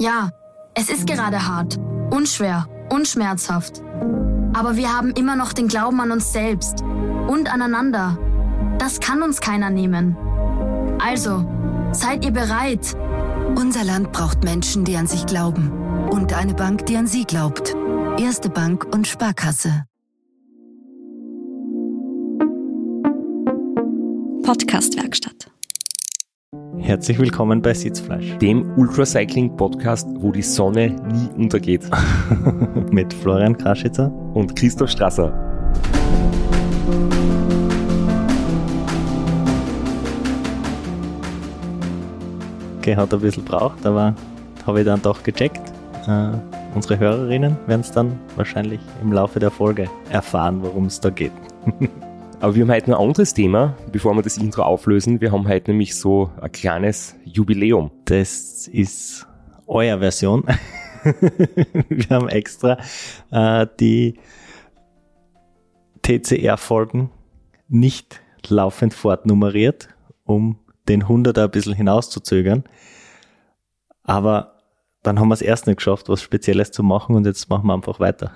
Ja, 0.00 0.30
es 0.72 0.88
ist 0.88 1.06
gerade 1.06 1.46
hart, 1.46 1.78
unschwer, 2.10 2.66
unschmerzhaft. 2.88 3.82
Aber 4.54 4.76
wir 4.76 4.96
haben 4.96 5.10
immer 5.10 5.36
noch 5.36 5.52
den 5.52 5.68
Glauben 5.68 6.00
an 6.00 6.10
uns 6.10 6.32
selbst 6.32 6.82
und 7.28 7.52
aneinander. 7.52 8.18
Das 8.78 9.00
kann 9.00 9.22
uns 9.22 9.42
keiner 9.42 9.68
nehmen. 9.68 10.16
Also, 10.98 11.44
seid 11.92 12.24
ihr 12.24 12.30
bereit? 12.30 12.96
Unser 13.56 13.84
Land 13.84 14.10
braucht 14.12 14.42
Menschen, 14.42 14.86
die 14.86 14.96
an 14.96 15.06
sich 15.06 15.26
glauben. 15.26 15.70
Und 16.08 16.32
eine 16.32 16.54
Bank, 16.54 16.86
die 16.86 16.96
an 16.96 17.06
sie 17.06 17.24
glaubt. 17.24 17.74
Erste 18.18 18.48
Bank 18.48 18.86
und 18.94 19.06
Sparkasse. 19.06 19.84
Podcastwerkstatt. 24.42 25.50
Herzlich 26.78 27.18
willkommen 27.18 27.60
bei 27.60 27.74
Sitzfleisch. 27.74 28.38
Dem 28.38 28.72
Ultracycling-Podcast, 28.76 30.08
wo 30.14 30.30
die 30.30 30.42
Sonne 30.42 30.90
nie 30.90 31.28
untergeht. 31.36 31.82
Mit 32.90 33.12
Florian 33.12 33.56
Kraschitzer 33.56 34.12
und 34.34 34.54
Christoph 34.56 34.90
Strasser. 34.90 35.32
Okay, 42.78 42.96
hat 42.96 43.12
ein 43.12 43.20
bisschen 43.20 43.44
braucht, 43.44 43.84
aber 43.84 44.14
habe 44.66 44.80
ich 44.80 44.86
dann 44.86 45.02
doch 45.02 45.22
gecheckt. 45.22 45.62
Uh, 46.06 46.32
unsere 46.74 46.98
Hörerinnen 46.98 47.56
werden 47.66 47.82
es 47.82 47.92
dann 47.92 48.18
wahrscheinlich 48.36 48.80
im 49.02 49.12
Laufe 49.12 49.38
der 49.38 49.50
Folge 49.50 49.88
erfahren, 50.10 50.62
worum 50.62 50.86
es 50.86 51.00
da 51.00 51.10
geht. 51.10 51.32
Aber 52.40 52.54
wir 52.54 52.62
haben 52.62 52.72
heute 52.72 52.86
ein 52.86 52.94
anderes 52.94 53.34
Thema, 53.34 53.76
bevor 53.92 54.14
wir 54.14 54.22
das 54.22 54.38
Intro 54.38 54.62
auflösen. 54.62 55.20
Wir 55.20 55.30
haben 55.30 55.46
heute 55.46 55.72
nämlich 55.72 55.94
so 55.94 56.30
ein 56.40 56.50
kleines 56.50 57.14
Jubiläum. 57.22 57.90
Das 58.06 58.66
ist 58.66 59.26
euer 59.66 59.98
Version. 59.98 60.44
wir 61.90 62.06
haben 62.08 62.30
extra 62.30 62.78
äh, 63.30 63.66
die 63.78 64.18
TCR-Folgen 66.00 67.10
nicht 67.68 68.22
laufend 68.48 68.94
fortnummeriert, 68.94 69.90
um 70.24 70.58
den 70.88 71.04
100er 71.04 71.44
ein 71.44 71.50
bisschen 71.50 71.74
hinauszuzögern. 71.74 72.64
Aber 74.02 74.62
dann 75.02 75.20
haben 75.20 75.28
wir 75.28 75.34
es 75.34 75.42
erst 75.42 75.66
nicht 75.66 75.76
geschafft, 75.76 76.08
was 76.08 76.22
Spezielles 76.22 76.70
zu 76.70 76.82
machen 76.82 77.16
und 77.16 77.26
jetzt 77.26 77.50
machen 77.50 77.66
wir 77.66 77.74
einfach 77.74 78.00
weiter. 78.00 78.32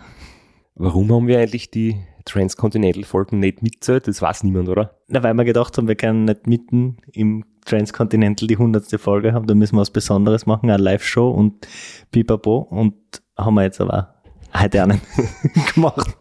Warum 0.75 1.11
haben 1.11 1.27
wir 1.27 1.39
eigentlich 1.39 1.71
die 1.71 1.97
Transcontinental-Folgen 2.25 3.39
nicht 3.39 3.63
mitzählt? 3.63 4.09
Das 4.09 4.23
weiß 4.23 4.45
niemand, 4.45 4.69
oder? 4.69 4.99
Na, 5.09 5.23
weil 5.23 5.35
wir 5.35 5.45
gedacht 5.45 5.77
haben, 5.77 5.89
wir 5.89 5.95
können 5.95 6.25
nicht 6.25 6.47
mitten 6.47 6.99
im 7.13 7.45
Transcontinental 7.65 8.47
die 8.47 8.57
hundertste 8.57 8.99
Folge 8.99 9.33
haben, 9.33 9.47
da 9.47 9.55
müssen 9.55 9.77
wir 9.77 9.81
was 9.81 9.91
Besonderes 9.91 10.47
machen, 10.47 10.71
eine 10.71 10.83
Live-Show 10.83 11.31
und 11.31 11.67
pipapo 12.11 12.59
und 12.59 12.95
haben 13.37 13.55
wir 13.55 13.63
jetzt 13.63 13.81
aber 13.81 14.15
heute 14.59 14.87
nicht 14.87 15.03
gemacht. 15.75 16.17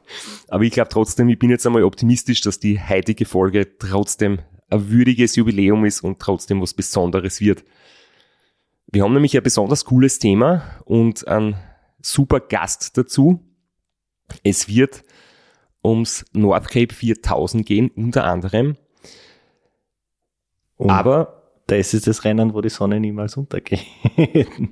Aber 0.47 0.63
ich 0.63 0.71
glaube 0.71 0.89
trotzdem, 0.89 1.29
ich 1.29 1.39
bin 1.39 1.49
jetzt 1.49 1.65
einmal 1.65 1.83
optimistisch, 1.83 2.41
dass 2.41 2.59
die 2.59 2.79
heutige 2.79 3.25
Folge 3.25 3.77
trotzdem 3.77 4.39
ein 4.69 4.89
würdiges 4.89 5.35
Jubiläum 5.35 5.85
ist 5.85 6.01
und 6.01 6.19
trotzdem 6.19 6.61
was 6.61 6.73
Besonderes 6.73 7.41
wird. 7.41 7.63
Wir 8.87 9.03
haben 9.03 9.13
nämlich 9.13 9.35
ein 9.35 9.43
besonders 9.43 9.85
cooles 9.85 10.19
Thema 10.19 10.63
und 10.85 11.27
einen 11.27 11.55
super 12.01 12.39
Gast 12.39 12.97
dazu. 12.97 13.39
Es 14.43 14.67
wird 14.67 15.03
ums 15.83 16.25
Nordcape 16.33 16.93
4000 16.93 17.65
gehen, 17.65 17.91
unter 17.95 18.25
anderem. 18.25 18.77
Und 20.77 20.89
Aber 20.89 21.43
das 21.67 21.93
ist 21.93 22.07
das 22.07 22.23
Rennen, 22.23 22.53
wo 22.53 22.61
die 22.61 22.69
Sonne 22.69 22.99
niemals 22.99 23.37
untergeht. 23.37 23.85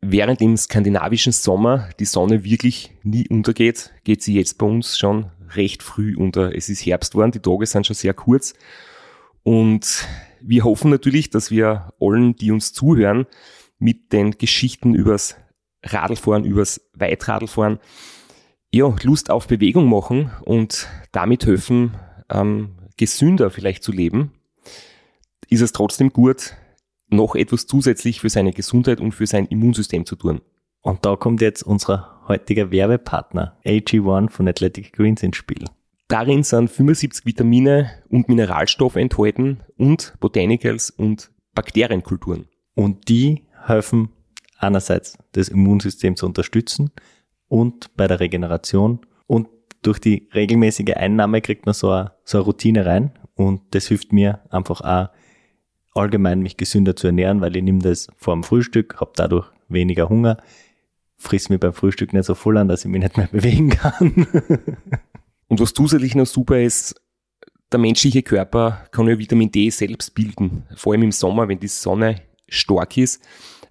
Während 0.00 0.40
im 0.40 0.56
skandinavischen 0.56 1.32
Sommer 1.32 1.90
die 1.98 2.04
Sonne 2.04 2.44
wirklich 2.44 2.92
nie 3.02 3.28
untergeht, 3.28 3.92
geht 4.04 4.22
sie 4.22 4.34
jetzt 4.34 4.56
bei 4.58 4.66
uns 4.66 4.96
schon 4.96 5.30
recht 5.54 5.82
früh 5.82 6.16
unter. 6.16 6.54
Es 6.54 6.68
ist 6.68 6.84
Herbst 6.86 7.12
geworden, 7.12 7.32
die 7.32 7.40
Tage 7.40 7.66
sind 7.66 7.86
schon 7.86 7.96
sehr 7.96 8.14
kurz. 8.14 8.54
Und 9.42 10.06
wir 10.40 10.64
hoffen 10.64 10.90
natürlich, 10.90 11.30
dass 11.30 11.50
wir 11.50 11.92
allen, 12.00 12.36
die 12.36 12.52
uns 12.52 12.72
zuhören, 12.72 13.26
mit 13.78 14.12
den 14.12 14.32
Geschichten 14.32 14.94
übers 14.94 15.36
Radlfahren, 15.82 16.44
übers 16.44 16.80
Weitradlfahren, 16.94 17.78
ja, 18.70 18.94
Lust 19.02 19.30
auf 19.30 19.46
Bewegung 19.46 19.88
machen 19.88 20.30
und 20.44 20.88
damit 21.12 21.46
helfen, 21.46 21.94
ähm, 22.30 22.76
gesünder 22.96 23.50
vielleicht 23.50 23.82
zu 23.82 23.92
leben, 23.92 24.32
ist 25.48 25.62
es 25.62 25.72
trotzdem 25.72 26.10
gut, 26.12 26.54
noch 27.08 27.34
etwas 27.34 27.66
zusätzlich 27.66 28.20
für 28.20 28.28
seine 28.28 28.52
Gesundheit 28.52 29.00
und 29.00 29.12
für 29.12 29.26
sein 29.26 29.46
Immunsystem 29.46 30.04
zu 30.04 30.16
tun. 30.16 30.42
Und 30.82 31.06
da 31.06 31.16
kommt 31.16 31.40
jetzt 31.40 31.62
unser 31.62 32.22
heutiger 32.28 32.70
Werbepartner 32.70 33.56
AG1 33.64 34.30
von 34.30 34.46
Athletic 34.46 34.92
Greens 34.92 35.22
ins 35.22 35.36
Spiel. 35.36 35.64
Darin 36.08 36.42
sind 36.42 36.70
75 36.70 37.26
Vitamine 37.26 37.90
und 38.08 38.28
Mineralstoffe 38.28 38.96
enthalten 38.96 39.60
und 39.76 40.14
Botanicals 40.20 40.90
und 40.90 41.30
Bakterienkulturen. 41.54 42.48
Und 42.74 43.08
die 43.08 43.44
helfen 43.66 44.10
einerseits 44.58 45.18
das 45.32 45.48
Immunsystem 45.48 46.16
zu 46.16 46.26
unterstützen 46.26 46.90
und 47.48 47.96
bei 47.96 48.06
der 48.06 48.20
Regeneration. 48.20 49.00
Und 49.26 49.48
durch 49.82 49.98
die 49.98 50.28
regelmäßige 50.34 50.94
Einnahme 50.96 51.40
kriegt 51.40 51.66
man 51.66 51.74
so 51.74 51.90
eine, 51.90 52.12
so 52.24 52.38
eine 52.38 52.44
Routine 52.44 52.86
rein. 52.86 53.12
Und 53.34 53.62
das 53.70 53.86
hilft 53.86 54.12
mir 54.12 54.40
einfach 54.50 54.80
auch 54.80 55.08
allgemein 55.94 56.40
mich 56.40 56.56
gesünder 56.56 56.96
zu 56.96 57.08
ernähren, 57.08 57.40
weil 57.40 57.56
ich 57.56 57.62
nehme 57.62 57.80
das 57.80 58.08
vor 58.16 58.34
dem 58.34 58.44
Frühstück, 58.44 59.00
habe 59.00 59.12
dadurch 59.16 59.50
weniger 59.68 60.08
Hunger, 60.08 60.38
friss 61.16 61.48
mir 61.48 61.58
beim 61.58 61.72
Frühstück 61.72 62.12
nicht 62.12 62.24
so 62.24 62.34
voll 62.34 62.56
an, 62.58 62.68
dass 62.68 62.84
ich 62.84 62.90
mich 62.90 63.02
nicht 63.02 63.16
mehr 63.16 63.26
bewegen 63.32 63.70
kann. 63.70 64.26
Und 65.48 65.60
was 65.60 65.74
zusätzlich 65.74 66.14
noch 66.14 66.26
super 66.26 66.60
ist, 66.60 67.00
der 67.72 67.80
menschliche 67.80 68.22
Körper 68.22 68.86
kann 68.92 69.08
ja 69.08 69.18
Vitamin 69.18 69.50
D 69.50 69.68
selbst 69.70 70.14
bilden, 70.14 70.64
vor 70.76 70.92
allem 70.92 71.02
im 71.02 71.12
Sommer, 71.12 71.48
wenn 71.48 71.60
die 71.60 71.68
Sonne 71.68 72.22
stark 72.48 72.96
ist. 72.96 73.22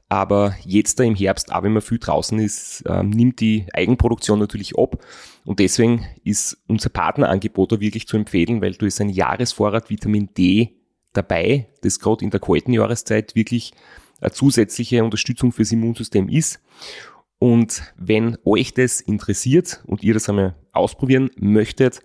Aber 0.09 0.55
jetzt 0.63 0.99
da 0.99 1.03
im 1.03 1.15
Herbst, 1.15 1.51
auch 1.51 1.63
wenn 1.63 1.73
man 1.73 1.81
viel 1.81 1.99
draußen 1.99 2.39
ist, 2.39 2.81
äh, 2.81 3.03
nimmt 3.03 3.41
die 3.41 3.65
Eigenproduktion 3.73 4.39
natürlich 4.39 4.77
ab. 4.77 5.03
Und 5.43 5.59
deswegen 5.59 6.05
ist 6.23 6.57
unser 6.67 6.89
Partnerangebot 6.89 7.73
da 7.73 7.79
wirklich 7.81 8.07
zu 8.07 8.15
empfehlen, 8.15 8.61
weil 8.61 8.73
du 8.73 8.85
ist 8.85 9.01
ein 9.01 9.09
Jahresvorrat 9.09 9.89
Vitamin 9.89 10.29
D 10.37 10.75
dabei, 11.11 11.67
das 11.81 11.99
gerade 11.99 12.23
in 12.23 12.31
der 12.31 12.39
kalten 12.39 12.71
Jahreszeit 12.71 13.35
wirklich 13.35 13.73
eine 14.21 14.31
zusätzliche 14.31 15.03
Unterstützung 15.03 15.51
fürs 15.51 15.71
Immunsystem 15.71 16.29
ist. 16.29 16.61
Und 17.39 17.93
wenn 17.97 18.37
euch 18.45 18.73
das 18.73 19.01
interessiert 19.01 19.83
und 19.85 20.03
ihr 20.03 20.13
das 20.13 20.29
einmal 20.29 20.55
ausprobieren 20.71 21.29
möchtet, 21.37 21.99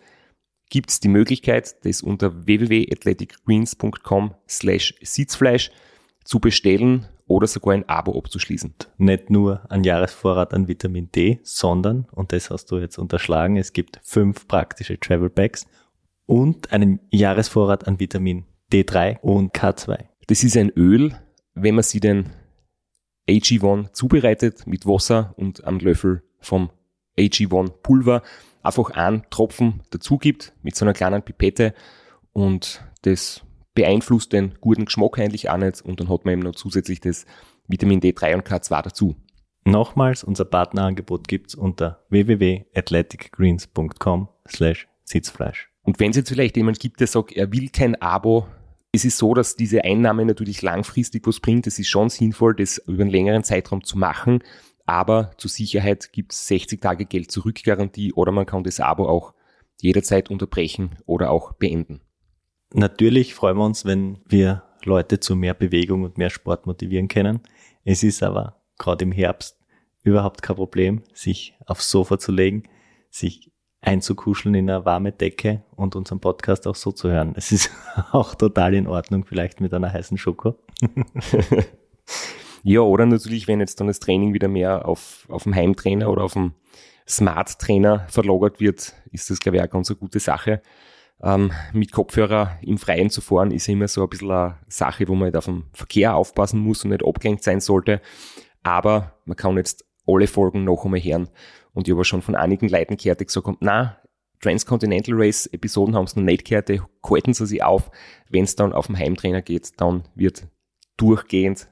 gibt 0.68 0.90
es 0.90 1.00
die 1.00 1.08
Möglichkeit, 1.08 1.84
das 1.84 2.02
unter 2.02 2.46
www.athleticgreens.com 2.46 4.34
slash 4.48 4.94
Sitzfleisch 5.02 5.70
zu 6.24 6.40
bestellen 6.40 7.06
oder 7.32 7.46
sogar 7.46 7.74
ein 7.74 7.88
Abo 7.88 8.16
abzuschließen. 8.18 8.74
Nicht 8.98 9.30
nur 9.30 9.62
ein 9.70 9.84
Jahresvorrat 9.84 10.52
an 10.52 10.68
Vitamin 10.68 11.10
D, 11.10 11.40
sondern, 11.42 12.06
und 12.12 12.32
das 12.32 12.50
hast 12.50 12.70
du 12.70 12.78
jetzt 12.78 12.98
unterschlagen, 12.98 13.56
es 13.56 13.72
gibt 13.72 14.00
fünf 14.02 14.46
praktische 14.46 15.00
Travel 15.00 15.30
Packs 15.30 15.66
und 16.26 16.72
einen 16.72 17.00
Jahresvorrat 17.10 17.88
an 17.88 17.98
Vitamin 17.98 18.44
D3 18.70 19.20
und 19.20 19.54
K2. 19.54 20.04
Das 20.26 20.44
ist 20.44 20.56
ein 20.56 20.70
Öl, 20.76 21.14
wenn 21.54 21.74
man 21.74 21.84
sie 21.84 22.00
den 22.00 22.30
AG1 23.28 23.92
zubereitet 23.92 24.66
mit 24.66 24.86
Wasser 24.86 25.32
und 25.36 25.64
einem 25.64 25.78
Löffel 25.78 26.22
vom 26.40 26.70
AG1 27.18 27.70
Pulver 27.82 28.22
einfach 28.62 28.90
einen 28.90 29.22
Tropfen 29.30 29.82
dazu 29.90 30.18
gibt 30.18 30.52
mit 30.62 30.76
so 30.76 30.84
einer 30.84 30.92
kleinen 30.92 31.22
Pipette 31.22 31.74
und 32.32 32.84
das 33.02 33.42
beeinflusst 33.74 34.32
den 34.32 34.54
guten 34.60 34.84
Geschmack 34.84 35.18
eigentlich 35.18 35.50
auch 35.50 35.56
nicht 35.56 35.82
und 35.82 35.98
dann 36.00 36.08
hat 36.08 36.24
man 36.24 36.34
eben 36.34 36.42
noch 36.42 36.54
zusätzlich 36.54 37.00
das 37.00 37.26
Vitamin 37.68 38.00
D3 38.00 38.34
und 38.34 38.46
K2 38.46 38.82
dazu. 38.82 39.16
Nochmals, 39.64 40.22
unser 40.24 40.44
Partnerangebot 40.44 41.28
gibt's 41.28 41.54
unter 41.54 42.04
www.athleticgreens.com 42.10 44.28
slash 44.48 44.88
Sitzfleisch. 45.04 45.70
Und 45.82 46.00
wenn 46.00 46.10
es 46.10 46.16
jetzt 46.16 46.30
vielleicht 46.30 46.56
jemand 46.56 46.80
gibt, 46.80 46.98
der 47.00 47.06
sagt, 47.06 47.32
er 47.32 47.52
will 47.52 47.68
kein 47.68 48.00
Abo, 48.00 48.46
es 48.92 49.04
ist 49.04 49.18
so, 49.18 49.34
dass 49.34 49.56
diese 49.56 49.84
Einnahme 49.84 50.24
natürlich 50.24 50.62
langfristig 50.62 51.26
was 51.26 51.40
bringt. 51.40 51.66
Es 51.66 51.78
ist 51.78 51.88
schon 51.88 52.08
sinnvoll, 52.10 52.54
das 52.54 52.78
über 52.78 53.02
einen 53.02 53.10
längeren 53.10 53.42
Zeitraum 53.42 53.82
zu 53.84 53.98
machen. 53.98 54.44
Aber 54.84 55.30
zur 55.38 55.50
Sicherheit 55.50 56.12
gibt 56.12 56.32
es 56.32 56.46
60 56.48 56.80
Tage 56.80 57.06
Geld 57.06 57.30
zurückgarantie 57.30 58.12
oder 58.12 58.32
man 58.32 58.46
kann 58.46 58.64
das 58.64 58.80
Abo 58.80 59.08
auch 59.08 59.34
jederzeit 59.80 60.30
unterbrechen 60.30 60.96
oder 61.06 61.30
auch 61.30 61.52
beenden. 61.54 62.00
Natürlich 62.74 63.34
freuen 63.34 63.56
wir 63.56 63.64
uns, 63.64 63.84
wenn 63.84 64.18
wir 64.26 64.62
Leute 64.84 65.20
zu 65.20 65.36
mehr 65.36 65.54
Bewegung 65.54 66.04
und 66.04 66.18
mehr 66.18 66.30
Sport 66.30 66.66
motivieren 66.66 67.08
können. 67.08 67.40
Es 67.84 68.02
ist 68.02 68.22
aber 68.22 68.60
gerade 68.78 69.04
im 69.04 69.12
Herbst 69.12 69.58
überhaupt 70.02 70.42
kein 70.42 70.56
Problem, 70.56 71.02
sich 71.12 71.54
aufs 71.66 71.90
Sofa 71.90 72.18
zu 72.18 72.32
legen, 72.32 72.64
sich 73.10 73.52
einzukuscheln 73.80 74.54
in 74.54 74.70
eine 74.70 74.84
warme 74.84 75.12
Decke 75.12 75.62
und 75.76 75.96
unseren 75.96 76.20
Podcast 76.20 76.66
auch 76.66 76.74
so 76.74 76.92
zu 76.92 77.10
hören. 77.10 77.34
Es 77.36 77.52
ist 77.52 77.70
auch 78.12 78.34
total 78.34 78.74
in 78.74 78.86
Ordnung, 78.86 79.24
vielleicht 79.24 79.60
mit 79.60 79.74
einer 79.74 79.92
heißen 79.92 80.18
Schoko. 80.18 80.56
Ja, 82.64 82.80
oder 82.80 83.06
natürlich, 83.06 83.48
wenn 83.48 83.60
jetzt 83.60 83.80
dann 83.80 83.88
das 83.88 83.98
Training 83.98 84.34
wieder 84.34 84.48
mehr 84.48 84.86
auf, 84.86 85.26
auf 85.28 85.42
dem 85.42 85.54
Heimtrainer 85.54 86.08
oder 86.08 86.22
auf 86.22 86.34
dem 86.34 86.52
Smart 87.08 87.58
Trainer 87.58 88.06
verlagert 88.08 88.60
wird, 88.60 88.94
ist 89.10 89.30
das, 89.30 89.40
glaube 89.40 89.56
ich, 89.56 89.62
auch 89.64 89.70
ganz 89.70 89.90
eine 89.90 89.98
gute 89.98 90.20
Sache. 90.20 90.62
Ähm, 91.22 91.52
mit 91.72 91.92
Kopfhörer 91.92 92.58
im 92.62 92.78
Freien 92.78 93.10
zu 93.10 93.20
fahren, 93.20 93.52
ist 93.52 93.68
immer 93.68 93.86
so 93.86 94.02
ein 94.02 94.08
bisschen 94.08 94.30
eine 94.30 94.58
Sache, 94.68 95.06
wo 95.06 95.14
man 95.14 95.26
halt 95.26 95.36
auf 95.36 95.44
den 95.44 95.64
Verkehr 95.72 96.16
aufpassen 96.16 96.60
muss 96.60 96.84
und 96.84 96.90
nicht 96.90 97.04
abgelenkt 97.04 97.44
sein 97.44 97.60
sollte. 97.60 98.00
Aber 98.62 99.18
man 99.24 99.36
kann 99.36 99.56
jetzt 99.56 99.84
alle 100.06 100.26
Folgen 100.26 100.64
noch 100.64 100.84
einmal 100.84 101.00
hören. 101.00 101.28
Und 101.74 101.86
ich 101.86 101.94
habe 101.94 102.04
schon 102.04 102.22
von 102.22 102.34
einigen 102.34 102.68
Leuten 102.68 102.96
gehört, 102.96 103.20
die 103.20 103.26
gesagt 103.26 103.46
haben, 103.46 103.56
na, 103.60 103.98
Transcontinental 104.40 105.14
Race 105.16 105.46
Episoden 105.46 105.94
haben 105.94 106.04
es 106.04 106.16
noch 106.16 106.24
nicht 106.24 106.44
gehört, 106.44 106.68
halten 106.68 107.32
sie 107.32 107.46
sich 107.46 107.62
auf. 107.62 107.90
Wenn 108.28 108.44
es 108.44 108.56
dann 108.56 108.72
auf 108.72 108.88
den 108.88 108.98
Heimtrainer 108.98 109.40
geht, 109.40 109.80
dann 109.80 110.02
wird 110.14 110.48
durchgehend 110.96 111.68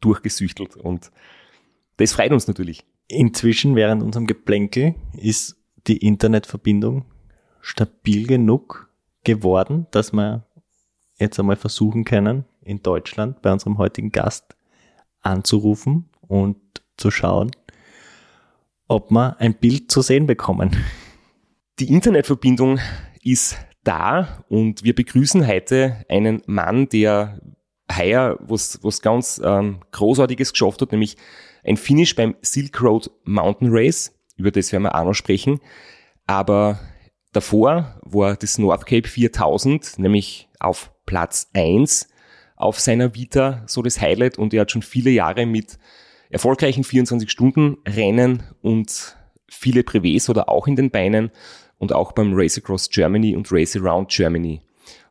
durchgesüchtelt 0.00 0.76
und 0.76 1.10
das 1.96 2.12
freut 2.12 2.32
uns 2.32 2.46
natürlich. 2.48 2.84
Inzwischen 3.08 3.76
während 3.76 4.02
unserem 4.02 4.26
Geplänkel 4.26 4.94
ist 5.16 5.56
die 5.86 5.98
Internetverbindung 5.98 7.04
stabil 7.60 8.26
genug 8.26 8.83
geworden, 9.24 9.86
dass 9.90 10.12
wir 10.12 10.46
jetzt 11.18 11.38
einmal 11.38 11.56
versuchen 11.56 12.04
können, 12.04 12.44
in 12.62 12.82
Deutschland 12.82 13.42
bei 13.42 13.52
unserem 13.52 13.78
heutigen 13.78 14.10
Gast 14.10 14.56
anzurufen 15.20 16.08
und 16.20 16.56
zu 16.96 17.10
schauen, 17.10 17.50
ob 18.88 19.10
wir 19.10 19.36
ein 19.40 19.54
Bild 19.54 19.90
zu 19.90 20.02
sehen 20.02 20.26
bekommen. 20.26 20.76
Die 21.78 21.92
Internetverbindung 21.92 22.78
ist 23.22 23.58
da 23.82 24.44
und 24.48 24.84
wir 24.84 24.94
begrüßen 24.94 25.46
heute 25.46 26.04
einen 26.08 26.42
Mann, 26.46 26.88
der 26.88 27.40
heuer 27.94 28.38
was, 28.40 28.78
was 28.82 29.02
ganz 29.02 29.40
ähm, 29.44 29.80
Großartiges 29.92 30.52
geschafft 30.52 30.80
hat, 30.82 30.92
nämlich 30.92 31.16
ein 31.64 31.76
Finish 31.76 32.14
beim 32.14 32.34
Silk 32.42 32.80
Road 32.80 33.10
Mountain 33.24 33.68
Race. 33.70 34.12
Über 34.36 34.50
das 34.50 34.72
werden 34.72 34.84
wir 34.84 34.94
auch 34.94 35.04
noch 35.04 35.14
sprechen. 35.14 35.60
Aber 36.26 36.78
davor 37.34 38.00
war 38.02 38.36
das 38.36 38.58
North 38.58 38.86
Cape 38.86 39.06
4000, 39.08 39.98
nämlich 39.98 40.48
auf 40.60 40.90
Platz 41.04 41.50
1 41.52 42.08
auf 42.56 42.80
seiner 42.80 43.14
Vita 43.14 43.62
so 43.66 43.82
das 43.82 44.00
Highlight. 44.00 44.38
Und 44.38 44.54
er 44.54 44.62
hat 44.62 44.70
schon 44.70 44.82
viele 44.82 45.10
Jahre 45.10 45.44
mit 45.44 45.78
erfolgreichen 46.30 46.84
24 46.84 47.30
Stunden 47.30 47.76
Rennen 47.86 48.42
und 48.62 49.16
viele 49.48 49.82
Privés 49.82 50.30
oder 50.30 50.48
auch 50.48 50.66
in 50.66 50.76
den 50.76 50.90
Beinen. 50.90 51.30
Und 51.78 51.92
auch 51.92 52.12
beim 52.12 52.32
Race 52.34 52.56
Across 52.56 52.88
Germany 52.88 53.36
und 53.36 53.50
Race 53.50 53.76
Around 53.76 54.08
Germany 54.08 54.62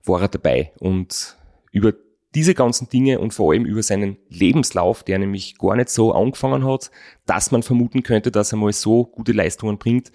war 0.06 0.22
er 0.22 0.30
dabei. 0.30 0.72
Und 0.80 1.38
über 1.72 1.94
diese 2.36 2.54
ganzen 2.54 2.90
Dinge 2.90 3.20
und 3.20 3.34
vor 3.34 3.52
allem 3.54 3.66
über 3.66 3.84
seinen 3.84 4.18
Lebenslauf, 4.30 5.04
der 5.04 5.20
nämlich 5.20 5.58
gar 5.58 5.76
nicht 5.76 5.90
so 5.90 6.14
angefangen 6.14 6.68
hat, 6.68 6.92
dass 7.26 7.52
man 7.52 7.64
vermuten 7.64 8.04
könnte, 8.04 8.32
dass 8.32 8.52
er 8.52 8.58
mal 8.58 8.74
so 8.74 9.06
gute 9.06 9.32
Leistungen 9.32 9.78
bringt, 9.78 10.12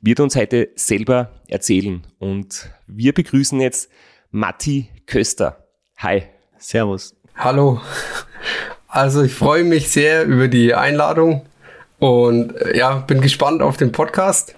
wird 0.00 0.20
uns 0.20 0.36
heute 0.36 0.68
selber 0.74 1.30
erzählen. 1.48 2.02
Und 2.18 2.70
wir 2.86 3.12
begrüßen 3.12 3.60
jetzt 3.60 3.90
Matti 4.30 4.88
Köster. 5.06 5.64
Hi. 5.98 6.24
Servus. 6.58 7.16
Hallo. 7.34 7.80
Also 8.86 9.22
ich 9.22 9.34
freue 9.34 9.64
mich 9.64 9.88
sehr 9.88 10.24
über 10.24 10.48
die 10.48 10.74
Einladung 10.74 11.42
und 11.98 12.54
äh, 12.56 12.76
ja, 12.76 12.96
bin 12.96 13.20
gespannt 13.20 13.62
auf 13.62 13.76
den 13.76 13.90
Podcast 13.90 14.54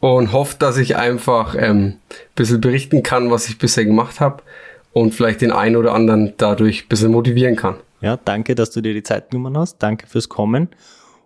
und 0.00 0.32
hoffe, 0.32 0.56
dass 0.58 0.76
ich 0.76 0.96
einfach 0.96 1.56
ähm, 1.56 1.84
ein 1.86 2.00
bisschen 2.34 2.60
berichten 2.60 3.02
kann, 3.02 3.30
was 3.30 3.48
ich 3.48 3.58
bisher 3.58 3.84
gemacht 3.84 4.20
habe 4.20 4.42
und 4.94 5.12
vielleicht 5.12 5.42
den 5.42 5.50
einen 5.50 5.76
oder 5.76 5.92
anderen 5.92 6.32
dadurch 6.38 6.84
ein 6.84 6.88
bisschen 6.88 7.10
motivieren 7.10 7.56
kann. 7.56 7.76
Ja, 8.00 8.16
danke, 8.16 8.54
dass 8.54 8.70
du 8.70 8.80
dir 8.80 8.94
die 8.94 9.02
Zeit 9.02 9.30
genommen 9.30 9.58
hast. 9.58 9.78
Danke 9.78 10.06
fürs 10.06 10.28
Kommen. 10.28 10.68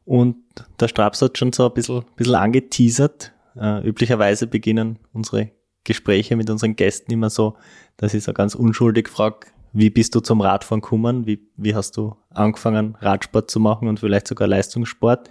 Und 0.05 0.37
der 0.81 0.89
Straps 0.89 1.21
hat 1.21 1.37
schon 1.37 1.53
so 1.53 1.67
ein 1.67 1.75
bisschen, 1.75 2.05
bisschen 2.17 2.35
angeteasert. 2.35 3.33
Äh, 3.61 3.87
üblicherweise 3.87 4.47
beginnen 4.47 4.99
unsere 5.13 5.51
Gespräche 5.85 6.35
mit 6.35 6.49
unseren 6.49 6.77
Gästen 6.77 7.13
immer 7.13 7.31
so, 7.31 7.57
dass 7.99 8.15
ich 8.15 8.25
so 8.25 8.33
ganz 8.33 8.55
unschuldig 8.55 9.09
frage, 9.09 9.49
wie 9.75 9.91
bist 9.91 10.15
du 10.15 10.21
zum 10.21 10.41
Radfahren 10.41 10.81
gekommen? 10.81 11.27
Wie, 11.27 11.47
wie 11.57 11.75
hast 11.75 11.97
du 11.99 12.17
angefangen, 12.31 12.97
Radsport 13.01 13.51
zu 13.51 13.61
machen 13.61 13.87
und 13.87 14.01
vielleicht 14.01 14.29
sogar 14.29 14.49
Leistungssport? 14.49 15.29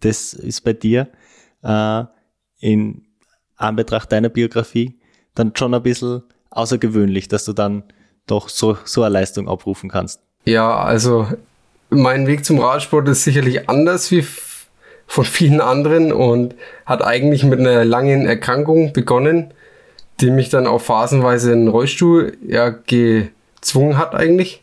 Das 0.00 0.32
ist 0.32 0.62
bei 0.62 0.72
dir 0.72 1.08
äh, 1.62 2.04
in 2.58 3.06
Anbetracht 3.54 4.10
deiner 4.10 4.30
Biografie 4.30 4.98
dann 5.34 5.52
schon 5.54 5.74
ein 5.74 5.82
bisschen 5.82 6.22
außergewöhnlich, 6.50 7.28
dass 7.28 7.44
du 7.44 7.52
dann 7.52 7.82
doch 8.26 8.48
so, 8.48 8.76
so 8.84 9.02
eine 9.02 9.12
Leistung 9.12 9.48
abrufen 9.48 9.90
kannst. 9.90 10.20
Ja, 10.44 10.76
also 10.76 11.26
mein 11.90 12.26
Weg 12.26 12.44
zum 12.44 12.58
Radsport 12.58 13.08
ist 13.08 13.24
sicherlich 13.24 13.68
anders 13.68 14.10
wie 14.10 14.24
von 15.06 15.24
vielen 15.24 15.60
anderen 15.60 16.12
und 16.12 16.54
hat 16.84 17.02
eigentlich 17.02 17.42
mit 17.44 17.60
einer 17.60 17.84
langen 17.84 18.26
Erkrankung 18.26 18.92
begonnen, 18.92 19.52
die 20.20 20.30
mich 20.30 20.50
dann 20.50 20.66
auch 20.66 20.80
phasenweise 20.80 21.52
in 21.52 21.60
den 21.60 21.68
Rollstuhl 21.68 22.36
ja, 22.46 22.68
gezwungen 22.68 23.96
hat 23.96 24.14
eigentlich. 24.14 24.62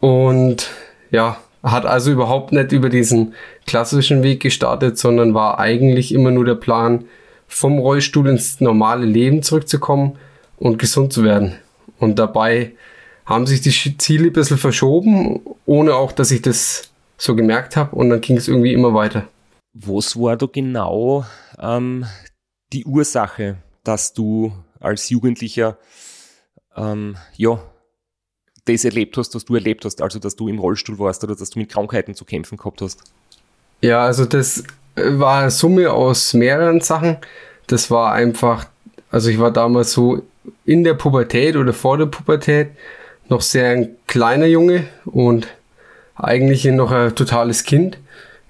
Und 0.00 0.70
ja, 1.10 1.38
hat 1.62 1.86
also 1.86 2.10
überhaupt 2.10 2.52
nicht 2.52 2.72
über 2.72 2.88
diesen 2.88 3.34
klassischen 3.66 4.22
Weg 4.22 4.40
gestartet, 4.40 4.98
sondern 4.98 5.34
war 5.34 5.58
eigentlich 5.58 6.12
immer 6.12 6.30
nur 6.30 6.44
der 6.44 6.54
Plan, 6.54 7.04
vom 7.46 7.78
Rollstuhl 7.78 8.28
ins 8.28 8.60
normale 8.60 9.04
Leben 9.04 9.42
zurückzukommen 9.42 10.18
und 10.60 10.78
gesund 10.78 11.12
zu 11.12 11.24
werden. 11.24 11.56
Und 11.98 12.20
dabei 12.20 12.72
haben 13.26 13.46
sich 13.46 13.60
die 13.60 13.98
Ziele 13.98 14.28
ein 14.28 14.32
bisschen 14.32 14.58
verschoben, 14.58 15.40
ohne 15.66 15.94
auch, 15.94 16.12
dass 16.12 16.30
ich 16.30 16.42
das 16.42 16.90
so 17.16 17.34
gemerkt 17.34 17.76
habe. 17.76 17.96
Und 17.96 18.10
dann 18.10 18.20
ging 18.20 18.36
es 18.36 18.46
irgendwie 18.46 18.72
immer 18.72 18.94
weiter. 18.94 19.26
Was 19.72 20.16
war 20.16 20.36
da 20.36 20.46
genau 20.46 21.24
ähm, 21.58 22.06
die 22.72 22.84
Ursache, 22.84 23.56
dass 23.84 24.12
du 24.12 24.52
als 24.78 25.10
Jugendlicher 25.10 25.78
ähm, 26.76 27.16
ja, 27.36 27.60
das 28.64 28.84
erlebt 28.84 29.16
hast, 29.16 29.34
was 29.34 29.44
du 29.44 29.54
erlebt 29.54 29.84
hast, 29.84 30.02
also 30.02 30.18
dass 30.18 30.36
du 30.36 30.48
im 30.48 30.58
Rollstuhl 30.58 30.98
warst 30.98 31.24
oder 31.24 31.34
dass 31.34 31.50
du 31.50 31.58
mit 31.58 31.70
Krankheiten 31.70 32.14
zu 32.14 32.24
kämpfen 32.24 32.56
gehabt 32.56 32.82
hast? 32.82 33.02
Ja, 33.80 34.04
also 34.04 34.24
das 34.24 34.64
war 34.96 35.40
eine 35.40 35.50
Summe 35.50 35.90
aus 35.92 36.34
mehreren 36.34 36.80
Sachen. 36.80 37.18
Das 37.66 37.90
war 37.90 38.12
einfach, 38.12 38.66
also 39.10 39.30
ich 39.30 39.38
war 39.38 39.50
damals 39.50 39.92
so 39.92 40.22
in 40.64 40.84
der 40.84 40.94
Pubertät 40.94 41.56
oder 41.56 41.72
vor 41.72 41.98
der 41.98 42.06
Pubertät 42.06 42.70
noch 43.28 43.40
sehr 43.40 43.70
ein 43.70 43.96
kleiner 44.06 44.46
Junge 44.46 44.84
und 45.04 45.48
eigentlich 46.16 46.64
noch 46.64 46.90
ein 46.90 47.14
totales 47.14 47.64
Kind 47.64 47.98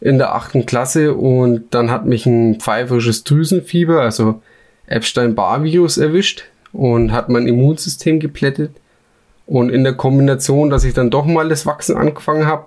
in 0.00 0.18
der 0.18 0.34
achten 0.34 0.66
Klasse 0.66 1.14
und 1.14 1.74
dann 1.74 1.90
hat 1.90 2.06
mich 2.06 2.26
ein 2.26 2.60
pfeiferisches 2.60 3.24
Drüsenfieber, 3.24 4.00
also 4.00 4.40
Epstein-Barr-Virus 4.86 5.98
erwischt 5.98 6.44
und 6.72 7.12
hat 7.12 7.28
mein 7.28 7.46
Immunsystem 7.46 8.18
geplättet. 8.18 8.72
Und 9.46 9.70
in 9.70 9.84
der 9.84 9.94
Kombination, 9.94 10.70
dass 10.70 10.84
ich 10.84 10.94
dann 10.94 11.10
doch 11.10 11.26
mal 11.26 11.48
das 11.48 11.66
Wachsen 11.66 11.96
angefangen 11.96 12.46
habe, 12.46 12.66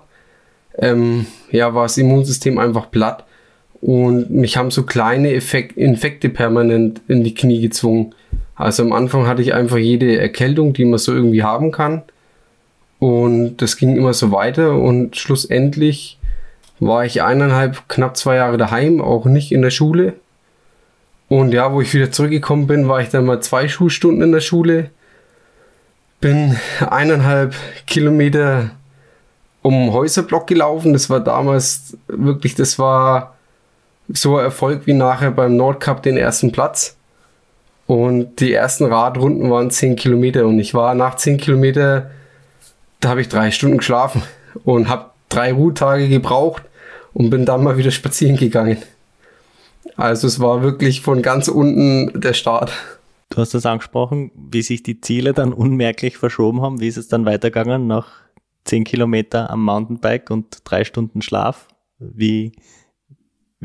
ähm, 0.78 1.26
ja, 1.50 1.74
war 1.74 1.84
das 1.84 1.96
Immunsystem 1.96 2.58
einfach 2.58 2.90
platt 2.90 3.24
und 3.84 4.30
mich 4.30 4.56
haben 4.56 4.70
so 4.70 4.84
kleine 4.84 5.34
Effekt 5.34 5.76
Infekte 5.76 6.30
permanent 6.30 7.02
in 7.06 7.22
die 7.22 7.34
Knie 7.34 7.60
gezwungen. 7.60 8.14
Also 8.54 8.82
am 8.82 8.94
Anfang 8.94 9.26
hatte 9.26 9.42
ich 9.42 9.52
einfach 9.52 9.76
jede 9.76 10.16
Erkältung, 10.16 10.72
die 10.72 10.86
man 10.86 10.98
so 10.98 11.12
irgendwie 11.12 11.42
haben 11.42 11.70
kann. 11.70 12.00
Und 12.98 13.58
das 13.58 13.76
ging 13.76 13.94
immer 13.94 14.14
so 14.14 14.32
weiter 14.32 14.72
und 14.78 15.16
schlussendlich 15.16 16.18
war 16.80 17.04
ich 17.04 17.22
eineinhalb, 17.22 17.86
knapp 17.90 18.16
zwei 18.16 18.36
Jahre 18.36 18.56
daheim, 18.56 19.02
auch 19.02 19.26
nicht 19.26 19.52
in 19.52 19.60
der 19.60 19.68
Schule. 19.68 20.14
Und 21.28 21.52
ja, 21.52 21.70
wo 21.70 21.82
ich 21.82 21.92
wieder 21.92 22.10
zurückgekommen 22.10 22.66
bin, 22.66 22.88
war 22.88 23.02
ich 23.02 23.10
dann 23.10 23.26
mal 23.26 23.42
zwei 23.42 23.68
Schulstunden 23.68 24.22
in 24.22 24.32
der 24.32 24.40
Schule. 24.40 24.88
Bin 26.22 26.56
eineinhalb 26.80 27.54
Kilometer 27.86 28.70
um 29.60 29.92
Häuserblock 29.92 30.46
gelaufen. 30.46 30.94
Das 30.94 31.10
war 31.10 31.20
damals 31.20 31.98
wirklich, 32.08 32.54
das 32.54 32.78
war 32.78 33.33
so 34.08 34.36
ein 34.36 34.44
Erfolg 34.44 34.86
wie 34.86 34.92
nachher 34.92 35.30
beim 35.30 35.56
Nordcup 35.56 36.02
den 36.02 36.16
ersten 36.16 36.52
Platz. 36.52 36.96
Und 37.86 38.40
die 38.40 38.52
ersten 38.52 38.84
Radrunden 38.86 39.50
waren 39.50 39.70
10 39.70 39.96
Kilometer 39.96 40.46
und 40.46 40.58
ich 40.58 40.74
war 40.74 40.94
nach 40.94 41.16
10 41.16 41.36
Kilometer, 41.36 42.10
da 43.00 43.10
habe 43.10 43.20
ich 43.20 43.28
drei 43.28 43.50
Stunden 43.50 43.78
geschlafen 43.78 44.22
und 44.64 44.88
habe 44.88 45.10
drei 45.28 45.52
Ruhetage 45.52 46.08
gebraucht 46.08 46.62
und 47.12 47.30
bin 47.30 47.44
dann 47.44 47.62
mal 47.62 47.76
wieder 47.76 47.90
spazieren 47.90 48.36
gegangen. 48.36 48.78
Also 49.96 50.26
es 50.26 50.40
war 50.40 50.62
wirklich 50.62 51.02
von 51.02 51.22
ganz 51.22 51.48
unten 51.48 52.20
der 52.20 52.32
Start. 52.32 52.72
Du 53.30 53.38
hast 53.38 53.54
das 53.54 53.66
angesprochen, 53.66 54.30
wie 54.34 54.62
sich 54.62 54.82
die 54.82 55.00
Ziele 55.00 55.32
dann 55.32 55.52
unmerklich 55.52 56.18
verschoben 56.18 56.62
haben. 56.62 56.80
Wie 56.80 56.88
ist 56.88 56.96
es 56.96 57.08
dann 57.08 57.26
weitergegangen 57.26 57.86
nach 57.86 58.08
10 58.64 58.84
Kilometer 58.84 59.50
am 59.50 59.64
Mountainbike 59.64 60.30
und 60.30 60.58
drei 60.64 60.84
Stunden 60.84 61.22
Schlaf? 61.22 61.68
Wie, 61.98 62.52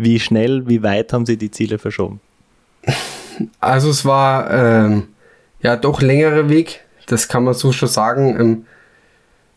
wie 0.01 0.19
schnell, 0.19 0.67
wie 0.67 0.81
weit 0.81 1.13
haben 1.13 1.25
sie 1.25 1.37
die 1.37 1.51
Ziele 1.51 1.77
verschoben? 1.77 2.19
Also 3.59 3.89
es 3.89 4.05
war 4.05 4.51
ähm, 4.51 5.07
ja 5.61 5.75
doch 5.75 6.01
längerer 6.01 6.49
Weg, 6.49 6.81
das 7.07 7.27
kann 7.27 7.43
man 7.43 7.53
so 7.53 7.71
schon 7.71 7.89
sagen. 7.89 8.39
Ähm, 8.39 8.65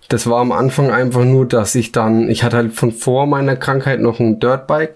Das 0.08 0.26
war 0.26 0.40
am 0.40 0.52
Anfang 0.52 0.90
einfach 0.90 1.24
nur, 1.24 1.46
dass 1.46 1.74
ich 1.74 1.90
dann, 1.92 2.28
ich 2.28 2.42
hatte 2.42 2.56
halt 2.56 2.74
von 2.74 2.92
vor 2.92 3.26
meiner 3.26 3.56
Krankheit 3.56 4.00
noch 4.00 4.20
ein 4.20 4.38
Dirtbike 4.40 4.94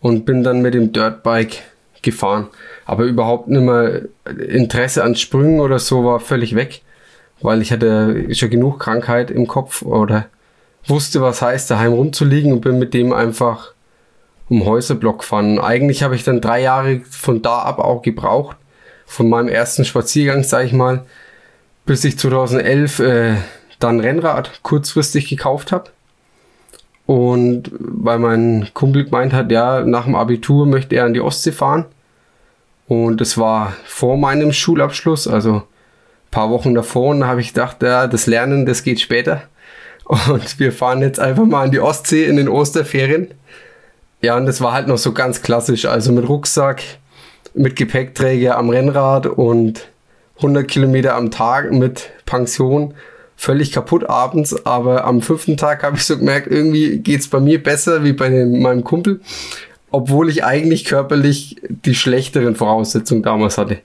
und 0.00 0.24
bin 0.24 0.44
dann 0.44 0.62
mit 0.62 0.74
dem 0.74 0.92
Dirtbike 0.92 1.62
gefahren. 2.02 2.46
Aber 2.84 3.04
überhaupt 3.04 3.48
nicht 3.48 3.62
mehr 3.62 4.02
Interesse 4.38 5.02
an 5.02 5.16
Sprüngen 5.16 5.58
oder 5.58 5.78
so 5.80 6.04
war 6.04 6.20
völlig 6.20 6.54
weg, 6.54 6.82
weil 7.40 7.60
ich 7.60 7.72
hatte 7.72 8.32
schon 8.34 8.50
genug 8.50 8.78
Krankheit 8.78 9.30
im 9.32 9.46
Kopf 9.48 9.82
oder 9.82 10.26
wusste, 10.86 11.20
was 11.20 11.42
heißt, 11.42 11.68
daheim 11.70 11.92
rumzuliegen 11.94 12.52
und 12.52 12.60
bin 12.60 12.78
mit 12.78 12.94
dem 12.94 13.12
einfach 13.12 13.72
um 14.48 14.64
Häuserblock 14.64 15.20
gefahren. 15.20 15.58
Eigentlich 15.58 16.02
habe 16.02 16.14
ich 16.14 16.24
dann 16.24 16.40
drei 16.40 16.62
Jahre 16.62 17.00
von 17.10 17.42
da 17.42 17.60
ab 17.60 17.78
auch 17.78 18.02
gebraucht, 18.02 18.56
von 19.06 19.28
meinem 19.28 19.48
ersten 19.48 19.84
Spaziergang, 19.84 20.44
sage 20.44 20.66
ich 20.66 20.72
mal, 20.72 21.04
bis 21.84 22.04
ich 22.04 22.18
2011 22.18 22.98
äh, 23.00 23.34
dann 23.78 24.00
Rennrad 24.00 24.62
kurzfristig 24.62 25.28
gekauft 25.28 25.72
habe. 25.72 25.90
Und 27.06 27.70
weil 27.78 28.18
mein 28.18 28.68
Kumpel 28.74 29.04
gemeint 29.04 29.32
hat, 29.32 29.52
ja, 29.52 29.82
nach 29.82 30.04
dem 30.04 30.16
Abitur 30.16 30.66
möchte 30.66 30.96
er 30.96 31.04
an 31.04 31.14
die 31.14 31.20
Ostsee 31.20 31.52
fahren. 31.52 31.84
Und 32.88 33.20
es 33.20 33.38
war 33.38 33.74
vor 33.84 34.16
meinem 34.16 34.52
Schulabschluss, 34.52 35.28
also 35.28 35.62
paar 36.30 36.50
Wochen 36.50 36.74
davor. 36.74 37.10
Und 37.10 37.20
da 37.20 37.28
habe 37.28 37.40
ich 37.40 37.48
gedacht, 37.48 37.82
ja, 37.82 38.06
das 38.06 38.26
Lernen, 38.26 38.66
das 38.66 38.82
geht 38.82 39.00
später. 39.00 39.42
Und 40.04 40.58
wir 40.58 40.72
fahren 40.72 41.00
jetzt 41.00 41.20
einfach 41.20 41.44
mal 41.44 41.64
an 41.64 41.70
die 41.70 41.80
Ostsee 41.80 42.26
in 42.26 42.36
den 42.36 42.48
Osterferien. 42.48 43.28
Ja, 44.22 44.36
und 44.36 44.46
das 44.46 44.60
war 44.60 44.72
halt 44.72 44.88
noch 44.88 44.98
so 44.98 45.12
ganz 45.12 45.42
klassisch. 45.42 45.84
Also 45.84 46.12
mit 46.12 46.28
Rucksack, 46.28 46.82
mit 47.54 47.76
Gepäckträger 47.76 48.56
am 48.56 48.70
Rennrad 48.70 49.26
und 49.26 49.88
100 50.36 50.68
Kilometer 50.68 51.14
am 51.14 51.30
Tag 51.30 51.72
mit 51.72 52.10
Pension 52.26 52.94
völlig 53.36 53.70
kaputt 53.70 54.08
abends, 54.08 54.64
aber 54.66 55.04
am 55.04 55.20
fünften 55.20 55.56
Tag 55.56 55.82
habe 55.82 55.96
ich 55.96 56.04
so 56.04 56.16
gemerkt, 56.16 56.50
irgendwie 56.50 56.98
geht's 56.98 57.28
bei 57.28 57.38
mir 57.38 57.62
besser 57.62 58.02
wie 58.02 58.12
bei 58.12 58.30
dem, 58.30 58.62
meinem 58.62 58.82
Kumpel, 58.82 59.20
obwohl 59.90 60.30
ich 60.30 60.42
eigentlich 60.42 60.86
körperlich 60.86 61.56
die 61.68 61.94
schlechteren 61.94 62.56
Voraussetzungen 62.56 63.22
damals 63.22 63.58
hatte. 63.58 63.78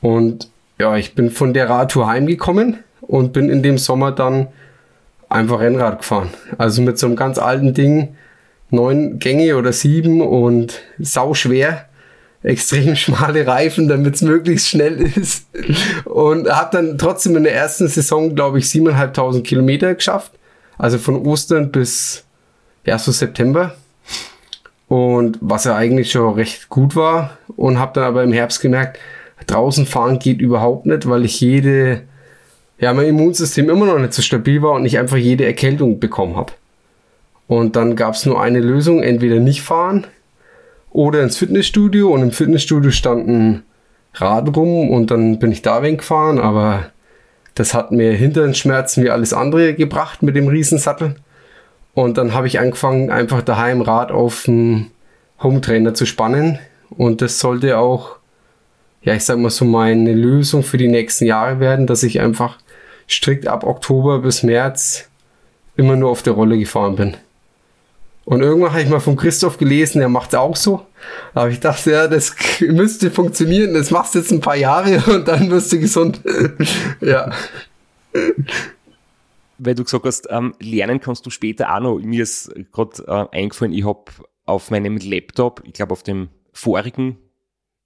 Und 0.00 0.48
ja, 0.78 0.96
ich 0.96 1.14
bin 1.14 1.30
von 1.30 1.52
der 1.52 1.68
Radtour 1.68 2.08
heimgekommen 2.08 2.78
und 3.02 3.32
bin 3.32 3.50
in 3.50 3.62
dem 3.62 3.78
Sommer 3.78 4.10
dann 4.10 4.48
einfach 5.28 5.60
Rennrad 5.60 5.98
gefahren. 5.98 6.30
Also 6.58 6.82
mit 6.82 6.98
so 6.98 7.06
einem 7.06 7.16
ganz 7.16 7.38
alten 7.38 7.74
Ding, 7.74 8.16
neun 8.72 9.18
Gänge 9.18 9.56
oder 9.56 9.72
sieben 9.72 10.20
und 10.20 10.80
sau 10.98 11.34
schwer 11.34 11.86
extrem 12.42 12.96
schmale 12.96 13.46
Reifen, 13.46 13.88
damit 13.88 14.16
es 14.16 14.22
möglichst 14.22 14.68
schnell 14.68 15.00
ist. 15.00 15.46
Und 16.04 16.48
habe 16.48 16.76
dann 16.76 16.98
trotzdem 16.98 17.36
in 17.36 17.44
der 17.44 17.54
ersten 17.54 17.88
Saison, 17.88 18.34
glaube 18.34 18.58
ich, 18.58 18.66
7.500 18.66 19.42
Kilometer 19.42 19.94
geschafft. 19.94 20.32
Also 20.78 20.98
von 20.98 21.24
Ostern 21.26 21.70
bis 21.70 22.24
ja, 22.84 22.98
so 22.98 23.12
September. 23.12 23.74
Und 24.88 25.38
was 25.40 25.64
ja 25.64 25.76
eigentlich 25.76 26.10
schon 26.10 26.34
recht 26.34 26.68
gut 26.68 26.96
war. 26.96 27.38
Und 27.56 27.78
habe 27.78 27.92
dann 27.94 28.04
aber 28.04 28.22
im 28.22 28.32
Herbst 28.32 28.60
gemerkt, 28.60 28.98
draußen 29.46 29.86
fahren 29.86 30.18
geht 30.18 30.40
überhaupt 30.40 30.86
nicht, 30.86 31.08
weil 31.08 31.24
ich 31.24 31.40
jede, 31.40 32.02
ja, 32.78 32.92
mein 32.92 33.06
Immunsystem 33.06 33.70
immer 33.70 33.86
noch 33.86 33.98
nicht 33.98 34.12
so 34.12 34.22
stabil 34.22 34.62
war 34.62 34.72
und 34.72 34.84
ich 34.84 34.98
einfach 34.98 35.16
jede 35.16 35.44
Erkältung 35.44 36.00
bekommen 36.00 36.36
habe. 36.36 36.52
Und 37.52 37.76
dann 37.76 37.96
gab 37.96 38.14
es 38.14 38.24
nur 38.24 38.40
eine 38.40 38.60
Lösung, 38.60 39.02
entweder 39.02 39.38
nicht 39.38 39.60
fahren 39.60 40.06
oder 40.88 41.22
ins 41.22 41.36
Fitnessstudio 41.36 42.10
und 42.10 42.22
im 42.22 42.30
Fitnessstudio 42.30 42.90
stand 42.90 43.28
ein 43.28 43.62
Rad 44.14 44.56
rum 44.56 44.88
und 44.88 45.10
dann 45.10 45.38
bin 45.38 45.52
ich 45.52 45.60
da 45.60 45.82
weggefahren, 45.82 46.38
aber 46.38 46.86
das 47.54 47.74
hat 47.74 47.92
mir 47.92 48.12
Hinternschmerzen 48.12 49.04
wie 49.04 49.10
alles 49.10 49.34
andere 49.34 49.74
gebracht 49.74 50.22
mit 50.22 50.34
dem 50.34 50.48
Riesensattel. 50.48 51.16
Und 51.92 52.16
dann 52.16 52.32
habe 52.32 52.46
ich 52.46 52.58
angefangen, 52.58 53.10
einfach 53.10 53.42
daheim 53.42 53.82
Rad 53.82 54.12
auf 54.12 54.44
dem 54.44 54.90
Hometrainer 55.42 55.92
zu 55.92 56.06
spannen. 56.06 56.58
Und 56.88 57.20
das 57.20 57.38
sollte 57.38 57.76
auch, 57.76 58.16
ja, 59.02 59.12
ich 59.12 59.26
sag 59.26 59.36
mal 59.36 59.50
so 59.50 59.66
meine 59.66 60.14
Lösung 60.14 60.62
für 60.62 60.78
die 60.78 60.88
nächsten 60.88 61.26
Jahre 61.26 61.60
werden, 61.60 61.86
dass 61.86 62.02
ich 62.02 62.18
einfach 62.18 62.56
strikt 63.10 63.46
ab 63.46 63.62
Oktober 63.62 64.20
bis 64.20 64.42
März 64.42 65.10
immer 65.76 65.96
nur 65.96 66.08
auf 66.08 66.22
der 66.22 66.32
Rolle 66.32 66.56
gefahren 66.56 66.96
bin. 66.96 67.14
Und 68.24 68.40
irgendwann 68.40 68.72
habe 68.72 68.82
ich 68.82 68.88
mal 68.88 69.00
von 69.00 69.16
Christoph 69.16 69.58
gelesen, 69.58 69.98
der 69.98 70.08
macht 70.08 70.32
es 70.32 70.38
auch 70.38 70.54
so. 70.54 70.86
Aber 71.34 71.50
ich 71.50 71.58
dachte, 71.60 71.90
ja, 71.90 72.06
das 72.06 72.34
müsste 72.60 73.10
funktionieren. 73.10 73.74
Das 73.74 73.90
machst 73.90 74.14
du 74.14 74.20
jetzt 74.20 74.30
ein 74.30 74.40
paar 74.40 74.56
Jahre 74.56 75.02
und 75.14 75.26
dann 75.26 75.50
wirst 75.50 75.72
du 75.72 75.80
gesund. 75.80 76.20
ja. 77.00 77.32
Weil 79.58 79.74
du 79.74 79.84
gesagt 79.84 80.04
hast, 80.04 80.28
ähm, 80.30 80.54
lernen 80.60 81.00
kannst 81.00 81.26
du 81.26 81.30
später 81.30 81.74
auch 81.74 81.80
noch. 81.80 81.98
Mir 81.98 82.22
ist 82.22 82.52
gerade 82.72 83.28
äh, 83.32 83.36
eingefallen, 83.36 83.72
ich 83.72 83.84
habe 83.84 84.04
auf 84.44 84.70
meinem 84.70 84.98
Laptop, 84.98 85.62
ich 85.64 85.72
glaube 85.72 85.92
auf 85.92 86.02
dem 86.02 86.28
vorigen, 86.52 87.16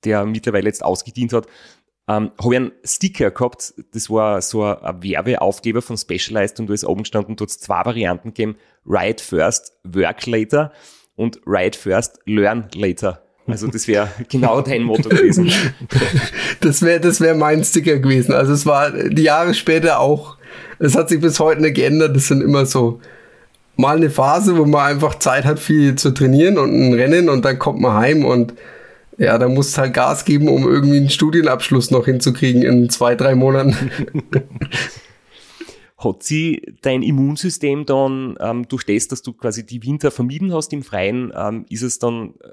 der 0.04 0.24
mittlerweile 0.24 0.66
jetzt 0.66 0.84
ausgedient 0.84 1.32
hat, 1.32 1.46
ähm, 2.08 2.30
habe 2.40 2.54
ich 2.54 2.60
einen 2.60 2.72
Sticker 2.84 3.30
gehabt, 3.30 3.74
das 3.92 4.08
war 4.10 4.40
so 4.40 4.62
ein, 4.64 5.02
Werbeaufkleber 5.02 5.82
von 5.82 5.96
Specialized 5.96 6.60
und 6.60 6.68
da 6.68 6.74
ist 6.74 6.84
oben 6.84 7.02
gestanden, 7.02 7.36
dort 7.36 7.50
zwei 7.50 7.84
Varianten 7.84 8.28
gegeben, 8.28 8.56
Write 8.84 9.22
First, 9.22 9.72
Work 9.84 10.26
Later 10.26 10.72
und 11.16 11.40
Write 11.44 11.78
First, 11.78 12.20
Learn 12.24 12.68
Later. 12.74 13.22
Also 13.48 13.66
das 13.68 13.88
wäre 13.88 14.08
genau 14.28 14.60
dein 14.60 14.82
Motto 14.82 15.08
gewesen. 15.08 15.50
das 16.60 16.82
wäre 16.82 17.00
das 17.00 17.20
wär 17.20 17.34
mein 17.34 17.64
Sticker 17.64 17.98
gewesen. 17.98 18.32
Also 18.32 18.52
es 18.52 18.66
war 18.66 18.90
die 18.90 19.22
Jahre 19.22 19.54
später 19.54 20.00
auch, 20.00 20.36
es 20.78 20.96
hat 20.96 21.08
sich 21.08 21.20
bis 21.20 21.40
heute 21.40 21.62
nicht 21.62 21.74
geändert, 21.74 22.14
das 22.14 22.28
sind 22.28 22.42
immer 22.42 22.66
so 22.66 23.00
mal 23.76 23.96
eine 23.96 24.10
Phase, 24.10 24.56
wo 24.56 24.64
man 24.64 24.92
einfach 24.92 25.16
Zeit 25.16 25.44
hat, 25.44 25.58
viel 25.58 25.96
zu 25.96 26.12
trainieren 26.12 26.58
und 26.58 26.72
ein 26.72 26.94
Rennen 26.94 27.28
und 27.28 27.44
dann 27.44 27.58
kommt 27.58 27.80
man 27.80 27.94
heim 27.94 28.24
und 28.24 28.54
ja, 29.18 29.38
da 29.38 29.48
musst 29.48 29.76
du 29.76 29.82
halt 29.82 29.94
Gas 29.94 30.24
geben, 30.24 30.48
um 30.48 30.64
irgendwie 30.64 30.98
einen 30.98 31.10
Studienabschluss 31.10 31.90
noch 31.90 32.04
hinzukriegen 32.04 32.62
in 32.62 32.90
zwei, 32.90 33.14
drei 33.14 33.34
Monaten. 33.34 33.74
Hat 35.96 36.22
sie 36.22 36.74
dein 36.82 37.02
Immunsystem 37.02 37.86
dann 37.86 38.36
ähm, 38.40 38.68
durch 38.68 38.84
das, 38.84 39.08
dass 39.08 39.22
du 39.22 39.32
quasi 39.32 39.64
die 39.64 39.82
Winter 39.82 40.10
vermieden 40.10 40.52
hast 40.52 40.72
im 40.74 40.82
Freien, 40.82 41.32
ähm, 41.34 41.64
ist 41.70 41.82
es 41.82 41.98
dann 41.98 42.34
äh, 42.42 42.48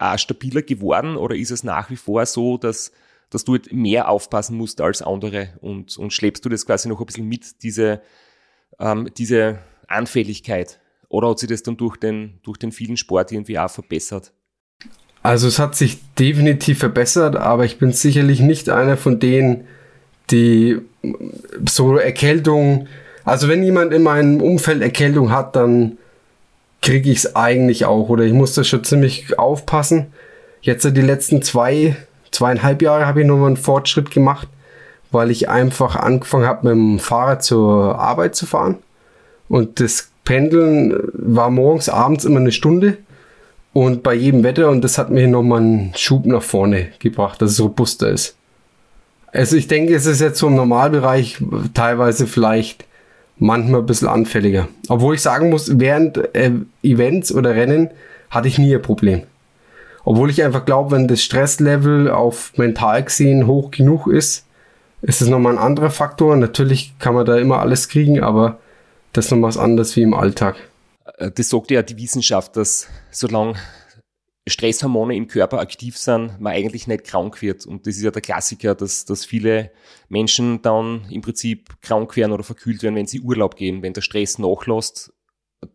auch 0.00 0.18
stabiler 0.18 0.62
geworden 0.62 1.16
oder 1.16 1.36
ist 1.36 1.52
es 1.52 1.62
nach 1.62 1.90
wie 1.90 1.96
vor 1.96 2.26
so, 2.26 2.58
dass, 2.58 2.90
dass 3.30 3.44
du 3.44 3.52
halt 3.52 3.72
mehr 3.72 4.08
aufpassen 4.08 4.56
musst 4.56 4.80
als 4.80 5.02
andere 5.02 5.50
und, 5.60 5.96
und 5.96 6.12
schleppst 6.12 6.44
du 6.44 6.48
das 6.48 6.66
quasi 6.66 6.88
noch 6.88 6.98
ein 6.98 7.06
bisschen 7.06 7.28
mit, 7.28 7.62
diese, 7.62 8.02
ähm, 8.80 9.08
diese 9.16 9.60
Anfälligkeit? 9.86 10.80
Oder 11.08 11.28
hat 11.28 11.38
sich 11.38 11.48
das 11.48 11.62
dann 11.62 11.76
durch 11.76 11.96
den, 11.96 12.40
durch 12.42 12.58
den 12.58 12.72
vielen 12.72 12.96
Sport 12.96 13.30
irgendwie 13.30 13.58
auch 13.58 13.70
verbessert? 13.70 14.32
Also 15.22 15.48
es 15.48 15.58
hat 15.58 15.76
sich 15.76 15.98
definitiv 16.18 16.78
verbessert, 16.78 17.36
aber 17.36 17.64
ich 17.64 17.78
bin 17.78 17.92
sicherlich 17.92 18.40
nicht 18.40 18.70
einer 18.70 18.96
von 18.96 19.18
denen, 19.18 19.64
die 20.30 20.78
so 21.68 21.96
Erkältung, 21.96 22.86
also 23.24 23.48
wenn 23.48 23.62
jemand 23.62 23.92
in 23.92 24.02
meinem 24.02 24.40
Umfeld 24.40 24.82
Erkältung 24.82 25.30
hat, 25.30 25.56
dann 25.56 25.98
kriege 26.82 27.10
ich 27.10 27.18
es 27.18 27.36
eigentlich 27.36 27.84
auch 27.84 28.08
oder 28.08 28.24
ich 28.24 28.32
muss 28.32 28.54
da 28.54 28.64
schon 28.64 28.84
ziemlich 28.84 29.38
aufpassen. 29.38 30.06
Jetzt 30.62 30.84
die 30.84 31.00
letzten 31.00 31.42
zwei, 31.42 31.96
zweieinhalb 32.30 32.80
Jahre 32.80 33.06
habe 33.06 33.20
ich 33.20 33.26
nochmal 33.26 33.48
einen 33.48 33.56
Fortschritt 33.56 34.10
gemacht, 34.10 34.48
weil 35.10 35.30
ich 35.30 35.50
einfach 35.50 35.96
angefangen 35.96 36.46
habe, 36.46 36.68
mit 36.68 36.76
dem 36.76 36.98
Fahrrad 36.98 37.42
zur 37.42 37.98
Arbeit 37.98 38.34
zu 38.34 38.46
fahren. 38.46 38.78
Und 39.48 39.80
das 39.80 40.10
Pendeln 40.24 40.94
war 41.12 41.50
morgens, 41.50 41.88
abends 41.88 42.24
immer 42.24 42.40
eine 42.40 42.52
Stunde 42.52 42.98
und 43.72 44.02
bei 44.02 44.14
jedem 44.14 44.42
Wetter 44.42 44.68
und 44.68 44.82
das 44.82 44.98
hat 44.98 45.10
mir 45.10 45.28
nochmal 45.28 45.60
einen 45.60 45.92
Schub 45.94 46.26
nach 46.26 46.42
vorne 46.42 46.88
gebracht, 46.98 47.40
dass 47.40 47.52
es 47.52 47.60
robuster 47.60 48.08
ist. 48.08 48.36
Also 49.32 49.56
ich 49.56 49.68
denke, 49.68 49.94
es 49.94 50.06
ist 50.06 50.20
jetzt 50.20 50.38
so 50.38 50.48
im 50.48 50.56
Normalbereich 50.56 51.38
teilweise 51.72 52.26
vielleicht 52.26 52.84
manchmal 53.38 53.80
ein 53.80 53.86
bisschen 53.86 54.08
anfälliger. 54.08 54.68
Obwohl 54.88 55.14
ich 55.14 55.22
sagen 55.22 55.50
muss, 55.50 55.78
während 55.78 56.34
äh, 56.34 56.52
Events 56.82 57.32
oder 57.32 57.54
Rennen 57.54 57.90
hatte 58.28 58.48
ich 58.48 58.58
nie 58.58 58.74
ein 58.74 58.82
Problem. 58.82 59.22
Obwohl 60.04 60.30
ich 60.30 60.42
einfach 60.42 60.64
glaube, 60.64 60.92
wenn 60.92 61.08
das 61.08 61.22
Stresslevel 61.22 62.10
auf 62.10 62.52
mental 62.56 63.04
gesehen 63.04 63.46
hoch 63.46 63.70
genug 63.70 64.06
ist, 64.08 64.46
ist 65.02 65.22
es 65.22 65.28
nochmal 65.28 65.54
ein 65.54 65.62
anderer 65.62 65.90
Faktor. 65.90 66.36
Natürlich 66.36 66.94
kann 66.98 67.14
man 67.14 67.26
da 67.26 67.36
immer 67.36 67.60
alles 67.60 67.88
kriegen, 67.88 68.20
aber 68.20 68.58
das 69.12 69.26
ist 69.26 69.30
nochmal 69.30 69.48
was 69.48 69.58
anderes 69.58 69.96
wie 69.96 70.02
im 70.02 70.14
Alltag. 70.14 70.56
Äh, 71.20 71.30
das 71.30 71.50
sagt 71.50 71.70
ja 71.70 71.82
die 71.82 71.96
Wissenschaft, 71.98 72.56
dass 72.56 72.88
solange 73.10 73.54
Stresshormone 74.48 75.14
im 75.14 75.28
Körper 75.28 75.60
aktiv 75.60 75.96
sind, 75.96 76.40
man 76.40 76.54
eigentlich 76.54 76.86
nicht 76.86 77.04
krank 77.04 77.40
wird. 77.42 77.66
Und 77.66 77.86
das 77.86 77.96
ist 77.96 78.02
ja 78.02 78.10
der 78.10 78.22
Klassiker, 78.22 78.74
dass, 78.74 79.04
dass 79.04 79.24
viele 79.24 79.70
Menschen 80.08 80.62
dann 80.62 81.06
im 81.10 81.20
Prinzip 81.20 81.80
krank 81.82 82.16
werden 82.16 82.32
oder 82.32 82.42
verkühlt 82.42 82.82
werden, 82.82 82.96
wenn 82.96 83.06
sie 83.06 83.20
Urlaub 83.20 83.54
gehen. 83.54 83.82
Wenn 83.82 83.92
der 83.92 84.00
Stress 84.00 84.38
nachlässt, 84.38 85.12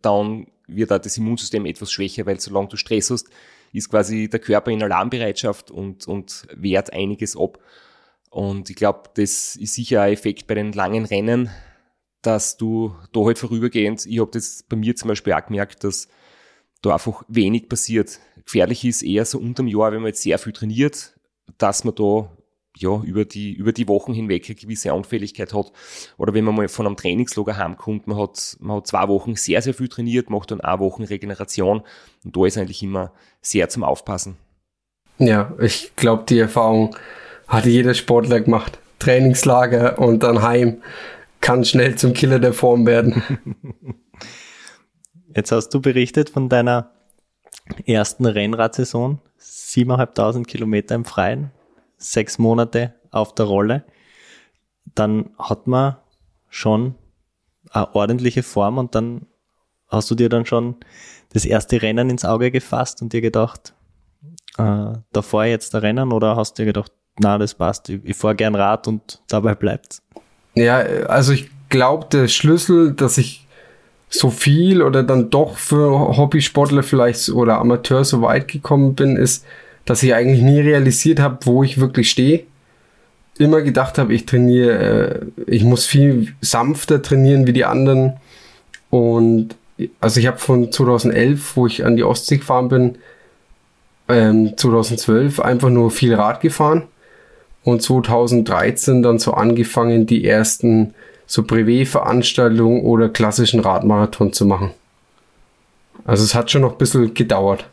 dann 0.02 0.48
wird 0.66 0.92
auch 0.92 0.98
das 0.98 1.16
Immunsystem 1.16 1.64
etwas 1.64 1.92
schwächer, 1.92 2.26
weil 2.26 2.40
solange 2.40 2.68
du 2.68 2.76
Stress 2.76 3.10
hast, 3.10 3.28
ist 3.72 3.88
quasi 3.88 4.28
der 4.28 4.40
Körper 4.40 4.72
in 4.72 4.82
Alarmbereitschaft 4.82 5.70
und, 5.70 6.08
und 6.08 6.46
wehrt 6.54 6.92
einiges 6.92 7.36
ab. 7.36 7.58
Und 8.30 8.68
ich 8.68 8.76
glaube, 8.76 9.10
das 9.14 9.54
ist 9.56 9.74
sicher 9.74 10.02
ein 10.02 10.12
Effekt 10.12 10.48
bei 10.48 10.54
den 10.54 10.72
langen 10.72 11.04
Rennen, 11.04 11.50
dass 12.22 12.56
du 12.56 12.94
da 13.12 13.20
halt 13.24 13.38
vorübergehend, 13.38 14.06
ich 14.06 14.20
habe 14.20 14.30
das 14.32 14.64
bei 14.68 14.76
mir 14.76 14.96
zum 14.96 15.08
Beispiel 15.08 15.32
auch 15.32 15.46
gemerkt, 15.46 15.84
dass 15.84 16.08
da 16.82 16.92
einfach 16.92 17.22
wenig 17.28 17.68
passiert. 17.68 18.18
Gefährlich 18.44 18.84
ist 18.84 19.02
eher 19.02 19.24
so 19.24 19.38
unterm 19.38 19.66
Jahr, 19.66 19.92
wenn 19.92 20.00
man 20.00 20.08
jetzt 20.08 20.22
sehr 20.22 20.38
viel 20.38 20.52
trainiert, 20.52 21.14
dass 21.58 21.84
man 21.84 21.94
da 21.94 22.30
ja, 22.78 23.00
über 23.02 23.24
die, 23.24 23.54
über 23.54 23.72
die 23.72 23.88
Wochen 23.88 24.12
hinweg 24.12 24.44
eine 24.46 24.54
gewisse 24.54 24.92
Anfälligkeit 24.92 25.54
hat. 25.54 25.72
Oder 26.18 26.34
wenn 26.34 26.44
man 26.44 26.54
mal 26.54 26.68
von 26.68 26.86
einem 26.86 26.96
Trainingslager 26.96 27.56
heimkommt, 27.56 28.06
man 28.06 28.18
hat, 28.18 28.56
man 28.60 28.76
hat 28.76 28.86
zwei 28.86 29.08
Wochen 29.08 29.34
sehr, 29.34 29.62
sehr 29.62 29.74
viel 29.74 29.88
trainiert, 29.88 30.30
macht 30.30 30.50
dann 30.50 30.60
eine 30.60 30.78
Woche 30.78 31.08
Regeneration. 31.08 31.82
Und 32.24 32.36
da 32.36 32.44
ist 32.46 32.58
eigentlich 32.58 32.82
immer 32.82 33.12
sehr 33.40 33.68
zum 33.68 33.82
Aufpassen. 33.82 34.36
Ja, 35.18 35.54
ich 35.58 35.96
glaube, 35.96 36.24
die 36.28 36.38
Erfahrung 36.38 36.94
hat 37.48 37.64
jeder 37.64 37.94
Sportler 37.94 38.40
gemacht. 38.40 38.78
Trainingslager 38.98 39.98
und 39.98 40.22
dann 40.22 40.42
heim 40.42 40.82
kann 41.46 41.64
schnell 41.64 41.94
zum 41.94 42.12
Killer 42.12 42.40
der 42.40 42.52
Form 42.52 42.86
werden. 42.86 43.22
Jetzt 45.36 45.52
hast 45.52 45.68
du 45.68 45.80
berichtet 45.80 46.28
von 46.28 46.48
deiner 46.48 46.90
ersten 47.86 48.26
Rennradsaison. 48.26 49.20
7.500 49.38 50.44
Kilometer 50.44 50.96
im 50.96 51.04
Freien, 51.04 51.52
sechs 51.98 52.40
Monate 52.40 52.94
auf 53.12 53.32
der 53.32 53.46
Rolle. 53.46 53.84
Dann 54.96 55.30
hat 55.38 55.68
man 55.68 55.98
schon 56.48 56.96
eine 57.70 57.94
ordentliche 57.94 58.42
Form 58.42 58.78
und 58.78 58.96
dann 58.96 59.26
hast 59.86 60.10
du 60.10 60.16
dir 60.16 60.28
dann 60.28 60.46
schon 60.46 60.74
das 61.32 61.44
erste 61.44 61.80
Rennen 61.80 62.10
ins 62.10 62.24
Auge 62.24 62.50
gefasst 62.50 63.02
und 63.02 63.12
dir 63.12 63.20
gedacht, 63.20 63.72
äh, 64.58 64.94
da 65.12 65.22
fahre 65.22 65.46
ich 65.46 65.52
jetzt 65.52 65.74
da 65.74 65.78
Rennen 65.78 66.10
oder 66.10 66.34
hast 66.34 66.58
du 66.58 66.62
dir 66.62 66.72
gedacht, 66.72 66.90
na, 67.20 67.38
das 67.38 67.54
passt, 67.54 67.88
ich, 67.88 68.00
ich 68.02 68.16
fahre 68.16 68.34
gern 68.34 68.56
Rad 68.56 68.88
und 68.88 69.22
dabei 69.28 69.54
bleibt's? 69.54 70.02
Ja, 70.56 70.78
also 70.78 71.32
ich 71.32 71.50
glaube, 71.68 72.06
der 72.10 72.28
Schlüssel, 72.28 72.92
dass 72.92 73.18
ich 73.18 73.46
so 74.08 74.30
viel 74.30 74.82
oder 74.82 75.02
dann 75.02 75.30
doch 75.30 75.58
für 75.58 76.16
Hobbysportler 76.16 76.82
vielleicht 76.82 77.28
oder 77.28 77.58
Amateur 77.58 78.04
so 78.04 78.22
weit 78.22 78.48
gekommen 78.48 78.94
bin, 78.94 79.16
ist, 79.16 79.44
dass 79.84 80.02
ich 80.02 80.14
eigentlich 80.14 80.42
nie 80.42 80.60
realisiert 80.60 81.20
habe, 81.20 81.38
wo 81.44 81.62
ich 81.62 81.78
wirklich 81.78 82.10
stehe. 82.10 82.44
Immer 83.38 83.60
gedacht 83.60 83.98
habe, 83.98 84.14
ich 84.14 84.24
trainiere, 84.24 85.26
äh, 85.36 85.42
ich 85.46 85.62
muss 85.62 85.84
viel 85.84 86.34
sanfter 86.40 87.02
trainieren 87.02 87.46
wie 87.46 87.52
die 87.52 87.66
anderen. 87.66 88.14
Und 88.88 89.56
also 90.00 90.20
ich 90.20 90.26
habe 90.26 90.38
von 90.38 90.72
2011, 90.72 91.56
wo 91.56 91.66
ich 91.66 91.84
an 91.84 91.96
die 91.96 92.04
Ostsee 92.04 92.38
gefahren 92.38 92.68
bin, 92.68 92.98
ähm, 94.08 94.56
2012 94.56 95.40
einfach 95.40 95.68
nur 95.68 95.90
viel 95.90 96.14
Rad 96.14 96.40
gefahren 96.40 96.84
und 97.66 97.82
2013 97.82 99.02
dann 99.02 99.18
so 99.18 99.34
angefangen, 99.34 100.06
die 100.06 100.24
ersten 100.24 100.94
so 101.26 101.42
Privé-Veranstaltungen 101.42 102.82
oder 102.82 103.08
klassischen 103.08 103.58
Radmarathon 103.58 104.32
zu 104.32 104.46
machen. 104.46 104.70
Also 106.04 106.22
es 106.22 106.36
hat 106.36 106.48
schon 106.48 106.62
noch 106.62 106.72
ein 106.72 106.78
bisschen 106.78 107.12
gedauert. 107.12 107.68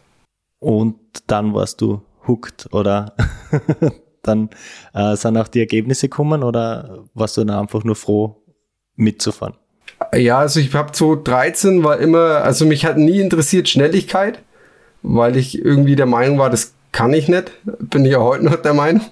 Und 0.58 0.96
dann 1.28 1.54
warst 1.54 1.80
du 1.82 2.02
hooked 2.28 2.74
oder 2.74 3.14
dann 4.24 4.50
äh, 4.96 5.16
sind 5.16 5.38
auch 5.38 5.48
die 5.48 5.60
Ergebnisse 5.60 6.10
gekommen 6.10 6.42
oder 6.42 7.04
warst 7.14 7.38
du 7.38 7.44
dann 7.44 7.60
einfach 7.60 7.84
nur 7.84 7.96
froh 7.96 8.42
mitzufahren? 8.96 9.54
Ja, 10.16 10.40
also 10.40 10.60
ich 10.60 10.74
habe 10.74 10.92
2013 10.92 11.84
war 11.84 12.00
immer, 12.00 12.42
also 12.44 12.66
mich 12.66 12.84
hat 12.84 12.98
nie 12.98 13.20
interessiert 13.20 13.70
Schnelligkeit, 13.70 14.40
weil 15.04 15.38
ich 15.38 15.64
irgendwie 15.64 15.96
der 15.96 16.08
Meinung 16.08 16.40
war, 16.40 16.50
das 16.50 16.74
kann 16.92 17.14
ich 17.14 17.28
nicht. 17.28 17.52
Bin 17.64 18.06
ich 18.06 18.14
ja 18.14 18.20
heute 18.22 18.46
noch 18.46 18.56
der 18.56 18.74
Meinung. 18.74 19.04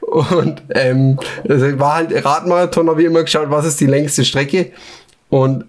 Und 0.00 0.62
ähm, 0.70 1.18
also 1.48 1.78
war 1.78 1.96
halt 1.96 2.24
Radmarathon, 2.24 2.88
habe 2.88 3.00
ich 3.02 3.06
immer 3.06 3.22
geschaut, 3.22 3.50
was 3.50 3.66
ist 3.66 3.80
die 3.80 3.86
längste 3.86 4.24
Strecke. 4.24 4.72
Und 5.28 5.64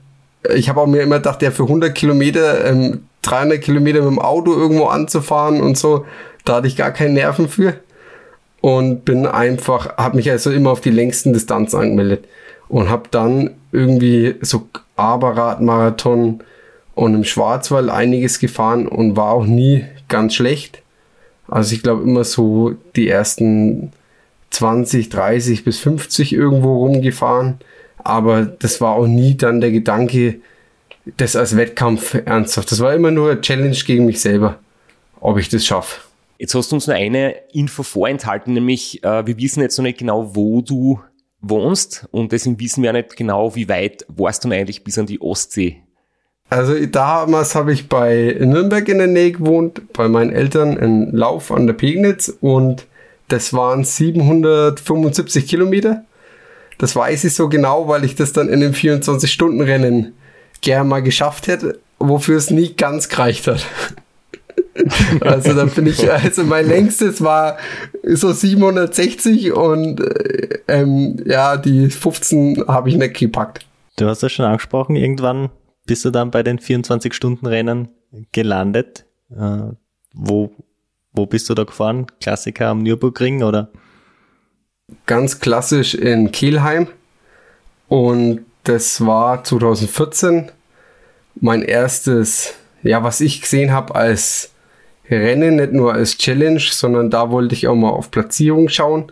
ich 0.56 0.70
habe 0.70 0.82
auch 0.82 0.88
mir 0.88 1.02
immer 1.02 1.18
gedacht, 1.18 1.42
ja, 1.42 1.52
für 1.52 1.64
100 1.64 1.94
Kilometer, 1.94 2.66
ähm, 2.66 3.06
300 3.24 3.62
Kilometer 3.62 4.02
mit 4.02 4.12
dem 4.12 4.20
Auto 4.20 4.54
irgendwo 4.54 4.86
anzufahren 4.86 5.62
und 5.62 5.78
so, 5.78 6.06
da 6.46 6.56
hatte 6.56 6.68
ich 6.68 6.78
gar 6.78 6.92
keine 6.92 7.14
Nerven 7.14 7.50
für. 7.50 7.74
Und 8.62 9.06
bin 9.06 9.26
einfach, 9.26 9.98
habe 9.98 10.16
mich 10.16 10.30
also 10.32 10.52
immer 10.52 10.72
auf 10.72 10.82
die 10.82 10.92
längsten 10.92 11.34
Distanzen 11.34 11.80
angemeldet. 11.80 12.26
Und 12.70 12.90
habe 12.90 13.04
dann 13.12 13.52
irgendwie 13.72 14.36
so 14.42 14.68
Aberradmarathon 14.96 16.42
und 16.96 17.14
im 17.14 17.24
Schwarzwald 17.24 17.90
einiges 17.90 18.40
gefahren 18.40 18.88
und 18.88 19.16
war 19.16 19.32
auch 19.32 19.46
nie 19.46 19.86
ganz 20.08 20.34
schlecht. 20.36 20.82
Also 21.48 21.76
ich 21.76 21.84
glaube 21.84 22.04
immer 22.04 22.24
so 22.24 22.76
die 22.96 23.08
ersten 23.08 23.92
20, 24.52 25.10
30 25.10 25.64
bis 25.64 25.80
50 25.80 26.34
irgendwo 26.34 26.78
rumgefahren. 26.78 27.60
Aber 27.98 28.46
das 28.46 28.80
war 28.82 28.96
auch 28.96 29.08
nie 29.08 29.36
dann 29.36 29.62
der 29.62 29.72
Gedanke, 29.72 30.40
das 31.18 31.36
als 31.36 31.56
Wettkampf 31.56 32.14
ernsthaft. 32.14 32.72
Das 32.72 32.80
war 32.80 32.94
immer 32.94 33.12
nur 33.12 33.32
eine 33.32 33.42
Challenge 33.42 33.78
gegen 33.86 34.06
mich 34.06 34.22
selber, 34.22 34.60
ob 35.20 35.38
ich 35.38 35.50
das 35.50 35.66
schaffe. 35.66 36.02
Jetzt 36.38 36.54
hast 36.54 36.72
du 36.72 36.76
uns 36.76 36.88
nur 36.88 36.96
eine 36.96 37.36
Info 37.52 37.82
vorenthalten, 37.84 38.54
nämlich 38.54 39.04
äh, 39.04 39.26
wir 39.26 39.38
wissen 39.38 39.62
jetzt 39.62 39.78
noch 39.78 39.84
nicht 39.84 39.98
genau, 39.98 40.36
wo 40.36 40.62
du 40.62 41.00
wohnst 41.42 42.08
und 42.12 42.32
deswegen 42.32 42.60
wissen 42.60 42.84
wir 42.84 42.92
auch 42.92 42.96
nicht 42.96 43.16
genau, 43.16 43.56
wie 43.56 43.70
weit 43.70 44.06
warst 44.08 44.44
du 44.44 44.52
eigentlich 44.52 44.84
bis 44.84 44.98
an 44.98 45.06
die 45.08 45.22
Ostsee 45.22 45.82
also 46.50 46.86
damals 46.86 47.56
habe 47.56 47.74
ich 47.74 47.90
bei 47.90 48.38
Nürnberg 48.40 48.88
in 48.88 49.00
der 49.00 49.08
Nähe 49.08 49.34
gewohnt, 49.34 49.82
bei 49.94 50.08
meinen 50.08 50.32
Eltern 50.32 50.78
in 50.78 51.12
Lauf 51.12 51.52
an 51.52 51.68
der 51.68 51.74
Pegnitz 51.74 52.30
und 52.40 52.86
das 53.28 53.54
waren 53.54 53.84
775 53.84 55.48
Kilometer. 55.48 56.06
Das 56.78 56.96
weiß 56.96 57.26
ich 57.26 57.34
so 57.34 57.50
genau, 57.50 57.88
weil 57.88 58.06
ich 58.06 58.16
das 58.16 58.32
dann 58.32 58.48
in 58.50 58.62
dem 58.62 58.72
24-Stunden-Rennen 58.72 60.14
gern 60.62 60.88
mal 60.88 61.02
geschafft 61.02 61.48
hätte, 61.48 61.80
wofür 62.00 62.38
es 62.38 62.50
nie 62.50 62.74
ganz 62.76 63.10
gereicht 63.10 63.48
hat. 63.48 63.66
also 65.22 65.54
da 65.54 65.66
bin 65.66 65.88
ich, 65.88 66.10
also 66.10 66.44
mein 66.44 66.68
längstes 66.68 67.22
war 67.22 67.58
so 68.04 68.32
760 68.32 69.52
und 69.54 70.00
äh, 70.00 70.60
ähm, 70.68 71.18
ja, 71.26 71.58
die 71.58 71.90
15 71.90 72.66
habe 72.68 72.90
ich 72.90 72.96
nicht 72.96 73.18
gepackt. 73.18 73.66
Du 73.98 74.08
hast 74.08 74.22
das 74.22 74.32
schon 74.32 74.46
angesprochen, 74.46 74.96
irgendwann 74.96 75.50
bist 75.88 76.06
du 76.06 76.12
dann 76.12 76.30
bei 76.30 76.44
den 76.44 76.60
24-Stunden-Rennen 76.60 77.90
gelandet. 78.32 79.06
Äh, 79.32 79.72
wo, 80.14 80.52
wo 81.14 81.26
bist 81.26 81.50
du 81.50 81.56
da 81.56 81.64
gefahren? 81.64 82.06
Klassiker 82.22 82.68
am 82.68 82.84
Nürburgring 82.84 83.42
oder? 83.42 83.72
Ganz 85.06 85.40
klassisch 85.40 85.96
in 85.96 86.32
Kielheim. 86.32 86.88
Und 87.88 88.46
das 88.64 89.06
war 89.06 89.44
2014 89.44 90.52
mein 91.40 91.62
erstes, 91.62 92.54
ja, 92.84 93.04
was 93.04 93.22
ich 93.22 93.42
gesehen 93.42 93.72
habe 93.72 93.96
als 93.96 94.52
Rennen, 95.10 95.56
nicht 95.56 95.72
nur 95.72 95.94
als 95.94 96.18
Challenge, 96.18 96.60
sondern 96.60 97.10
da 97.10 97.32
wollte 97.32 97.56
ich 97.56 97.68
auch 97.68 97.76
mal 97.76 97.90
auf 97.90 98.12
Platzierung 98.12 98.68
schauen 98.70 99.12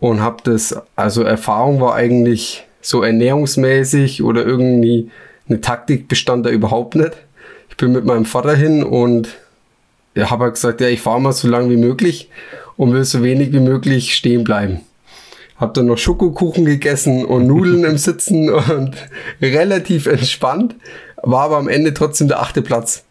und 0.00 0.20
habe 0.20 0.42
das, 0.44 0.74
also 0.96 1.22
Erfahrung 1.22 1.80
war 1.80 1.94
eigentlich 1.94 2.64
so 2.80 3.02
ernährungsmäßig 3.02 4.22
oder 4.22 4.44
irgendwie 4.44 5.10
eine 5.48 5.60
Taktik 5.60 6.08
bestand 6.08 6.46
da 6.46 6.50
überhaupt 6.50 6.94
nicht. 6.94 7.12
Ich 7.70 7.76
bin 7.76 7.92
mit 7.92 8.04
meinem 8.04 8.24
Vater 8.24 8.54
hin 8.54 8.82
und 8.82 9.28
er 10.14 10.30
habe 10.30 10.44
halt 10.44 10.54
gesagt, 10.54 10.80
ja, 10.80 10.88
ich 10.88 11.00
fahre 11.00 11.20
mal 11.20 11.32
so 11.32 11.48
lang 11.48 11.70
wie 11.70 11.76
möglich 11.76 12.28
und 12.76 12.92
will 12.92 13.04
so 13.04 13.22
wenig 13.22 13.52
wie 13.52 13.60
möglich 13.60 14.14
stehen 14.14 14.44
bleiben. 14.44 14.80
Hab 15.56 15.74
dann 15.74 15.86
noch 15.86 15.98
Schokokuchen 15.98 16.64
gegessen 16.64 17.24
und 17.24 17.46
Nudeln 17.46 17.84
im 17.84 17.98
Sitzen 17.98 18.50
und 18.52 18.96
relativ 19.40 20.06
entspannt, 20.06 20.74
war 21.22 21.44
aber 21.44 21.56
am 21.56 21.68
Ende 21.68 21.94
trotzdem 21.94 22.28
der 22.28 22.40
achte 22.40 22.62
Platz. 22.62 23.04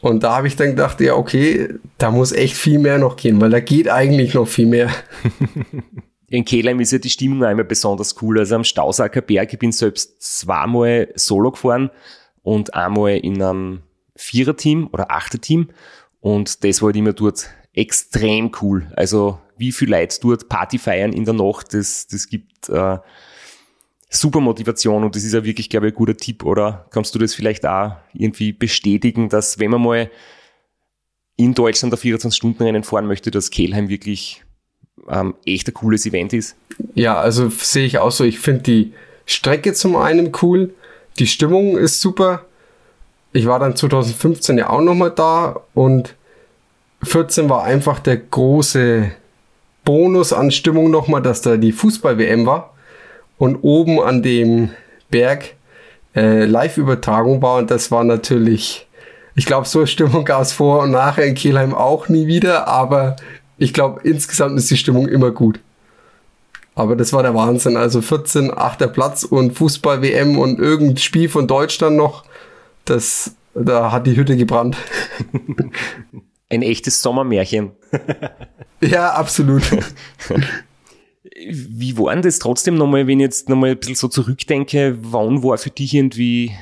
Und 0.00 0.22
da 0.22 0.36
habe 0.36 0.46
ich 0.46 0.56
dann 0.56 0.68
gedacht, 0.68 1.00
ja, 1.00 1.14
okay, 1.14 1.68
da 1.98 2.10
muss 2.10 2.32
echt 2.32 2.56
viel 2.56 2.78
mehr 2.78 2.98
noch 2.98 3.16
gehen, 3.16 3.40
weil 3.40 3.50
da 3.50 3.60
geht 3.60 3.88
eigentlich 3.88 4.34
noch 4.34 4.48
viel 4.48 4.66
mehr. 4.66 4.90
in 6.30 6.44
Kelheim 6.44 6.78
ist 6.78 6.92
ja 6.92 6.98
die 6.98 7.10
Stimmung 7.10 7.42
einmal 7.42 7.64
besonders 7.64 8.14
cool. 8.22 8.38
Also 8.38 8.54
am 8.54 8.64
Stausacker 8.64 9.20
Berg, 9.20 9.52
ich 9.52 9.58
bin 9.58 9.72
selbst 9.72 10.22
zweimal 10.22 11.12
solo 11.16 11.50
gefahren 11.50 11.90
und 12.42 12.72
einmal 12.72 13.16
in 13.16 13.42
einem 13.42 13.82
Viererteam 14.14 14.88
oder 14.92 15.10
Achterteam. 15.10 15.70
Und 16.20 16.62
das 16.62 16.80
war 16.80 16.88
halt 16.88 16.96
immer 16.96 17.12
dort 17.12 17.50
extrem 17.72 18.52
cool. 18.62 18.92
Also 18.94 19.40
wie 19.56 19.72
viel 19.72 19.90
Leute 19.90 20.18
dort 20.22 20.48
Party 20.48 20.78
feiern 20.78 21.12
in 21.12 21.24
der 21.24 21.34
Nacht, 21.34 21.74
das, 21.74 22.06
das 22.06 22.28
gibt 22.28 22.68
äh, 22.68 22.98
super 24.08 24.40
Motivation 24.40 25.02
und 25.02 25.16
das 25.16 25.24
ist 25.24 25.34
ja 25.34 25.44
wirklich, 25.44 25.68
glaube 25.68 25.88
ich, 25.88 25.94
ein 25.94 25.96
guter 25.96 26.16
Tipp, 26.16 26.44
oder? 26.44 26.86
Kannst 26.90 27.12
du 27.12 27.18
das 27.18 27.34
vielleicht 27.34 27.66
auch 27.66 27.96
irgendwie 28.12 28.52
bestätigen, 28.52 29.28
dass 29.28 29.58
wenn 29.58 29.72
man 29.72 29.82
mal 29.82 30.10
in 31.34 31.54
Deutschland 31.54 31.92
der 31.92 31.98
24-Stunden-Rennen 31.98 32.84
fahren 32.84 33.06
möchte, 33.06 33.32
dass 33.32 33.50
Kelheim 33.50 33.88
wirklich 33.88 34.44
ähm, 35.08 35.34
echt 35.44 35.68
ein 35.68 35.74
cooles 35.74 36.06
Event 36.06 36.32
ist. 36.32 36.56
Ja, 36.94 37.18
also 37.20 37.48
sehe 37.48 37.86
ich 37.86 37.98
auch 37.98 38.10
so. 38.10 38.24
Ich 38.24 38.38
finde 38.40 38.62
die 38.62 38.92
Strecke 39.26 39.72
zum 39.72 39.96
einen 39.96 40.32
cool, 40.42 40.74
die 41.18 41.26
Stimmung 41.26 41.76
ist 41.76 42.00
super. 42.00 42.44
Ich 43.32 43.46
war 43.46 43.58
dann 43.58 43.76
2015 43.76 44.58
ja 44.58 44.70
auch 44.70 44.80
nochmal 44.80 45.12
da 45.12 45.60
und 45.74 46.14
14 47.02 47.48
war 47.48 47.64
einfach 47.64 48.00
der 48.00 48.16
große 48.16 49.12
Bonus 49.84 50.32
an 50.32 50.50
Stimmung 50.50 50.90
nochmal, 50.90 51.22
dass 51.22 51.40
da 51.40 51.56
die 51.56 51.72
Fußball-WM 51.72 52.46
war. 52.46 52.74
und 53.38 53.56
oben 53.62 54.00
an 54.00 54.22
dem 54.22 54.70
Berg 55.10 55.54
äh, 56.14 56.44
Live-Übertragung 56.44 57.40
war 57.40 57.56
und 57.56 57.70
das 57.70 57.90
war 57.90 58.04
natürlich, 58.04 58.86
ich 59.34 59.46
glaube, 59.46 59.66
so 59.66 59.86
Stimmung 59.86 60.24
gab 60.26 60.42
es 60.42 60.52
vor 60.52 60.82
und 60.82 60.90
nachher 60.90 61.24
in 61.24 61.34
Kielheim 61.34 61.74
auch 61.74 62.08
nie 62.08 62.26
wieder, 62.26 62.68
aber 62.68 63.16
ich 63.60 63.74
glaube, 63.74 64.00
insgesamt 64.04 64.58
ist 64.58 64.70
die 64.70 64.78
Stimmung 64.78 65.06
immer 65.06 65.30
gut. 65.32 65.60
Aber 66.74 66.96
das 66.96 67.12
war 67.12 67.22
der 67.22 67.34
Wahnsinn. 67.34 67.76
Also 67.76 68.00
14, 68.00 68.56
8. 68.56 68.90
Platz 68.90 69.22
und 69.22 69.52
Fußball-WM 69.52 70.38
und 70.38 70.58
irgendein 70.58 70.96
Spiel 70.96 71.28
von 71.28 71.46
Deutschland 71.46 71.94
noch. 71.94 72.24
Das, 72.86 73.36
da 73.54 73.92
hat 73.92 74.06
die 74.06 74.16
Hütte 74.16 74.38
gebrannt. 74.38 74.78
Ein 76.48 76.62
echtes 76.62 77.02
Sommermärchen. 77.02 77.72
ja, 78.80 79.12
absolut. 79.12 79.62
Wie 81.22 81.98
war 81.98 82.14
denn 82.14 82.22
das 82.22 82.38
trotzdem 82.38 82.76
nochmal, 82.76 83.06
wenn 83.06 83.20
ich 83.20 83.24
jetzt 83.24 83.50
nochmal 83.50 83.70
ein 83.70 83.78
bisschen 83.78 83.94
so 83.94 84.08
zurückdenke, 84.08 84.96
wann 85.02 85.42
war 85.42 85.58
für 85.58 85.70
dich 85.70 85.94
irgendwie 85.94 86.52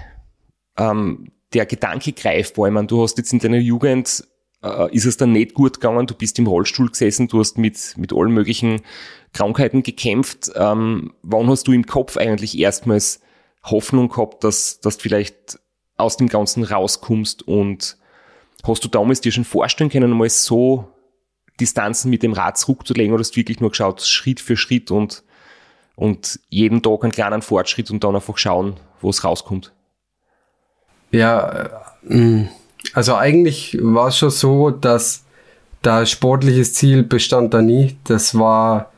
ähm, 0.76 1.30
der 1.54 1.64
Gedanke 1.64 2.12
greifbar? 2.12 2.66
Ich 2.66 2.74
meine, 2.74 2.88
du 2.88 3.04
hast 3.04 3.18
jetzt 3.18 3.32
in 3.32 3.38
deiner 3.38 3.58
Jugend, 3.58 4.24
äh, 4.62 4.94
ist 4.94 5.06
es 5.06 5.16
dann 5.16 5.32
nicht 5.32 5.54
gut 5.54 5.74
gegangen, 5.74 6.06
du 6.06 6.14
bist 6.14 6.38
im 6.38 6.46
Rollstuhl 6.46 6.88
gesessen, 6.88 7.28
du 7.28 7.40
hast 7.40 7.58
mit, 7.58 7.94
mit 7.96 8.12
allen 8.12 8.32
möglichen 8.32 8.82
Krankheiten 9.32 9.82
gekämpft. 9.82 10.50
Ähm, 10.54 11.12
wann 11.22 11.48
hast 11.48 11.68
du 11.68 11.72
im 11.72 11.86
Kopf 11.86 12.16
eigentlich 12.16 12.58
erstmals 12.58 13.20
Hoffnung 13.64 14.08
gehabt, 14.08 14.44
dass, 14.44 14.80
dass 14.80 14.96
du 14.96 15.02
vielleicht 15.02 15.58
aus 15.96 16.16
dem 16.16 16.28
Ganzen 16.28 16.64
rauskommst 16.64 17.46
und 17.46 17.96
hast 18.64 18.84
du 18.84 18.88
damals 18.88 19.20
dir 19.20 19.32
schon 19.32 19.44
vorstellen 19.44 19.90
können, 19.90 20.10
mal 20.10 20.30
so 20.30 20.88
Distanzen 21.60 22.10
mit 22.10 22.22
dem 22.22 22.32
Rad 22.32 22.56
zurückzulegen 22.56 23.12
oder 23.12 23.20
hast 23.20 23.32
du 23.32 23.36
wirklich 23.36 23.60
nur 23.60 23.70
geschaut, 23.70 24.02
Schritt 24.02 24.40
für 24.40 24.56
Schritt 24.56 24.90
und, 24.90 25.24
und 25.96 26.38
jeden 26.48 26.82
Tag 26.82 27.02
einen 27.02 27.12
kleinen 27.12 27.42
Fortschritt 27.42 27.90
und 27.90 28.04
dann 28.04 28.14
einfach 28.14 28.38
schauen, 28.38 28.76
wo 29.00 29.10
es 29.10 29.24
rauskommt? 29.24 29.72
Ja, 31.10 31.70
äh, 32.08 32.46
also 32.98 33.14
eigentlich 33.14 33.78
war 33.80 34.08
es 34.08 34.18
schon 34.18 34.30
so, 34.30 34.70
dass 34.70 35.22
da 35.82 36.04
sportliches 36.04 36.74
Ziel 36.74 37.04
bestand 37.04 37.54
da 37.54 37.62
nie. 37.62 37.96
Das 38.02 38.36
war 38.36 38.90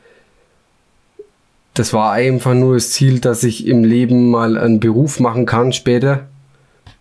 das 1.75 1.93
war 1.93 2.11
einfach 2.11 2.55
nur 2.55 2.73
das 2.73 2.89
Ziel, 2.89 3.19
dass 3.19 3.43
ich 3.43 3.67
im 3.67 3.83
Leben 3.83 4.31
mal 4.31 4.57
einen 4.57 4.79
Beruf 4.79 5.19
machen 5.19 5.45
kann 5.45 5.71
später 5.71 6.25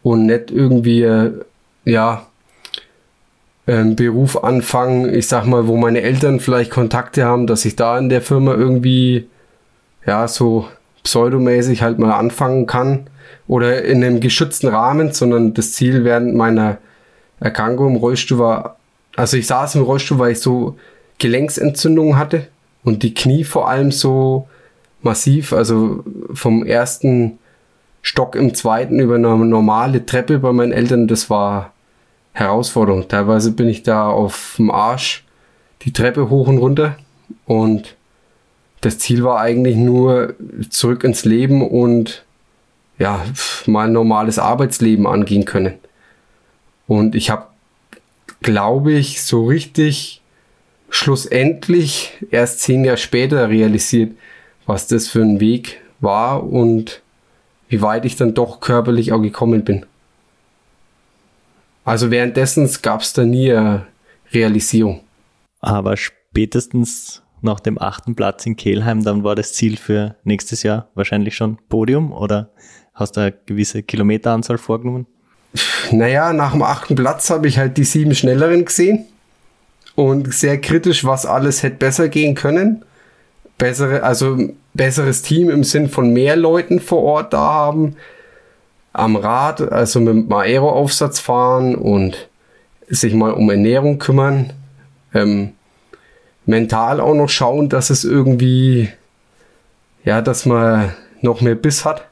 und 0.03 0.27
nicht 0.27 0.51
irgendwie, 0.51 1.01
äh, 1.01 1.33
ja, 1.87 2.27
einen 3.67 3.97
Beruf 3.97 4.45
anfangen, 4.45 5.09
ich 5.15 5.27
sag 5.27 5.47
mal, 5.47 5.69
wo 5.69 5.79
meine 5.79 6.03
Eltern 6.03 6.39
vielleicht 6.39 6.71
Kontakte 6.71 7.25
haben, 7.25 7.47
dass 7.47 7.65
ich 7.65 7.77
da 7.77 7.99
in 7.99 8.11
der 8.11 8.21
Firma 8.21 8.53
irgendwie, 8.53 9.27
ja, 10.05 10.29
so 10.29 10.69
pseudomäßig 11.03 11.81
halt 11.81 11.99
mal 11.99 12.13
anfangen 12.13 12.67
kann 12.67 13.07
oder 13.49 13.85
in 13.85 14.05
einem 14.05 14.21
geschützten 14.21 14.69
Rahmen, 14.69 15.13
sondern 15.13 15.55
das 15.55 15.73
Ziel 15.73 16.05
während 16.05 16.35
meiner 16.35 16.77
Erkrankung 17.41 17.89
im 17.89 17.97
Rollstuhl 17.97 18.39
war, 18.39 18.77
also 19.17 19.37
ich 19.37 19.47
saß 19.47 19.75
im 19.75 19.83
Rollstuhl, 19.83 20.19
weil 20.19 20.33
ich 20.33 20.41
so 20.41 20.79
Gelenksentzündungen 21.19 22.17
hatte 22.17 22.47
und 22.85 23.03
die 23.03 23.15
Knie 23.15 23.45
vor 23.45 23.69
allem 23.69 23.91
so 23.93 24.49
massiv, 25.03 25.53
also 25.53 26.05
vom 26.33 26.65
ersten 26.65 27.39
Stock 28.03 28.35
im 28.35 28.55
zweiten 28.55 29.01
über 29.01 29.17
eine 29.17 29.37
normale 29.37 30.07
Treppe 30.07 30.39
bei 30.39 30.53
meinen 30.53 30.73
Eltern, 30.73 31.09
das 31.09 31.29
war 31.29 31.73
Herausforderung. 32.33 33.09
Teilweise 33.09 33.53
bin 33.53 33.69
ich 33.69 33.83
da 33.83 34.09
auf 34.09 34.55
dem 34.57 34.71
Arsch 34.71 35.25
die 35.83 35.93
Treppe 35.93 36.31
hoch 36.31 36.49
und 36.49 36.59
runter 36.59 36.97
und 37.47 37.97
das 38.81 38.99
Ziel 38.99 39.25
war 39.25 39.41
eigentlich 39.41 39.77
nur 39.77 40.35
zurück 40.71 41.05
ins 41.05 41.25
Leben 41.25 41.67
und 41.67 42.25
ja, 42.99 43.25
mal 43.67 43.87
ein 43.87 43.93
normales 43.93 44.39
Arbeitsleben 44.39 45.07
angehen 45.07 45.45
können. 45.45 45.75
Und 46.91 47.15
ich 47.15 47.31
habe, 47.31 47.47
glaube 48.43 48.91
ich, 48.95 49.23
so 49.23 49.47
richtig 49.47 50.23
schlussendlich 50.89 52.15
erst 52.33 52.59
zehn 52.63 52.85
Jahre 52.85 52.99
später 52.99 53.49
realisiert, 53.49 54.17
was 54.67 54.89
das 54.89 55.07
für 55.07 55.23
ein 55.23 55.39
Weg 55.39 55.81
war 56.01 56.43
und 56.43 57.01
wie 57.69 57.81
weit 57.81 58.07
ich 58.07 58.17
dann 58.17 58.35
doch 58.35 58.59
körperlich 58.59 59.13
auch 59.13 59.21
gekommen 59.21 59.63
bin. 59.63 59.87
Also 61.85 62.11
währenddessen 62.11 62.69
gab 62.83 63.03
es 63.03 63.13
da 63.13 63.25
nie 63.25 63.53
eine 63.53 63.87
Realisierung. 64.33 65.03
Aber 65.61 65.97
spätestens 65.97 67.23
nach 67.41 67.61
dem 67.61 67.81
achten 67.81 68.17
Platz 68.17 68.47
in 68.47 68.57
Kelheim, 68.57 69.05
dann 69.05 69.23
war 69.23 69.37
das 69.37 69.53
Ziel 69.53 69.77
für 69.77 70.17
nächstes 70.25 70.65
Jahr 70.65 70.89
wahrscheinlich 70.97 71.37
schon 71.37 71.57
Podium 71.69 72.11
oder 72.11 72.51
hast 72.95 73.17
du 73.17 73.21
eine 73.21 73.33
gewisse 73.47 73.85
Kilometeranzahl 73.85 74.59
vorgenommen? 74.59 75.07
Naja, 75.91 76.33
nach 76.33 76.53
dem 76.53 76.63
achten 76.63 76.95
Platz 76.95 77.31
habe 77.31 77.49
ich 77.49 77.59
halt 77.59 77.77
die 77.77 77.85
sieben 77.85 78.15
Schnelleren 78.15 78.65
gesehen 78.65 79.07
und 79.97 80.33
sehr 80.33 80.61
kritisch, 80.61 81.05
was 81.05 81.27
alles 81.27 81.63
hätte 81.63 81.77
besser 81.77 82.09
gehen 82.09 82.35
können. 82.35 82.85
Bessere, 83.59 84.03
also 84.03 84.39
besseres 84.73 85.23
Team 85.23 85.51
im 85.51 85.65
Sinn 85.65 85.89
von 85.89 86.13
mehr 86.13 86.37
Leuten 86.37 86.81
vor 86.81 87.03
Ort 87.03 87.33
da 87.33 87.41
haben, 87.41 87.97
am 88.93 89.17
Rad, 89.17 89.61
also 89.61 90.01
mit 90.01 90.15
dem 90.15 90.33
Aero-Aufsatz 90.33 91.21
fahren 91.21 91.75
und 91.75 92.29
sich 92.89 93.15
mal 93.15 93.33
um 93.33 93.51
Ernährung 93.51 93.99
kümmern, 93.99 94.53
ähm, 95.15 95.53
mental 96.47 97.01
auch 97.01 97.15
noch 97.15 97.29
schauen, 97.29 97.69
dass 97.69 97.91
es 97.91 98.05
irgendwie, 98.05 98.89
ja, 100.05 100.23
dass 100.23 100.47
man 100.47 100.93
noch 101.21 101.41
mehr 101.41 101.55
Biss 101.55 101.85
hat. 101.85 102.07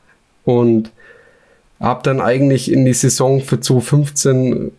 Und 0.45 0.91
habe 1.81 2.03
dann 2.03 2.21
eigentlich 2.21 2.73
in 2.73 2.85
die 2.85 2.95
Saison 2.95 3.41
für 3.41 3.61
2015 3.61 4.73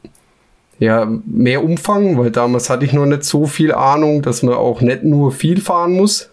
ja 0.80 1.08
mehr 1.26 1.64
Umfang, 1.64 2.18
weil 2.18 2.32
damals 2.32 2.70
hatte 2.70 2.86
ich 2.86 2.94
noch 2.94 3.06
nicht 3.06 3.24
so 3.24 3.46
viel 3.46 3.74
Ahnung, 3.74 4.22
dass 4.22 4.44
man 4.44 4.56
auch 4.56 4.82
nicht 4.82 5.04
nur 5.04 5.32
viel 5.32 5.62
fahren 5.62 5.94
muss, 5.94 6.30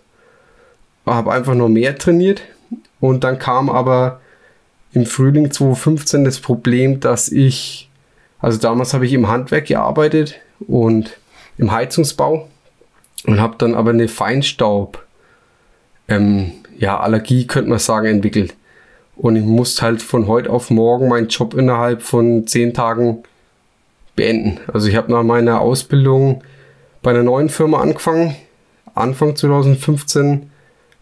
habe 1.04 1.32
einfach 1.32 1.54
nur 1.54 1.68
mehr 1.68 1.96
trainiert 1.98 2.42
und 3.00 3.24
dann 3.24 3.38
kam 3.38 3.68
aber 3.68 4.20
im 4.92 5.04
Frühling 5.04 5.50
2015 5.50 6.24
das 6.24 6.40
Problem, 6.40 7.00
dass 7.00 7.28
ich, 7.30 7.90
also 8.38 8.58
damals 8.58 8.94
habe 8.94 9.04
ich 9.04 9.12
im 9.12 9.28
Handwerk 9.28 9.66
gearbeitet 9.66 10.36
und 10.66 11.18
im 11.58 11.70
Heizungsbau 11.70 12.48
und 13.26 13.40
habe 13.40 13.56
dann 13.58 13.74
aber 13.74 13.90
eine 13.90 14.08
Feinstaub, 14.08 15.04
ähm, 16.08 16.52
ja, 16.78 16.98
Allergie 16.98 17.46
könnte 17.46 17.70
man 17.70 17.78
sagen, 17.78 18.06
entwickelt. 18.06 18.54
Und 19.16 19.36
ich 19.36 19.44
musste 19.44 19.82
halt 19.82 20.02
von 20.02 20.26
heute 20.26 20.50
auf 20.50 20.70
morgen 20.70 21.08
meinen 21.08 21.28
Job 21.28 21.54
innerhalb 21.54 22.02
von 22.02 22.46
zehn 22.46 22.74
Tagen 22.74 23.22
beenden. 24.14 24.60
Also 24.72 24.88
ich 24.88 24.96
habe 24.96 25.10
nach 25.10 25.22
meiner 25.22 25.60
Ausbildung 25.60 26.42
bei 27.02 27.10
einer 27.10 27.22
neuen 27.22 27.48
Firma 27.48 27.80
angefangen, 27.80 28.36
Anfang 28.94 29.36
2015 29.36 30.50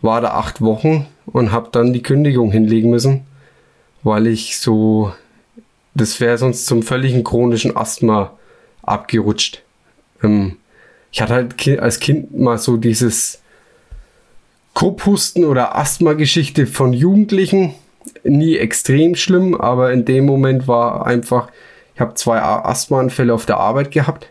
war 0.03 0.21
da 0.21 0.33
acht 0.33 0.61
Wochen 0.61 1.07
und 1.27 1.53
habe 1.53 1.69
dann 1.73 1.93
die 1.93 2.03
Kündigung 2.03 2.51
hinlegen 2.51 2.91
müssen, 2.91 3.25
weil 4.03 4.27
ich 4.27 4.59
so, 4.59 5.13
das 5.95 6.21
wäre 6.21 6.37
sonst 6.37 6.67
zum 6.67 6.83
völligen 6.83 7.25
chronischen 7.25 7.77
Asthma 7.77 8.33
abgerutscht. 8.83 9.63
Ähm, 10.23 10.57
ich 11.11 11.23
hatte 11.23 11.35
halt 11.35 11.69
als 11.79 12.01
Kind 12.01 12.37
mal 12.37 12.59
so 12.59 12.77
dieses 12.77 13.41
Kopfhusten 14.75 15.45
oder 15.45 15.77
Asthma-Geschichte 15.77 16.67
von 16.67 16.93
Jugendlichen. 16.93 17.75
Nie 18.23 18.57
extrem 18.57 19.15
schlimm, 19.15 19.55
aber 19.55 19.93
in 19.93 20.05
dem 20.05 20.27
Moment 20.27 20.69
war 20.69 21.07
einfach, 21.07 21.49
ich 21.95 22.01
habe 22.01 22.15
zwei 22.15 22.41
Asthmaanfälle 22.41 23.33
auf 23.33 23.47
der 23.47 23.59
Arbeit 23.59 23.91
gehabt 23.91 24.31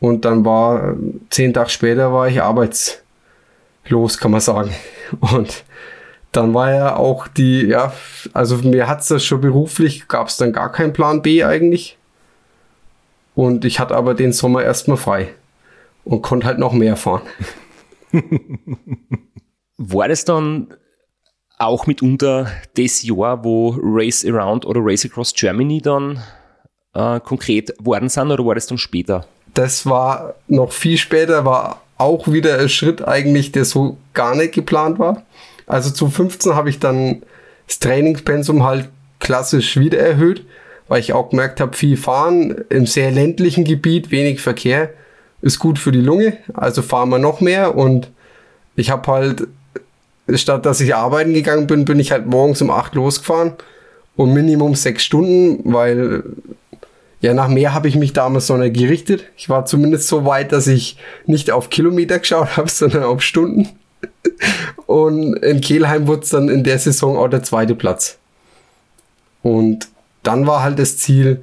und 0.00 0.24
dann 0.24 0.44
war 0.44 0.94
zehn 1.30 1.54
Tage 1.54 1.70
später 1.70 2.12
war 2.12 2.28
ich 2.28 2.42
arbeits 2.42 3.02
los, 3.88 4.18
kann 4.18 4.30
man 4.30 4.40
sagen. 4.40 4.74
Und 5.20 5.64
dann 6.32 6.52
war 6.52 6.72
ja 6.72 6.96
auch 6.96 7.28
die, 7.28 7.62
ja, 7.62 7.92
also 8.32 8.56
mir 8.58 8.88
hat 8.88 9.00
es 9.00 9.08
das 9.08 9.24
schon 9.24 9.40
beruflich, 9.40 10.08
gab 10.08 10.28
es 10.28 10.36
dann 10.36 10.52
gar 10.52 10.70
keinen 10.70 10.92
Plan 10.92 11.22
B 11.22 11.44
eigentlich. 11.44 11.96
Und 13.34 13.64
ich 13.64 13.80
hatte 13.80 13.94
aber 13.94 14.14
den 14.14 14.32
Sommer 14.32 14.62
erstmal 14.62 14.96
frei 14.96 15.28
und 16.04 16.22
konnte 16.22 16.46
halt 16.46 16.58
noch 16.58 16.72
mehr 16.72 16.96
fahren. 16.96 17.22
War 19.76 20.08
das 20.08 20.24
dann 20.24 20.68
auch 21.58 21.86
mitunter 21.86 22.50
das 22.76 23.02
Jahr, 23.02 23.44
wo 23.44 23.76
Race 23.82 24.24
Around 24.24 24.66
oder 24.66 24.80
Race 24.82 25.04
Across 25.04 25.34
Germany 25.34 25.80
dann 25.80 26.22
äh, 26.94 27.20
konkret 27.20 27.74
worden 27.78 28.08
sind 28.08 28.30
oder 28.30 28.44
war 28.44 28.54
das 28.54 28.66
dann 28.66 28.78
später? 28.78 29.26
Das 29.54 29.86
war 29.86 30.34
noch 30.48 30.72
viel 30.72 30.98
später, 30.98 31.44
war 31.44 31.80
auch 31.98 32.28
wieder 32.28 32.58
ein 32.58 32.68
Schritt 32.68 33.06
eigentlich, 33.06 33.52
der 33.52 33.64
so 33.64 33.96
gar 34.12 34.34
nicht 34.34 34.52
geplant 34.52 34.98
war. 34.98 35.22
Also 35.66 35.90
zu 35.90 36.08
15 36.08 36.54
habe 36.54 36.68
ich 36.68 36.78
dann 36.78 37.22
das 37.66 37.78
Trainingspensum 37.78 38.62
halt 38.62 38.88
klassisch 39.18 39.78
wieder 39.78 39.98
erhöht, 39.98 40.44
weil 40.88 41.00
ich 41.00 41.12
auch 41.14 41.30
gemerkt 41.30 41.60
habe, 41.60 41.76
viel 41.76 41.96
fahren 41.96 42.64
im 42.68 42.86
sehr 42.86 43.10
ländlichen 43.10 43.64
Gebiet, 43.64 44.10
wenig 44.10 44.40
Verkehr, 44.40 44.90
ist 45.40 45.58
gut 45.58 45.78
für 45.78 45.90
die 45.90 46.00
Lunge, 46.00 46.36
also 46.54 46.82
fahren 46.82 47.08
wir 47.08 47.18
noch 47.18 47.40
mehr 47.40 47.76
und 47.76 48.10
ich 48.76 48.90
habe 48.90 49.10
halt 49.10 49.48
statt 50.34 50.66
dass 50.66 50.80
ich 50.80 50.94
arbeiten 50.94 51.34
gegangen 51.34 51.66
bin, 51.66 51.84
bin 51.84 52.00
ich 52.00 52.12
halt 52.12 52.26
morgens 52.26 52.60
um 52.62 52.70
acht 52.70 52.94
losgefahren 52.94 53.52
und 54.16 54.32
Minimum 54.32 54.74
sechs 54.74 55.04
Stunden, 55.04 55.72
weil 55.72 56.24
ja, 57.20 57.32
nach 57.34 57.48
mehr 57.48 57.72
habe 57.72 57.88
ich 57.88 57.96
mich 57.96 58.12
damals 58.12 58.48
noch 58.48 58.58
nicht 58.58 58.76
gerichtet. 58.76 59.24
Ich 59.36 59.48
war 59.48 59.64
zumindest 59.64 60.08
so 60.08 60.24
weit, 60.24 60.52
dass 60.52 60.66
ich 60.66 60.98
nicht 61.26 61.50
auf 61.50 61.70
Kilometer 61.70 62.18
geschaut 62.18 62.56
habe, 62.56 62.68
sondern 62.70 63.04
auf 63.04 63.22
Stunden. 63.22 63.68
Und 64.86 65.34
in 65.38 65.60
Kelheim 65.60 66.06
wurde 66.06 66.22
es 66.22 66.30
dann 66.30 66.48
in 66.48 66.62
der 66.62 66.78
Saison 66.78 67.16
auch 67.16 67.28
der 67.28 67.42
zweite 67.42 67.74
Platz. 67.74 68.18
Und 69.42 69.88
dann 70.22 70.46
war 70.46 70.62
halt 70.62 70.78
das 70.78 70.98
Ziel, 70.98 71.42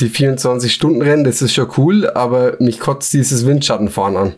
die 0.00 0.08
24-Stunden-Rennen, 0.08 1.24
das 1.24 1.42
ist 1.42 1.54
schon 1.54 1.68
cool, 1.76 2.08
aber 2.10 2.56
mich 2.60 2.78
kotzt 2.78 3.12
dieses 3.12 3.46
Windschattenfahren 3.46 4.16
an. 4.16 4.34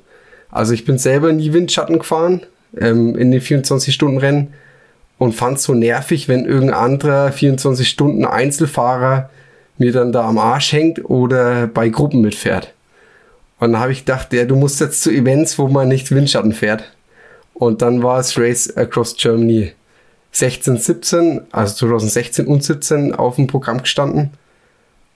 Also 0.51 0.73
ich 0.73 0.85
bin 0.85 0.99
selber 0.99 1.33
nie 1.33 1.53
Windschatten 1.53 1.99
gefahren 1.99 2.43
ähm, 2.81 3.17
in 3.17 3.31
den 3.31 3.41
24-Stunden-Rennen 3.41 4.53
und 5.19 5.35
fand 5.35 5.59
es 5.59 5.65
so 5.65 5.75
nervig, 5.75 6.29
wenn 6.29 6.45
irgendein 6.45 6.79
anderer 6.79 7.29
24-Stunden-Einzelfahrer 7.29 9.31
mir 9.79 9.93
dann 9.93 10.13
da 10.13 10.29
am 10.29 10.39
Arsch 10.39 10.73
hängt 10.73 11.05
oder 11.05 11.67
bei 11.67 11.89
Gruppen 11.89 12.21
mitfährt. 12.21 12.73
Und 13.59 13.73
dann 13.73 13.81
habe 13.81 13.93
ich 13.93 14.01
gedacht, 14.01 14.33
ja, 14.33 14.45
du 14.45 14.57
musst 14.57 14.81
jetzt 14.81 15.03
zu 15.03 15.11
Events, 15.11 15.59
wo 15.59 15.69
man 15.69 15.89
nicht 15.89 16.11
Windschatten 16.11 16.53
fährt. 16.53 16.93
Und 17.55 17.83
dann 17.83 18.03
war 18.03 18.19
es 18.19 18.39
Race 18.39 18.77
Across 18.77 19.17
Germany 19.17 19.73
16, 20.33 20.79
17, 20.79 21.41
also 21.53 21.87
2016 21.87 22.47
und 22.47 22.65
17 22.65 23.15
auf 23.15 23.37
dem 23.37 23.47
Programm 23.47 23.83
gestanden. 23.83 24.31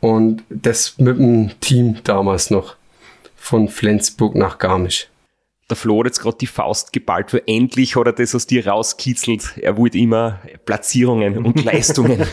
Und 0.01 0.45
das 0.49 0.95
mit 0.99 1.19
dem 1.19 1.51
Team 1.61 1.97
damals 2.05 2.51
noch 2.51 2.77
von 3.37 3.69
Flensburg 3.69 4.37
nach 4.37 4.59
Garmisch 4.59 5.09
der 5.71 5.77
Flo 5.77 5.99
hat 5.99 6.07
jetzt 6.07 6.21
gerade 6.21 6.39
die 6.39 6.47
Faust 6.47 6.93
geballt, 6.93 7.33
weil 7.35 7.43
endlich 7.47 7.97
hat 7.97 8.07
er 8.07 8.13
das 8.13 8.35
aus 8.35 8.47
dir 8.47 8.67
rauskitzelt. 8.67 9.59
Er 9.59 9.77
wollte 9.77 9.99
immer 9.99 10.41
Platzierungen 10.65 11.45
und 11.45 11.63
Leistungen. 11.65 12.25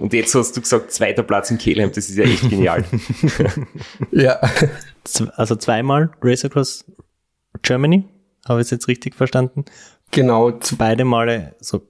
und 0.00 0.12
jetzt 0.12 0.34
hast 0.34 0.56
du 0.56 0.60
gesagt, 0.60 0.90
zweiter 0.90 1.22
Platz 1.22 1.50
in 1.50 1.58
Kelheim, 1.58 1.92
das 1.92 2.08
ist 2.08 2.16
ja 2.16 2.24
echt 2.24 2.50
genial. 2.50 2.84
ja. 4.10 4.40
Also 5.36 5.54
zweimal 5.54 6.10
Race 6.20 6.44
Across 6.44 6.84
Germany, 7.62 8.04
habe 8.46 8.60
ich 8.60 8.66
es 8.66 8.70
jetzt 8.70 8.88
richtig 8.88 9.14
verstanden? 9.14 9.64
Genau. 10.10 10.58
Beide 10.78 11.04
Male 11.04 11.54
so 11.60 11.86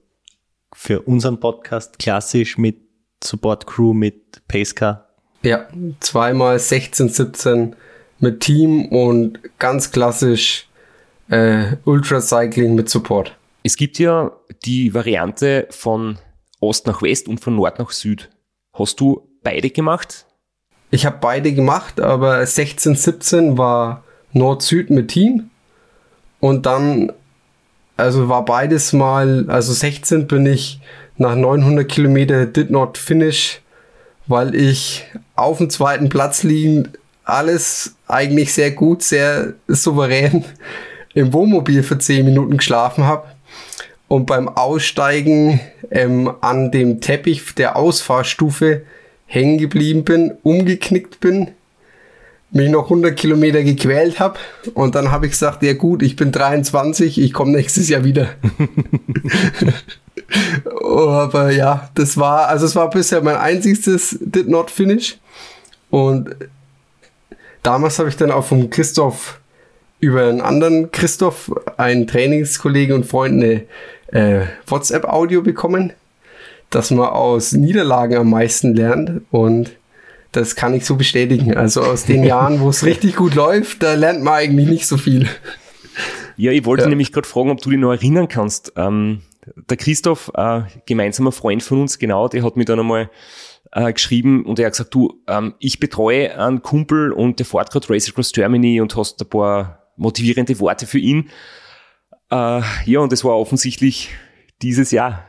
für 0.73 1.01
unseren 1.01 1.39
Podcast 1.39 1.97
klassisch 1.97 2.59
mit 2.59 2.77
Support 3.23 3.65
Crew, 3.65 3.93
mit 3.93 4.47
Pacecar. 4.47 5.09
Ja, 5.41 5.67
zweimal 5.99 6.59
16, 6.59 7.09
17 7.09 7.75
mit 8.19 8.41
Team 8.41 8.85
und 8.87 9.39
ganz 9.59 9.91
klassisch 9.91 10.67
äh, 11.29 11.75
Ultracycling 11.85 12.75
mit 12.75 12.89
Support. 12.89 13.35
Es 13.63 13.75
gibt 13.75 13.99
ja 13.99 14.31
die 14.65 14.93
Variante 14.93 15.67
von 15.69 16.17
Ost 16.59 16.87
nach 16.87 17.01
West 17.01 17.27
und 17.27 17.39
von 17.39 17.55
Nord 17.55 17.79
nach 17.79 17.91
Süd. 17.91 18.29
Hast 18.73 18.99
du 18.99 19.27
beide 19.43 19.69
gemacht? 19.69 20.25
Ich 20.91 21.05
habe 21.05 21.17
beide 21.21 21.53
gemacht, 21.53 22.01
aber 22.01 22.45
16, 22.45 22.95
17 22.95 23.57
war 23.57 24.03
Nord-Süd 24.33 24.89
mit 24.89 25.09
Team 25.09 25.49
und 26.39 26.65
dann, 26.65 27.11
also 27.95 28.27
war 28.29 28.43
beides 28.45 28.93
mal, 28.93 29.45
also 29.49 29.73
16 29.73 30.27
bin 30.27 30.45
ich 30.45 30.79
nach 31.17 31.35
900 31.35 31.87
Kilometer 31.87 32.45
did 32.45 32.71
not 32.71 32.97
finish, 32.97 33.61
weil 34.25 34.55
ich 34.55 35.05
auf 35.35 35.57
dem 35.57 35.69
zweiten 35.69 36.09
Platz 36.09 36.43
liegen 36.43 36.89
alles 37.29 37.95
eigentlich 38.07 38.53
sehr 38.53 38.71
gut, 38.71 39.03
sehr 39.03 39.53
souverän 39.67 40.45
im 41.13 41.33
Wohnmobil 41.33 41.83
für 41.83 41.97
10 41.97 42.25
Minuten 42.25 42.57
geschlafen 42.57 43.05
habe 43.05 43.27
und 44.07 44.25
beim 44.25 44.49
Aussteigen 44.49 45.59
ähm, 45.91 46.31
an 46.41 46.71
dem 46.71 47.01
Teppich 47.01 47.55
der 47.55 47.75
Ausfahrstufe 47.75 48.83
hängen 49.25 49.57
geblieben 49.57 50.03
bin, 50.03 50.33
umgeknickt 50.43 51.19
bin, 51.19 51.51
mich 52.51 52.69
noch 52.69 52.85
100 52.85 53.15
Kilometer 53.15 53.63
gequält 53.63 54.19
habe 54.19 54.39
und 54.73 54.95
dann 54.95 55.11
habe 55.11 55.27
ich 55.27 55.33
gesagt, 55.33 55.61
ja 55.63 55.73
gut, 55.73 56.01
ich 56.01 56.15
bin 56.15 56.31
23, 56.31 57.21
ich 57.21 57.33
komme 57.33 57.51
nächstes 57.51 57.89
Jahr 57.89 58.03
wieder. 58.03 58.29
Aber 60.83 61.51
ja, 61.51 61.89
das 61.95 62.17
war, 62.17 62.47
also 62.47 62.65
es 62.65 62.75
war 62.75 62.89
bisher 62.89 63.21
mein 63.21 63.37
einziges 63.37 64.17
Did 64.19 64.47
Not 64.47 64.71
Finish. 64.71 65.17
Und 65.89 66.35
damals 67.63 67.99
habe 67.99 68.09
ich 68.09 68.17
dann 68.17 68.31
auch 68.31 68.45
vom 68.45 68.69
Christoph 68.69 69.39
über 69.99 70.27
einen 70.27 70.41
anderen 70.41 70.91
Christoph, 70.91 71.51
einen 71.77 72.07
Trainingskollegen 72.07 72.95
und 72.95 73.05
Freund, 73.05 73.43
eine 73.43 73.63
äh, 74.11 74.45
WhatsApp-Audio 74.67 75.41
bekommen, 75.41 75.93
dass 76.69 76.91
man 76.91 77.09
aus 77.09 77.51
Niederlagen 77.51 78.17
am 78.17 78.29
meisten 78.29 78.75
lernt 78.75 79.21
und 79.31 79.71
das 80.31 80.55
kann 80.55 80.73
ich 80.73 80.85
so 80.85 80.95
bestätigen. 80.95 81.57
Also 81.57 81.81
aus 81.81 82.05
den 82.05 82.23
Jahren, 82.23 82.61
wo 82.61 82.69
es 82.69 82.85
richtig 82.85 83.15
gut 83.15 83.35
läuft, 83.35 83.83
da 83.83 83.95
lernt 83.95 84.23
man 84.23 84.35
eigentlich 84.35 84.69
nicht 84.69 84.87
so 84.87 84.97
viel. 84.97 85.27
Ja, 86.37 86.51
ich 86.51 86.65
wollte 86.65 86.83
ja. 86.83 86.89
nämlich 86.89 87.11
gerade 87.11 87.27
fragen, 87.27 87.49
ob 87.49 87.61
du 87.61 87.69
dich 87.69 87.79
noch 87.79 87.91
erinnern 87.91 88.27
kannst. 88.27 88.71
Ähm, 88.77 89.21
der 89.69 89.77
Christoph, 89.77 90.31
äh, 90.35 90.61
gemeinsamer 90.85 91.31
Freund 91.31 91.63
von 91.63 91.81
uns, 91.81 91.99
genau, 91.99 92.27
der 92.27 92.43
hat 92.43 92.55
mir 92.55 92.65
dann 92.65 92.79
einmal 92.79 93.09
äh, 93.71 93.93
geschrieben 93.93 94.45
und 94.45 94.59
er 94.59 94.67
hat 94.67 94.73
gesagt, 94.73 94.93
du, 94.93 95.21
ähm, 95.27 95.55
ich 95.59 95.79
betreue 95.79 96.37
einen 96.37 96.61
Kumpel 96.61 97.11
und 97.11 97.39
der 97.39 97.45
fährt 97.45 97.71
gerade 97.71 97.89
Race 97.89 98.09
Across 98.09 98.31
Germany 98.31 98.81
und 98.81 98.95
hast 98.95 99.21
ein 99.21 99.29
paar 99.29 99.91
motivierende 99.95 100.59
Worte 100.59 100.87
für 100.87 100.99
ihn. 100.99 101.29
Äh, 102.31 102.61
ja, 102.85 102.99
und 102.99 103.11
das 103.11 103.23
war 103.23 103.37
offensichtlich 103.37 104.09
dieses 104.61 104.91
Jahr. 104.91 105.25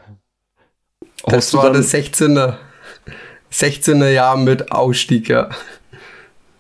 Hast 1.25 1.35
das 1.35 1.55
war 1.55 1.73
das 1.73 1.93
16er, 1.93 2.57
16er 3.53 4.09
Jahr 4.09 4.37
mit 4.37 4.73
Ausstieg, 4.73 5.29
ja. 5.29 5.51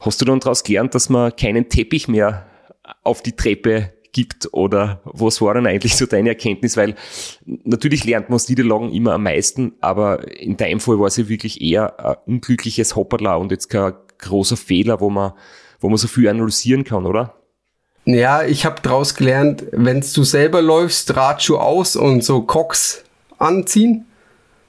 Hast 0.01 0.21
du 0.21 0.25
dann 0.25 0.41
daraus 0.41 0.65
gelernt, 0.65 0.95
dass 0.95 1.09
man 1.09 1.35
keinen 1.37 1.69
Teppich 1.69 2.09
mehr 2.09 2.47
auf 3.03 3.23
die 3.23 3.37
Treppe 3.37 3.93
gibt 4.13 4.49
oder 4.53 5.01
was 5.05 5.41
war 5.41 5.55
dann 5.55 5.67
eigentlich 5.67 5.97
so 5.97 6.07
deine 6.07 6.31
Erkenntnis? 6.31 6.77
Weil 6.77 6.95
natürlich 7.47 8.05
lernt 8.05 8.29
man 8.29 8.37
aus 8.37 8.49
Niederlagen 8.49 8.93
immer 8.93 9.15
am 9.15 9.25
meisten, 9.25 9.73
aber 9.81 10.31
in 10.41 10.57
deinem 10.57 10.81
Fall 10.81 10.99
war 10.99 11.07
es 11.07 11.17
ja 11.17 11.29
wirklich 11.29 11.61
eher 11.61 11.99
ein 12.05 12.17
unglückliches 12.27 12.97
Hopperla 12.97 13.37
und 13.37 13.53
jetzt 13.53 13.69
kein 13.69 13.95
großer 14.19 14.57
Fehler, 14.57 15.01
wo 15.01 15.11
man, 15.11 15.33
wo 15.81 15.89
man 15.89 15.97
so 15.97 16.09
viel 16.09 16.29
analysieren 16.29 16.85
kann, 16.85 17.07
oder? 17.07 17.35
Ja, 18.05 18.43
ich 18.43 18.65
habe 18.65 18.81
daraus 18.83 19.15
gelernt, 19.15 19.65
wenn 19.73 20.01
du 20.01 20.25
selber 20.25 20.63
läufst, 20.63 21.15
Radschuh 21.17 21.57
aus 21.57 21.97
und 21.97 22.25
so 22.25 22.43
Cox 22.43 23.05
anziehen. 23.39 24.07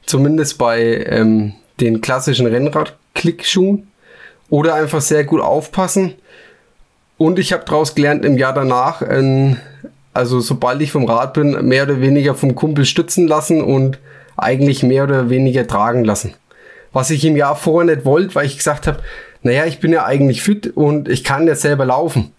Zumindest 0.05 0.57
bei 0.57 1.05
ähm, 1.07 1.53
den 1.79 2.01
klassischen 2.01 2.45
Rennrad-Klickschuhen. 2.45 3.87
Oder 4.49 4.73
einfach 4.73 4.99
sehr 4.99 5.23
gut 5.23 5.39
aufpassen 5.39 6.15
und 7.21 7.37
ich 7.37 7.53
habe 7.53 7.63
daraus 7.65 7.93
gelernt 7.93 8.25
im 8.25 8.35
Jahr 8.35 8.51
danach, 8.51 9.03
ähm, 9.07 9.57
also 10.11 10.39
sobald 10.39 10.81
ich 10.81 10.91
vom 10.91 11.05
Rad 11.05 11.35
bin, 11.35 11.51
mehr 11.67 11.83
oder 11.83 12.01
weniger 12.01 12.33
vom 12.33 12.55
Kumpel 12.55 12.83
stützen 12.83 13.27
lassen 13.27 13.61
und 13.61 13.99
eigentlich 14.37 14.81
mehr 14.81 15.03
oder 15.03 15.29
weniger 15.29 15.67
tragen 15.67 16.03
lassen. 16.03 16.33
Was 16.93 17.11
ich 17.11 17.23
im 17.23 17.37
Jahr 17.37 17.55
vorher 17.55 17.95
nicht 17.95 18.05
wollte, 18.05 18.33
weil 18.33 18.47
ich 18.47 18.57
gesagt 18.57 18.87
habe, 18.87 19.01
naja, 19.43 19.65
ich 19.67 19.79
bin 19.79 19.93
ja 19.93 20.03
eigentlich 20.03 20.41
fit 20.41 20.75
und 20.75 21.07
ich 21.09 21.23
kann 21.23 21.45
ja 21.45 21.53
selber 21.53 21.85
laufen. 21.85 22.31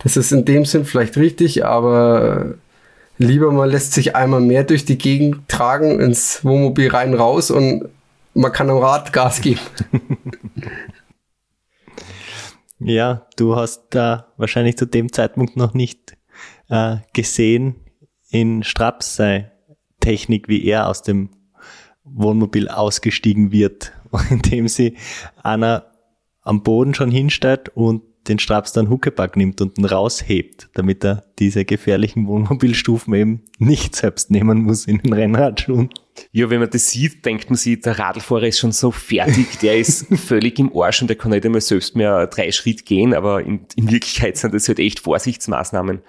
Das 0.00 0.18
ist 0.18 0.32
in 0.32 0.44
dem 0.44 0.66
Sinn 0.66 0.84
vielleicht 0.84 1.16
richtig, 1.16 1.64
aber 1.64 2.56
lieber 3.16 3.50
man 3.52 3.70
lässt 3.70 3.94
sich 3.94 4.16
einmal 4.16 4.42
mehr 4.42 4.64
durch 4.64 4.84
die 4.84 4.98
Gegend 4.98 5.48
tragen, 5.48 5.98
ins 5.98 6.44
Wohnmobil 6.44 6.90
rein 6.90 7.14
raus 7.14 7.50
und 7.50 7.88
man 8.34 8.52
kann 8.52 8.68
am 8.68 8.76
Rad 8.76 9.14
Gas 9.14 9.40
geben. 9.40 9.60
Ja, 12.80 13.26
du 13.36 13.56
hast 13.56 13.88
da 13.90 14.32
wahrscheinlich 14.38 14.76
zu 14.76 14.86
dem 14.86 15.12
Zeitpunkt 15.12 15.56
noch 15.56 15.74
nicht 15.74 16.16
äh, 16.68 16.96
gesehen 17.12 17.76
in 18.30 18.62
Straps 18.62 19.16
sei 19.16 19.52
Technik, 20.00 20.48
wie 20.48 20.64
er 20.64 20.88
aus 20.88 21.02
dem 21.02 21.30
Wohnmobil 22.04 22.68
ausgestiegen 22.68 23.52
wird, 23.52 23.92
indem 24.30 24.66
sie 24.66 24.96
einer 25.42 25.92
am 26.42 26.62
Boden 26.62 26.94
schon 26.94 27.10
hinstellt 27.10 27.68
und 27.68 28.02
den 28.28 28.38
Straps 28.38 28.72
dann 28.72 28.88
Huckepack 28.88 29.36
nimmt 29.36 29.60
und 29.60 29.78
ihn 29.78 29.84
raushebt, 29.84 30.70
damit 30.74 31.04
er 31.04 31.24
diese 31.38 31.64
gefährlichen 31.64 32.26
Wohnmobilstufen 32.26 33.14
eben 33.14 33.44
nicht 33.58 33.94
selbst 33.94 34.30
nehmen 34.30 34.62
muss 34.62 34.86
in 34.86 34.98
den 34.98 35.12
Rennradschuhen. 35.12 35.90
Ja, 36.32 36.50
wenn 36.50 36.60
man 36.60 36.70
das 36.70 36.90
sieht, 36.90 37.24
denkt 37.24 37.50
man 37.50 37.56
sich, 37.56 37.80
der 37.80 37.98
Radlfahrer 37.98 38.46
ist 38.46 38.58
schon 38.58 38.72
so 38.72 38.90
fertig, 38.90 39.58
der 39.60 39.78
ist 39.78 40.06
völlig 40.16 40.58
im 40.58 40.76
Arsch 40.76 41.02
und 41.02 41.08
der 41.08 41.16
kann 41.16 41.30
nicht 41.30 41.44
einmal 41.44 41.60
selbst 41.60 41.96
mehr 41.96 42.26
drei 42.26 42.52
Schritt 42.52 42.86
gehen, 42.86 43.14
aber 43.14 43.42
in, 43.42 43.66
in 43.76 43.90
Wirklichkeit 43.90 44.36
sind 44.36 44.54
das 44.54 44.68
halt 44.68 44.78
echt 44.78 45.00
Vorsichtsmaßnahmen. 45.00 46.02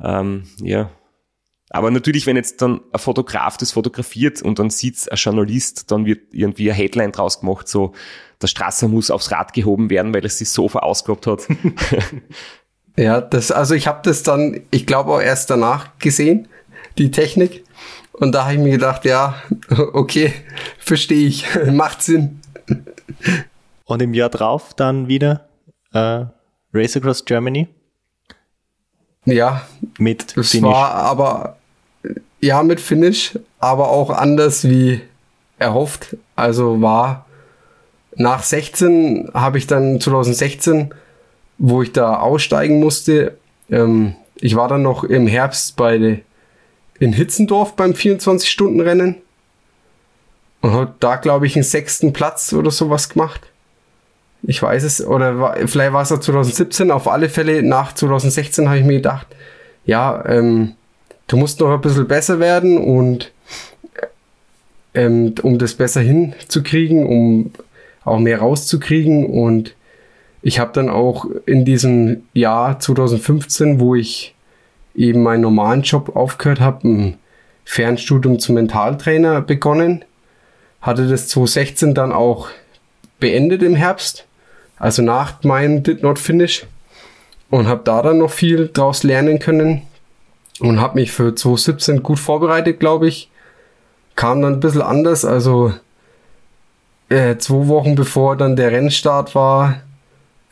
Ähm, 0.00 0.44
ja. 0.58 0.90
Aber 1.70 1.90
natürlich, 1.90 2.26
wenn 2.26 2.36
jetzt 2.36 2.62
dann 2.62 2.80
ein 2.92 2.98
Fotograf 2.98 3.56
das 3.56 3.72
fotografiert 3.72 4.42
und 4.42 4.58
dann 4.58 4.70
sieht 4.70 5.10
ein 5.10 5.16
Journalist, 5.16 5.90
dann 5.90 6.06
wird 6.06 6.32
irgendwie 6.32 6.70
eine 6.70 6.78
Headline 6.78 7.12
draus 7.12 7.40
gemacht, 7.40 7.68
so, 7.68 7.92
der 8.42 8.46
Strasser 8.48 8.88
muss 8.88 9.10
aufs 9.10 9.30
Rad 9.30 9.52
gehoben 9.52 9.90
werden, 9.90 10.14
weil 10.14 10.24
es 10.24 10.38
sich 10.38 10.50
so 10.50 10.68
verausgabt 10.68 11.26
hat. 11.26 11.48
Ja, 12.96 13.20
das, 13.20 13.50
also 13.50 13.74
ich 13.74 13.86
habe 13.86 14.00
das 14.04 14.22
dann, 14.22 14.60
ich 14.70 14.86
glaube 14.86 15.12
auch 15.12 15.20
erst 15.20 15.50
danach 15.50 15.98
gesehen, 15.98 16.48
die 16.96 17.10
Technik. 17.10 17.63
Und 18.14 18.32
da 18.32 18.44
habe 18.44 18.54
ich 18.54 18.60
mir 18.60 18.70
gedacht, 18.70 19.04
ja, 19.04 19.34
okay, 19.92 20.32
verstehe 20.78 21.26
ich, 21.26 21.46
macht 21.72 22.02
Sinn. 22.02 22.40
Und 23.84 24.02
im 24.02 24.14
Jahr 24.14 24.30
drauf 24.30 24.74
dann 24.74 25.08
wieder 25.08 25.48
äh, 25.92 26.24
Race 26.72 26.96
Across 26.96 27.24
Germany. 27.24 27.68
Ja, 29.24 29.62
mit 29.98 30.36
das 30.36 30.50
Finish. 30.50 30.70
war 30.70 30.94
aber 30.94 31.56
ja 32.40 32.62
mit 32.62 32.80
Finish, 32.80 33.38
aber 33.58 33.88
auch 33.88 34.10
anders 34.10 34.68
wie 34.68 35.00
erhofft. 35.58 36.16
Also 36.36 36.80
war 36.82 37.26
nach 38.16 38.42
16 38.42 39.30
habe 39.34 39.58
ich 39.58 39.66
dann 39.66 40.00
2016, 40.00 40.94
wo 41.58 41.82
ich 41.82 41.92
da 41.92 42.18
aussteigen 42.18 42.80
musste, 42.80 43.38
ähm, 43.70 44.14
ich 44.36 44.56
war 44.56 44.68
dann 44.68 44.82
noch 44.82 45.04
im 45.04 45.26
Herbst 45.26 45.76
bei 45.76 46.22
in 47.04 47.12
Hitzendorf 47.12 47.76
beim 47.76 47.92
24-Stunden-Rennen 47.92 49.16
und 50.62 50.72
habe 50.72 50.94
da, 50.98 51.16
glaube 51.16 51.46
ich, 51.46 51.54
einen 51.54 51.62
sechsten 51.62 52.12
Platz 52.12 52.52
oder 52.52 52.70
sowas 52.70 53.10
gemacht. 53.10 53.42
Ich 54.42 54.62
weiß 54.62 54.82
es, 54.82 55.04
oder 55.06 55.38
war, 55.38 55.56
vielleicht 55.66 55.92
war 55.92 56.02
es 56.02 56.10
ja 56.10 56.20
2017, 56.20 56.90
auf 56.90 57.06
alle 57.06 57.28
Fälle 57.28 57.62
nach 57.62 57.94
2016 57.94 58.68
habe 58.68 58.78
ich 58.78 58.84
mir 58.84 58.94
gedacht, 58.94 59.26
ja, 59.84 60.24
ähm, 60.26 60.72
du 61.26 61.36
musst 61.36 61.60
noch 61.60 61.70
ein 61.70 61.80
bisschen 61.80 62.08
besser 62.08 62.40
werden 62.40 62.78
und 62.78 63.30
ähm, 64.94 65.34
um 65.42 65.58
das 65.58 65.74
besser 65.74 66.00
hinzukriegen, 66.00 67.04
um 67.04 67.52
auch 68.04 68.18
mehr 68.18 68.38
rauszukriegen. 68.38 69.26
Und 69.26 69.74
ich 70.40 70.58
habe 70.58 70.72
dann 70.72 70.88
auch 70.88 71.26
in 71.46 71.64
diesem 71.64 72.22
Jahr 72.32 72.80
2015, 72.80 73.80
wo 73.80 73.94
ich 73.94 74.33
eben 74.94 75.22
meinen 75.22 75.42
normalen 75.42 75.82
Job 75.82 76.14
aufgehört 76.16 76.60
habe, 76.60 76.88
ein 76.88 77.18
Fernstudium 77.64 78.38
zum 78.38 78.56
Mentaltrainer 78.56 79.40
begonnen. 79.40 80.04
Hatte 80.80 81.08
das 81.08 81.28
2016 81.28 81.94
dann 81.94 82.12
auch 82.12 82.48
beendet 83.18 83.62
im 83.62 83.74
Herbst, 83.74 84.26
also 84.78 85.02
nach 85.02 85.42
meinem 85.42 85.82
Did 85.82 86.02
Not 86.02 86.18
Finish. 86.18 86.66
Und 87.50 87.68
habe 87.68 87.82
da 87.84 88.02
dann 88.02 88.18
noch 88.18 88.32
viel 88.32 88.68
draus 88.72 89.02
lernen 89.04 89.38
können 89.38 89.82
und 90.60 90.80
habe 90.80 90.98
mich 90.98 91.12
für 91.12 91.34
2017 91.34 92.02
gut 92.02 92.18
vorbereitet, 92.18 92.80
glaube 92.80 93.06
ich. 93.06 93.30
Kam 94.16 94.42
dann 94.42 94.54
ein 94.54 94.60
bisschen 94.60 94.82
anders, 94.82 95.24
also 95.24 95.72
äh, 97.08 97.36
zwei 97.36 97.68
Wochen 97.68 97.94
bevor 97.94 98.36
dann 98.36 98.56
der 98.56 98.72
Rennstart 98.72 99.34
war, 99.34 99.82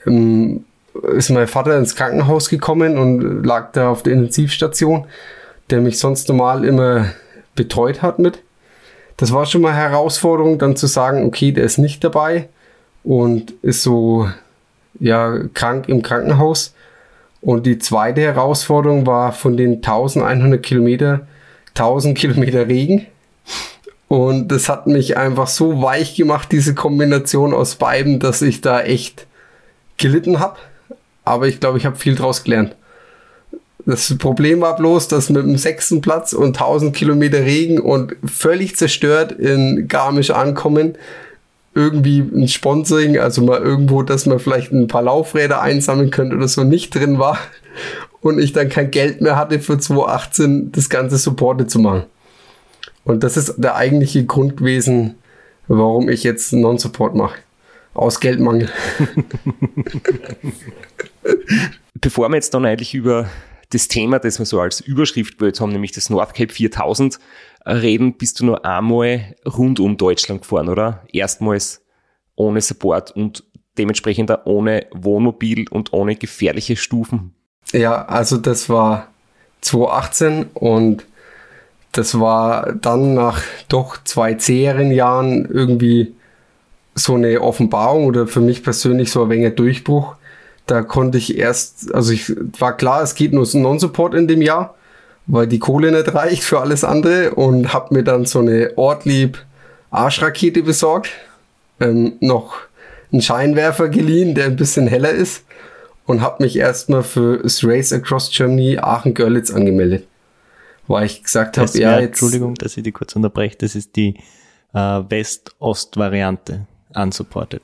ähm, 0.07 0.65
ist 1.15 1.31
mein 1.31 1.47
Vater 1.47 1.77
ins 1.77 1.97
Krankenhaus 1.97 2.49
gekommen 2.49 2.99
und 2.99 3.45
lag 3.45 3.73
da 3.73 3.91
auf 3.91 4.03
der 4.03 4.13
Intensivstation, 4.13 5.07
der 5.71 5.81
mich 5.81 5.99
sonst 5.99 6.29
normal 6.29 6.65
immer 6.65 7.07
betreut 7.55 8.03
hat 8.03 8.19
mit. 8.19 8.43
Das 9.17 9.33
war 9.33 9.47
schon 9.47 9.63
mal 9.63 9.75
Herausforderung, 9.75 10.59
dann 10.59 10.77
zu 10.77 10.87
sagen, 10.87 11.25
okay, 11.25 11.53
der 11.53 11.65
ist 11.65 11.79
nicht 11.79 12.03
dabei 12.03 12.49
und 13.05 13.53
ist 13.63 13.83
so 13.83 14.29
ja 14.99 15.39
krank 15.55 15.89
im 15.89 16.03
Krankenhaus. 16.03 16.75
Und 17.41 17.67
die 17.67 17.79
zweite 17.79 18.21
Herausforderung 18.21 19.07
war 19.07 19.33
von 19.33 19.57
den 19.57 19.77
1100 19.77 20.63
Kilometer 20.63 21.27
1000 21.75 22.17
Kilometer 22.17 22.69
Regen. 22.69 23.07
Und 24.09 24.49
das 24.49 24.69
hat 24.69 24.87
mich 24.87 25.17
einfach 25.17 25.49
so 25.49 25.81
weich 25.83 26.15
gemacht, 26.17 26.53
diese 26.53 26.75
Kombination 26.75 27.55
aus 27.55 27.77
beiden, 27.77 28.21
dass 28.21 28.43
ich 28.43 28.61
da 28.61 28.83
echt 28.83 29.27
gelitten 29.97 30.39
habe. 30.39 30.59
Aber 31.25 31.47
ich 31.49 31.61
glaube, 31.61 31.79
ich 31.79 31.87
habe 31.87 31.97
viel 31.97 32.15
draus 32.15 32.45
gelernt. 32.45 32.75
Das 33.85 34.17
Problem 34.17 34.61
war 34.61 34.77
bloß, 34.77 35.09
dass 35.09 35.29
mit 35.29 35.43
dem 35.43 35.57
sechsten 35.57 36.01
Platz 36.01 36.33
und 36.33 36.57
1000 36.57 36.95
Kilometer 36.95 37.41
Regen 37.41 37.81
und 37.81 38.15
völlig 38.25 38.77
zerstört 38.77 39.33
in 39.33 39.89
Garmisch 39.89 40.31
ankommen, 40.31 40.97
irgendwie 41.75 42.21
ein 42.21 42.49
Sponsoring, 42.49 43.19
also 43.19 43.43
mal 43.43 43.61
irgendwo, 43.61 44.03
dass 44.03 44.27
man 44.27 44.39
vielleicht 44.39 44.73
ein 44.73 44.89
paar 44.89 45.03
Laufräder 45.03 45.63
einsammeln 45.63 46.11
könnte 46.11 46.37
oder 46.37 46.47
so, 46.47 46.65
nicht 46.65 46.95
drin 46.95 47.19
war 47.19 47.39
und 48.21 48.39
ich 48.39 48.53
dann 48.53 48.69
kein 48.69 48.91
Geld 48.91 49.21
mehr 49.21 49.37
hatte 49.37 49.59
für 49.59 49.79
2018 49.79 50.71
das 50.73 50.89
ganze 50.89 51.19
Supporte 51.19 51.67
zu 51.67 51.79
machen. 51.79 52.05
Und 53.05 53.25
das 53.25 53.37
ist 53.37 53.55
der 53.57 53.75
eigentliche 53.75 54.25
Grund 54.27 54.57
gewesen, 54.59 55.17
warum 55.67 56.09
ich 56.09 56.23
jetzt 56.23 56.53
Non-Support 56.53 57.17
mache. 57.17 57.39
Aus 57.95 58.21
Geldmangel. 58.21 58.71
Bevor 61.95 62.29
wir 62.29 62.37
jetzt 62.37 62.55
dann 62.55 62.65
eigentlich 62.65 62.95
über 62.95 63.29
das 63.71 63.89
Thema, 63.89 64.19
das 64.19 64.39
wir 64.39 64.47
so 64.47 64.61
als 64.61 64.81
Überschrift 64.81 65.39
gewählt 65.39 65.61
haben, 65.61 65.73
nämlich 65.73 65.93
das 65.93 66.11
Nordcape 66.11 66.53
4000, 66.53 67.19
reden, 67.67 68.15
bist 68.15 68.41
du 68.41 68.47
nur 68.47 68.65
einmal 68.65 69.37
rund 69.47 69.81
um 69.81 69.97
Deutschland 69.97 70.43
gefahren, 70.43 70.69
oder? 70.69 71.05
Erstmals 71.13 71.83
ohne 72.35 72.61
Support 72.61 73.13
und 73.13 73.45
dementsprechend 73.79 74.31
auch 74.31 74.47
ohne 74.47 74.87
Wohnmobil 74.93 75.69
und 75.69 75.93
ohne 75.93 76.17
gefährliche 76.17 76.77
Stufen. 76.77 77.35
Ja, 77.73 78.05
also 78.05 78.37
das 78.37 78.69
war 78.69 79.09
2018 79.63 80.47
und 80.55 81.05
das 81.93 82.19
war 82.19 82.73
dann 82.73 83.15
nach 83.15 83.43
doch 83.69 84.03
zwei 84.05 84.35
zäheren 84.35 84.91
Jahren 84.91 85.47
irgendwie 85.47 86.15
so 86.95 87.15
eine 87.15 87.41
Offenbarung 87.41 88.07
oder 88.07 88.27
für 88.27 88.41
mich 88.41 88.63
persönlich 88.63 89.11
so 89.11 89.25
ein 89.25 89.31
wenig 89.31 89.55
Durchbruch. 89.55 90.17
Da 90.67 90.83
konnte 90.83 91.19
ich 91.19 91.39
erst, 91.39 91.95
also 91.95 92.13
ich 92.13 92.33
war 92.59 92.77
klar, 92.77 93.03
es 93.03 93.15
geht 93.15 93.33
nur 93.33 93.47
Non-Support 93.53 94.15
in 94.15 94.29
dem 94.29 94.43
Jahr, 94.43 94.75
weil 95.27 95.47
die 95.47 95.59
Kohle 95.59 95.91
nicht 95.91 96.15
reicht 96.15 96.45
für 96.45 96.61
alles 96.61 96.85
andere 96.85 97.35
und 97.35 97.73
habe 97.73 97.95
mir 97.95 98.05
dann 98.05 98.27
so 98.27 98.41
eine 98.41 98.73
Ortlieb 98.77 99.45
Arschrakete 99.91 100.63
besorgt, 100.63 101.11
ähm, 101.81 102.15
noch 102.21 102.55
einen 103.13 103.23
Scheinwerfer 103.23 103.89
geliehen, 103.89 104.35
der 104.35 104.47
ein 104.47 104.57
bisschen 104.57 104.87
heller 104.87 105.11
ist 105.11 105.45
und 106.07 106.21
habe 106.23 106.43
mich 106.43 106.57
erstmal 106.57 107.03
für 107.03 107.39
das 107.39 107.65
Race 107.65 107.93
Across 107.93 108.31
Germany 108.31 108.79
Aachen-Görlitz 108.79 109.51
angemeldet 109.51 110.07
weil 110.93 111.07
ich 111.07 111.23
gesagt 111.23 111.59
habe, 111.59 111.79
ja, 111.79 111.99
jetzt. 111.99 112.11
Entschuldigung, 112.11 112.55
dass 112.55 112.77
ich 112.77 112.83
die 112.83 112.93
kurz 112.93 113.17
unterbreche, 113.17 113.57
das 113.59 113.75
ist 113.75 113.97
die 113.97 114.17
äh, 114.75 114.79
West-Ost-Variante 114.79 116.67
unsupported. 116.95 117.63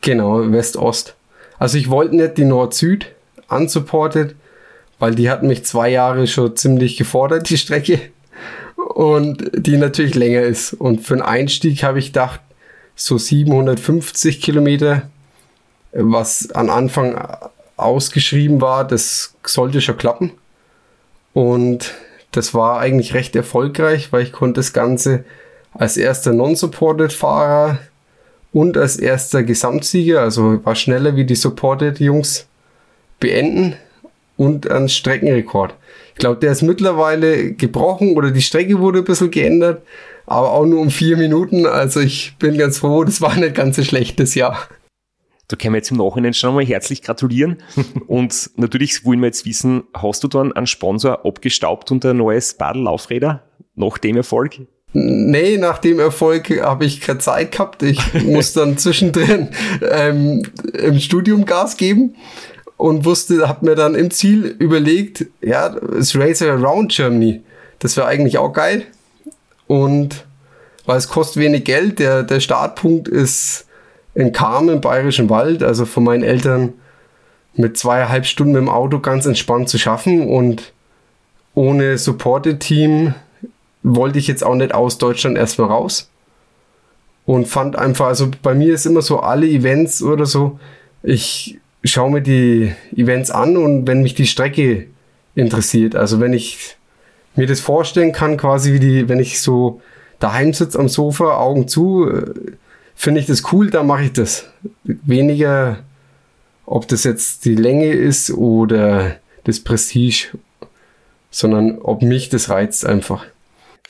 Genau, 0.00 0.50
West-Ost. 0.50 1.14
Also 1.58 1.78
ich 1.78 1.90
wollte 1.90 2.16
nicht 2.16 2.38
die 2.38 2.44
Nord-Süd 2.44 3.06
unsupported, 3.48 4.36
weil 4.98 5.14
die 5.14 5.30
hat 5.30 5.42
mich 5.42 5.64
zwei 5.64 5.90
Jahre 5.90 6.26
schon 6.26 6.56
ziemlich 6.56 6.96
gefordert, 6.96 7.48
die 7.50 7.58
Strecke. 7.58 8.00
Und 8.94 9.50
die 9.54 9.76
natürlich 9.76 10.14
länger 10.14 10.42
ist. 10.42 10.72
Und 10.72 11.00
für 11.00 11.14
einen 11.14 11.22
Einstieg 11.22 11.82
habe 11.82 11.98
ich 11.98 12.06
gedacht, 12.06 12.40
so 12.94 13.18
750 13.18 14.40
Kilometer, 14.40 15.08
was 15.92 16.50
am 16.52 16.70
Anfang 16.70 17.20
ausgeschrieben 17.76 18.60
war, 18.60 18.86
das 18.86 19.34
sollte 19.44 19.80
schon 19.80 19.96
klappen. 19.96 20.32
Und 21.32 21.94
das 22.32 22.54
war 22.54 22.80
eigentlich 22.80 23.14
recht 23.14 23.36
erfolgreich, 23.36 24.12
weil 24.12 24.22
ich 24.22 24.32
konnte 24.32 24.58
das 24.58 24.72
Ganze 24.72 25.24
als 25.72 25.96
erster 25.96 26.32
Non-Supported-Fahrer 26.32 27.78
und 28.52 28.76
als 28.76 28.96
erster 28.96 29.42
Gesamtsieger, 29.42 30.22
also 30.22 30.64
war 30.64 30.74
schneller 30.74 31.16
wie 31.16 31.24
die 31.24 31.34
Supported-Jungs, 31.34 32.46
beenden 33.20 33.74
und 34.36 34.70
einen 34.70 34.88
Streckenrekord. 34.88 35.74
Ich 36.14 36.20
glaube, 36.20 36.40
der 36.40 36.52
ist 36.52 36.62
mittlerweile 36.62 37.52
gebrochen 37.52 38.16
oder 38.16 38.30
die 38.30 38.42
Strecke 38.42 38.78
wurde 38.78 38.98
ein 38.98 39.04
bisschen 39.04 39.30
geändert, 39.30 39.82
aber 40.26 40.52
auch 40.52 40.66
nur 40.66 40.80
um 40.80 40.90
vier 40.90 41.16
Minuten. 41.16 41.66
Also 41.66 42.00
ich 42.00 42.36
bin 42.38 42.58
ganz 42.58 42.78
froh, 42.78 43.04
das 43.04 43.20
war 43.20 43.36
nicht 43.36 43.54
ganz 43.54 43.76
so 43.76 43.84
schlechtes 43.84 44.34
Jahr. 44.34 44.68
Da 45.48 45.56
können 45.56 45.72
wir 45.74 45.78
jetzt 45.78 45.90
im 45.90 45.96
Nachhinein 45.96 46.34
schon 46.34 46.50
einmal 46.50 46.66
herzlich 46.66 47.02
gratulieren. 47.02 47.62
und 48.06 48.50
natürlich 48.56 49.04
wollen 49.04 49.20
wir 49.20 49.26
jetzt 49.26 49.46
wissen, 49.46 49.84
hast 49.94 50.22
du 50.22 50.28
dann 50.28 50.52
einen 50.52 50.66
Sponsor 50.66 51.24
abgestaubt 51.24 51.90
und 51.90 52.04
ein 52.04 52.18
neues 52.18 52.54
Badellaufräder 52.54 53.44
nach 53.74 53.98
dem 53.98 54.16
Erfolg? 54.16 54.60
Nee, 54.92 55.58
nach 55.58 55.78
dem 55.78 56.00
Erfolg 56.00 56.50
habe 56.62 56.86
ich 56.86 57.00
keine 57.00 57.18
Zeit 57.18 57.52
gehabt. 57.52 57.82
Ich 57.82 58.14
muss 58.24 58.52
dann 58.52 58.78
zwischendrin 58.78 59.48
ähm, 59.82 60.42
im 60.72 60.98
Studium 60.98 61.44
Gas 61.44 61.76
geben 61.76 62.16
und 62.76 63.04
wusste, 63.04 63.48
habe 63.48 63.66
mir 63.66 63.74
dann 63.74 63.94
im 63.94 64.10
Ziel 64.10 64.44
überlegt, 64.58 65.26
ja, 65.42 65.68
das 65.68 66.16
Racer 66.16 66.52
Around 66.52 66.92
Germany, 66.92 67.42
das 67.80 67.96
wäre 67.96 68.06
eigentlich 68.06 68.38
auch 68.38 68.52
geil. 68.52 68.86
Und 69.66 70.24
weil 70.86 70.96
es 70.96 71.08
kostet 71.08 71.42
wenig 71.42 71.64
Geld, 71.64 71.98
der, 71.98 72.22
der 72.22 72.40
Startpunkt 72.40 73.08
ist 73.08 73.66
in 74.14 74.32
Kam 74.32 74.70
im 74.70 74.80
Bayerischen 74.80 75.28
Wald, 75.28 75.62
also 75.62 75.84
von 75.84 76.04
meinen 76.04 76.22
Eltern 76.22 76.72
mit 77.54 77.76
zweieinhalb 77.76 78.24
Stunden 78.24 78.54
dem 78.54 78.68
Auto 78.68 79.00
ganz 79.00 79.26
entspannt 79.26 79.68
zu 79.68 79.78
schaffen 79.78 80.28
und 80.28 80.72
ohne 81.54 81.98
Supported-Team 81.98 83.14
wollte 83.96 84.18
ich 84.18 84.26
jetzt 84.26 84.44
auch 84.44 84.54
nicht 84.54 84.74
aus 84.74 84.98
Deutschland 84.98 85.36
erstmal 85.36 85.68
raus 85.68 86.10
und 87.26 87.46
fand 87.46 87.76
einfach, 87.76 88.06
also 88.06 88.30
bei 88.42 88.54
mir 88.54 88.74
ist 88.74 88.86
immer 88.86 89.02
so 89.02 89.20
alle 89.20 89.46
Events 89.46 90.02
oder 90.02 90.26
so, 90.26 90.58
ich 91.02 91.58
schaue 91.84 92.10
mir 92.10 92.22
die 92.22 92.72
Events 92.96 93.30
an 93.30 93.56
und 93.56 93.86
wenn 93.86 94.02
mich 94.02 94.14
die 94.14 94.26
Strecke 94.26 94.86
interessiert, 95.34 95.94
also 95.94 96.20
wenn 96.20 96.32
ich 96.32 96.76
mir 97.36 97.46
das 97.46 97.60
vorstellen 97.60 98.12
kann, 98.12 98.36
quasi 98.36 98.72
wie 98.72 98.80
die, 98.80 99.08
wenn 99.08 99.20
ich 99.20 99.40
so 99.40 99.80
daheim 100.18 100.52
sitze 100.52 100.78
am 100.78 100.88
Sofa, 100.88 101.38
Augen 101.38 101.68
zu, 101.68 102.10
äh, 102.10 102.32
finde 102.94 103.20
ich 103.20 103.26
das 103.26 103.52
cool, 103.52 103.70
dann 103.70 103.86
mache 103.86 104.04
ich 104.04 104.12
das. 104.12 104.46
Weniger, 104.84 105.78
ob 106.66 106.88
das 106.88 107.04
jetzt 107.04 107.44
die 107.44 107.54
Länge 107.54 107.92
ist 107.92 108.30
oder 108.30 109.16
das 109.44 109.60
Prestige, 109.60 110.36
sondern 111.30 111.78
ob 111.78 112.02
mich 112.02 112.28
das 112.28 112.50
reizt 112.50 112.84
einfach. 112.84 113.24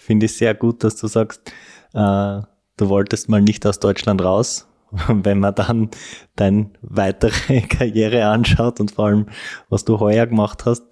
Finde 0.09 0.25
ich 0.25 0.39
sehr 0.39 0.55
gut, 0.55 0.85
dass 0.85 0.97
du 0.97 1.07
sagst, 1.07 1.53
äh, 1.93 2.41
du 2.79 2.89
wolltest 2.89 3.29
mal 3.29 3.43
nicht 3.43 3.67
aus 3.67 3.79
Deutschland 3.79 4.23
raus. 4.23 4.67
Wenn 5.07 5.39
man 5.39 5.55
dann 5.55 5.91
deine 6.35 6.71
weitere 6.81 7.61
Karriere 7.69 8.25
anschaut 8.25 8.81
und 8.81 8.91
vor 8.91 9.05
allem, 9.05 9.27
was 9.69 9.85
du 9.85 10.01
heuer 10.01 10.27
gemacht 10.27 10.65
hast, 10.65 10.83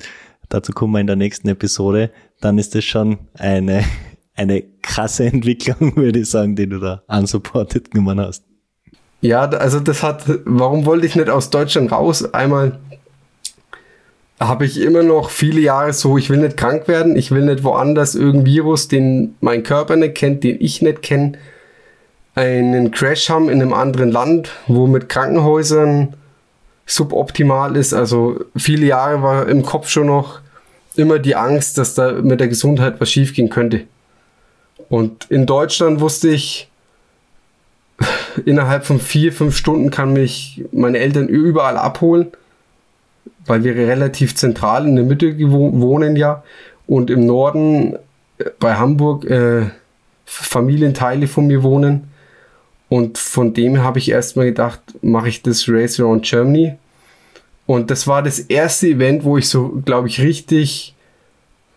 dazu 0.51 0.73
kommen 0.73 0.93
wir 0.93 1.01
in 1.01 1.07
der 1.07 1.17
nächsten 1.17 1.49
Episode, 1.49 2.11
dann 2.43 2.59
ist 2.59 2.75
das 2.75 2.85
schon 2.85 3.17
eine, 3.39 3.85
eine 4.35 4.63
krasse 4.83 5.25
Entwicklung, 5.25 5.97
würde 5.97 6.19
ich 6.19 6.29
sagen, 6.29 6.55
die 6.55 6.69
du 6.69 6.79
da 6.79 7.03
unsupported 7.09 7.93
genommen 7.93 8.21
hast. 8.21 8.45
Ja, 9.23 9.49
also 9.49 9.81
das 9.81 10.03
hat, 10.03 10.25
warum 10.45 10.85
wollte 10.85 11.07
ich 11.07 11.17
nicht 11.17 11.31
aus 11.31 11.49
Deutschland 11.49 11.91
raus? 11.91 12.35
Einmal 12.35 12.81
habe 14.39 14.67
ich 14.67 14.81
immer 14.81 15.03
noch 15.03 15.31
viele 15.31 15.61
Jahre 15.61 15.93
so, 15.93 16.19
ich 16.19 16.29
will 16.29 16.39
nicht 16.39 16.57
krank 16.57 16.89
werden, 16.89 17.17
ich 17.17 17.31
will 17.31 17.45
nicht 17.45 17.65
woanders 17.65 18.15
irgendein 18.15 18.47
Virus, 18.47 18.89
den 18.89 19.35
mein 19.41 19.63
Körper 19.63 19.97
nicht 19.97 20.15
kennt, 20.15 20.45
den 20.45 20.61
ich 20.61 20.83
nicht 20.83 21.03
kenne, 21.03 21.33
einen 22.35 22.91
Crash 22.91 23.31
haben 23.31 23.49
in 23.49 23.63
einem 23.63 23.73
anderen 23.73 24.13
Land, 24.13 24.51
wo 24.67 24.87
mit 24.87 25.09
Krankenhäusern 25.09 26.15
suboptimal 26.85 27.77
ist. 27.77 27.95
Also 27.95 28.39
viele 28.55 28.87
Jahre 28.87 29.23
war 29.23 29.49
im 29.49 29.63
Kopf 29.63 29.89
schon 29.89 30.09
noch 30.09 30.41
immer 30.97 31.19
die 31.19 31.35
Angst, 31.35 31.79
dass 31.79 31.95
da 31.95 32.13
mit 32.13 32.41
der 32.41 32.49
Gesundheit 32.49 33.01
was 33.01 33.11
schiefgehen 33.11 33.49
könnte. 33.49 33.83
Und 34.91 35.31
in 35.31 35.47
Deutschland 35.47 36.01
wusste 36.01 36.29
ich, 36.29 36.69
innerhalb 38.45 38.85
von 38.85 39.01
vier, 39.01 39.33
fünf 39.33 39.57
Stunden 39.57 39.91
kann 39.91 40.13
mich 40.13 40.63
meine 40.73 40.99
Eltern 40.99 41.29
überall 41.29 41.79
abholen 41.79 42.33
weil 43.47 43.65
wir 43.65 43.77
relativ 43.77 44.35
zentral 44.35 44.87
in 44.87 44.97
der 44.97 45.05
Mitte 45.05 45.39
wohnen 45.39 46.17
ja 46.17 46.43
und 46.87 47.11
im 47.11 47.27
Norden 47.27 47.95
äh, 48.39 48.45
bei 48.59 48.75
Hamburg 48.75 49.25
äh, 49.25 49.67
Familienteile 50.25 51.27
von 51.29 51.47
mir 51.47 51.63
wohnen. 51.63 52.09
Und 52.89 53.19
von 53.19 53.53
dem 53.53 53.83
habe 53.83 53.99
ich 53.99 54.11
erstmal 54.11 54.47
gedacht, 54.47 54.81
mache 55.03 55.29
ich 55.29 55.43
das 55.43 55.69
Race 55.69 55.99
Around 55.99 56.25
Germany. 56.25 56.77
Und 57.67 57.91
das 57.91 58.07
war 58.07 58.23
das 58.23 58.39
erste 58.39 58.89
Event, 58.89 59.25
wo 59.25 59.39
ich 59.39 59.49
so, 59.49 59.81
glaube 59.85 60.07
ich, 60.07 60.21
richtig, 60.21 60.95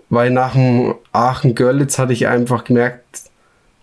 weil 0.09 0.29
nach 0.29 0.53
dem 0.53 0.95
Aachen-Görlitz 1.11 1.97
hatte 1.97 2.13
ich 2.13 2.27
einfach 2.27 2.63
gemerkt, 2.63 3.23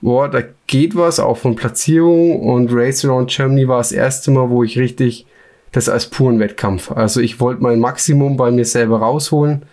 boah, 0.00 0.28
da 0.28 0.42
geht 0.68 0.94
was, 0.94 1.18
auch 1.18 1.36
von 1.36 1.56
Platzierung. 1.56 2.40
Und 2.40 2.72
Race 2.72 3.04
Around 3.04 3.30
Germany 3.30 3.66
war 3.66 3.78
das 3.78 3.92
erste 3.92 4.30
Mal, 4.30 4.48
wo 4.50 4.62
ich 4.62 4.78
richtig 4.78 5.26
das 5.72 5.88
als 5.88 6.08
puren 6.10 6.38
Wettkampf. 6.38 6.90
Also 6.90 7.20
ich 7.20 7.40
wollte 7.40 7.62
mein 7.62 7.80
Maximum 7.80 8.36
bei 8.36 8.50
mir 8.50 8.64
selber 8.64 8.98
rausholen 8.98 9.66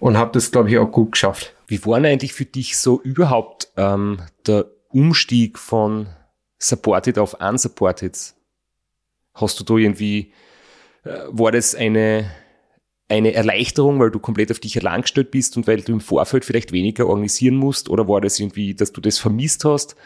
und 0.00 0.16
habe 0.16 0.32
das, 0.32 0.50
glaube 0.50 0.70
ich, 0.70 0.78
auch 0.78 0.90
gut 0.90 1.12
geschafft. 1.12 1.54
Wie 1.66 1.84
war 1.86 2.00
denn 2.00 2.12
eigentlich 2.12 2.32
für 2.32 2.44
dich 2.44 2.76
so 2.76 3.00
überhaupt 3.00 3.68
ähm, 3.76 4.20
der 4.46 4.66
Umstieg 4.88 5.58
von 5.58 6.08
Supported 6.58 7.18
auf 7.18 7.34
Unsupported? 7.40 8.34
Hast 9.34 9.60
du 9.60 9.64
da 9.64 9.74
irgendwie, 9.74 10.32
äh, 11.04 11.18
war 11.28 11.52
das 11.52 11.74
eine, 11.74 12.30
eine 13.08 13.32
Erleichterung, 13.32 14.00
weil 14.00 14.10
du 14.10 14.18
komplett 14.18 14.50
auf 14.50 14.60
dich 14.60 14.78
allein 14.78 15.02
gestellt 15.02 15.30
bist 15.30 15.56
und 15.56 15.66
weil 15.66 15.82
du 15.82 15.92
im 15.92 16.00
Vorfeld 16.00 16.44
vielleicht 16.44 16.72
weniger 16.72 17.06
organisieren 17.06 17.56
musst? 17.56 17.88
Oder 17.88 18.08
war 18.08 18.20
das 18.20 18.40
irgendwie, 18.40 18.74
dass 18.74 18.92
du 18.92 19.00
das 19.00 19.18
vermisst 19.18 19.64
hast? 19.64 19.96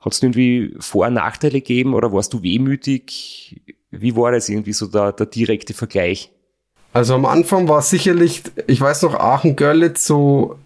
Hat 0.00 0.12
es 0.12 0.22
irgendwie 0.22 0.74
Vor- 0.78 1.06
und 1.06 1.14
Nachteile 1.14 1.60
gegeben 1.60 1.94
oder 1.94 2.12
warst 2.12 2.32
du 2.32 2.42
wehmütig? 2.42 3.62
Wie 3.90 4.16
war 4.16 4.32
das 4.32 4.48
irgendwie 4.48 4.72
so 4.72 4.86
der, 4.86 5.12
der 5.12 5.26
direkte 5.26 5.74
Vergleich? 5.74 6.30
Also 6.92 7.14
am 7.14 7.26
Anfang 7.26 7.68
war 7.68 7.82
sicherlich, 7.82 8.42
ich 8.66 8.80
weiß 8.80 9.02
noch, 9.02 9.14
Aachen-Görlitz 9.14 10.04
so, 10.04 10.58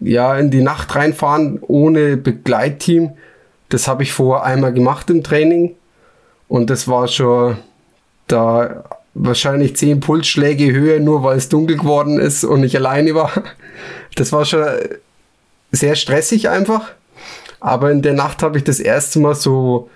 ja, 0.00 0.36
in 0.36 0.50
die 0.50 0.62
Nacht 0.62 0.94
reinfahren 0.94 1.58
ohne 1.62 2.16
Begleitteam. 2.16 3.12
Das 3.68 3.88
habe 3.88 4.02
ich 4.02 4.12
vorher 4.12 4.44
einmal 4.44 4.72
gemacht 4.72 5.08
im 5.10 5.22
Training. 5.22 5.74
Und 6.48 6.70
das 6.70 6.88
war 6.88 7.08
schon 7.08 7.56
da 8.26 8.84
wahrscheinlich 9.14 9.76
zehn 9.76 10.00
Pulsschläge 10.00 10.72
Höhe, 10.72 11.00
nur 11.00 11.22
weil 11.22 11.38
es 11.38 11.48
dunkel 11.48 11.78
geworden 11.78 12.18
ist 12.18 12.44
und 12.44 12.62
ich 12.62 12.76
alleine 12.76 13.14
war. 13.14 13.30
Das 14.14 14.32
war 14.32 14.44
schon 14.44 14.64
sehr 15.72 15.94
stressig 15.94 16.48
einfach. 16.48 16.92
Aber 17.60 17.90
in 17.90 18.02
der 18.02 18.14
Nacht 18.14 18.42
habe 18.42 18.58
ich 18.58 18.64
das 18.64 18.78
erste 18.78 19.18
Mal 19.18 19.34
so 19.34 19.90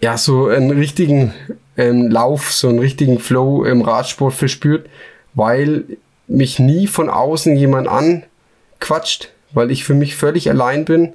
ja, 0.00 0.16
so 0.18 0.46
einen 0.46 0.70
richtigen 0.70 1.32
ähm, 1.76 2.10
Lauf, 2.10 2.52
so 2.52 2.68
einen 2.68 2.78
richtigen 2.78 3.18
Flow 3.18 3.64
im 3.64 3.82
Radsport 3.82 4.34
verspürt, 4.34 4.88
weil 5.34 5.84
mich 6.26 6.58
nie 6.58 6.86
von 6.86 7.08
außen 7.08 7.56
jemand 7.56 7.88
anquatscht, 7.88 9.30
weil 9.52 9.70
ich 9.70 9.84
für 9.84 9.94
mich 9.94 10.16
völlig 10.16 10.50
allein 10.50 10.84
bin 10.84 11.12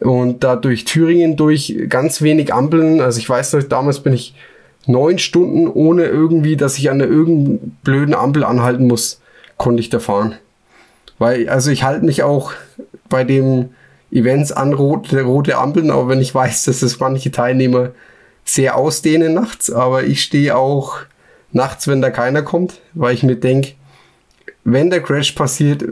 und 0.00 0.42
da 0.44 0.56
durch 0.56 0.84
Thüringen 0.84 1.36
durch 1.36 1.76
ganz 1.88 2.22
wenig 2.22 2.52
Ampeln, 2.52 3.00
also 3.00 3.18
ich 3.18 3.28
weiß 3.28 3.52
noch, 3.52 3.62
damals 3.62 4.00
bin 4.00 4.12
ich 4.12 4.34
neun 4.86 5.18
Stunden 5.18 5.68
ohne 5.68 6.04
irgendwie, 6.04 6.56
dass 6.56 6.78
ich 6.78 6.90
an 6.90 7.00
einer 7.00 7.10
irgendeinen 7.10 7.78
blöden 7.84 8.14
Ampel 8.14 8.44
anhalten 8.44 8.86
muss, 8.88 9.20
konnte 9.56 9.80
ich 9.80 9.90
da 9.90 10.00
fahren. 10.00 10.34
Weil, 11.18 11.48
also 11.48 11.70
ich 11.70 11.84
halte 11.84 12.04
mich 12.04 12.24
auch 12.24 12.52
bei 13.08 13.22
dem 13.22 13.70
Events 14.12 14.52
an 14.52 14.74
rote, 14.74 15.22
rote 15.22 15.56
Ampeln, 15.56 15.90
aber 15.90 16.08
wenn 16.08 16.20
ich 16.20 16.34
weiß, 16.34 16.64
dass 16.64 16.82
es 16.82 17.00
manche 17.00 17.30
Teilnehmer 17.30 17.92
sehr 18.44 18.76
ausdehnen 18.76 19.34
nachts, 19.34 19.70
aber 19.70 20.04
ich 20.04 20.22
stehe 20.22 20.56
auch 20.56 20.98
nachts, 21.52 21.88
wenn 21.88 22.02
da 22.02 22.10
keiner 22.10 22.42
kommt, 22.42 22.80
weil 22.92 23.14
ich 23.14 23.22
mir 23.22 23.36
denke, 23.36 23.72
wenn 24.64 24.90
der 24.90 25.02
Crash 25.02 25.32
passiert, 25.32 25.84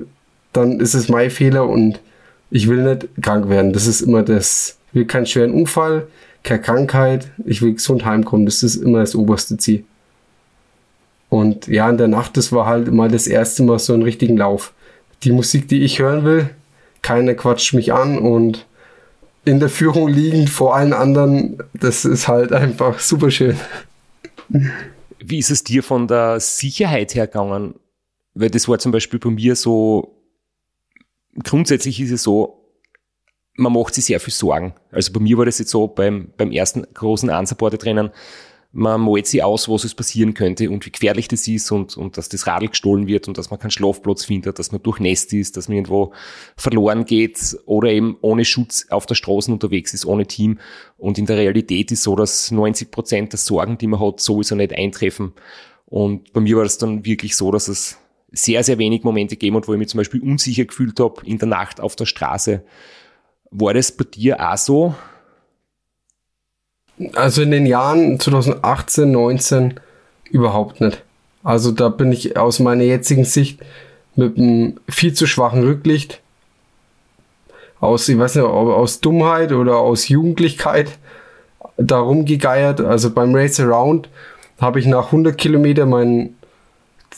dann 0.53 0.81
ist 0.81 0.95
es 0.95 1.09
mein 1.09 1.31
Fehler 1.31 1.69
und 1.69 2.01
ich 2.51 2.69
will 2.69 2.83
nicht 2.83 3.09
krank 3.23 3.49
werden. 3.49 3.73
Das 3.73 3.87
ist 3.87 4.01
immer 4.01 4.23
das. 4.23 4.79
Ich 4.89 4.95
will 4.95 5.05
keinen 5.07 5.27
schweren 5.27 5.53
Unfall, 5.53 6.09
keine 6.43 6.61
Krankheit, 6.61 7.31
ich 7.47 7.63
will 7.63 7.75
gesund 7.75 8.05
heimkommen. 8.05 8.47
Das 8.47 8.63
ist 8.63 8.77
immer 8.77 9.01
das 9.01 9.15
oberste 9.15 9.57
Ziel. 9.57 9.85
Und 11.29 11.69
ja, 11.69 11.89
in 11.89 11.97
der 11.97 12.09
Nacht, 12.09 12.37
das 12.37 12.53
war 12.53 12.67
halt 12.67 12.93
mal 12.93 13.09
das 13.09 13.29
erste 13.29 13.63
Mal 13.63 13.79
so 13.79 13.95
einen 13.95 14.03
richtigen 14.03 14.37
Lauf. 14.37 14.73
Die 15.23 15.31
Musik, 15.31 15.69
die 15.69 15.83
ich 15.83 16.01
hören 16.01 16.25
will, 16.25 16.51
keiner 17.03 17.35
quatscht 17.35 17.75
mich 17.75 17.93
an 17.93 18.19
und 18.19 18.67
in 19.45 19.59
der 19.59 19.69
Führung 19.69 20.09
liegend 20.09 20.51
vor 20.51 20.77
allen 20.77 20.93
anderen, 20.93 21.63
das 21.73 22.05
ist 22.05 22.29
halt 22.29 22.53
einfach 22.53 22.99
super 22.99 23.31
schön. 23.31 23.57
Wie 25.19 25.39
ist 25.39 25.51
es 25.51 25.65
dir 25.65 25.83
von 25.83 26.09
der 26.09 26.41
Sicherheit 26.41 27.15
hergegangen? 27.15 27.75
Weil 28.35 28.51
das 28.51 28.69
war 28.69 28.79
zum 28.79 28.93
Beispiel 28.93 29.19
bei 29.19 29.31
mir 29.31 29.57
so, 29.57 30.17
grundsätzlich 31.43 32.01
ist 32.01 32.11
es 32.11 32.23
so, 32.23 32.61
man 33.55 33.73
macht 33.73 33.95
sich 33.95 34.05
sehr 34.05 34.21
viel 34.21 34.33
Sorgen. 34.33 34.75
Also 34.91 35.13
bei 35.13 35.21
mir 35.21 35.37
war 35.39 35.45
das 35.45 35.59
jetzt 35.59 35.71
so 35.71 35.87
beim, 35.87 36.33
beim 36.37 36.53
ersten 36.53 36.87
großen 36.95 37.31
Unsupported-Rennen, 37.31 38.11
man 38.73 39.01
malt 39.01 39.27
sich 39.27 39.43
aus, 39.43 39.69
was 39.69 39.83
es 39.83 39.95
passieren 39.95 40.35
könnte 40.35 40.71
und 40.71 40.87
wie 40.87 40.93
gefährlich 40.93 41.27
das 41.27 41.49
ist 41.49 41.73
und, 41.73 41.97
und 41.97 42.17
dass 42.17 42.29
das 42.29 42.47
Radl 42.47 42.69
gestohlen 42.69 43.09
wird 43.09 43.27
und 43.27 43.37
dass 43.37 43.51
man 43.51 43.59
keinen 43.59 43.73
Schlafplatz 43.73 44.25
findet, 44.25 44.61
dass 44.61 44.71
man 44.71 44.81
durchnässt 44.83 45.33
ist, 45.33 45.57
dass 45.57 45.69
man 45.69 45.79
irgendwo 45.79 46.13
verloren 46.57 47.05
geht 47.05 47.57
oder 47.67 47.91
eben 47.91 48.17
ohne 48.21 48.45
Schutz 48.45 48.87
auf 48.91 49.07
der 49.07 49.17
Straße 49.17 49.51
unterwegs 49.51 49.93
ist, 49.93 50.07
ohne 50.07 50.27
Team. 50.27 50.61
Und 50.99 51.19
in 51.19 51.27
der 51.27 51.37
Realität 51.37 51.91
ist 51.91 52.05
so, 52.05 52.15
dass 52.15 52.53
90 52.53 52.93
Prozent 52.93 53.33
der 53.33 53.39
Sorgen, 53.39 53.77
die 53.77 53.89
man 53.89 53.99
hat, 53.99 54.21
sowieso 54.21 54.55
nicht 54.55 54.73
eintreffen. 54.73 55.33
Und 55.87 56.33
bei 56.33 56.41
mir 56.41 56.57
war 56.57 56.65
es 56.65 56.79
dann 56.79 57.05
wirklich 57.05 57.37
so, 57.37 57.51
dass 57.51 57.67
es 57.67 57.99
sehr, 58.31 58.63
sehr 58.63 58.79
wenig 58.79 59.03
Momente 59.03 59.35
gegeben 59.35 59.57
hat, 59.57 59.67
wo 59.67 59.73
ich 59.73 59.79
mich 59.81 59.89
zum 59.89 59.99
Beispiel 59.99 60.23
unsicher 60.23 60.65
gefühlt 60.65 61.01
habe 61.01 61.27
in 61.27 61.39
der 61.39 61.49
Nacht 61.49 61.81
auf 61.81 61.97
der 61.97 62.07
Straße. 62.07 62.63
War 63.51 63.75
das 63.75 63.91
bei 63.91 64.05
dir 64.05 64.49
auch 64.49 64.57
so? 64.57 64.95
Also 67.15 67.43
in 67.43 67.51
den 67.51 67.67
Jahren 67.67 68.21
2018, 68.21 69.11
19 69.11 69.81
überhaupt 70.31 70.81
nicht. 70.81 71.03
Also 71.43 71.71
da 71.73 71.89
bin 71.89 72.13
ich 72.13 72.37
aus 72.37 72.59
meiner 72.59 72.85
jetzigen 72.85 73.25
Sicht 73.25 73.61
mit 74.17 74.37
einem 74.37 74.79
viel 74.89 75.15
zu 75.15 75.27
schwachen 75.27 75.63
Rücklicht 75.63 76.21
aus, 77.81 78.09
ich 78.09 78.19
weiß 78.19 78.37
nicht, 78.37 78.45
aus 78.45 79.01
Dummheit 79.01 79.53
oder 79.53 79.79
aus 79.79 80.09
Jugendlichkeit 80.09 80.99
darum 81.79 82.27
gegeiert. 82.27 82.81
Also 82.81 83.11
beim 83.11 83.35
Race 83.35 83.59
Around 83.59 84.09
habe 84.61 84.79
ich 84.79 84.87
nach 84.87 85.07
100 85.07 85.37
Kilometer 85.37 85.87
mein, 85.87 86.35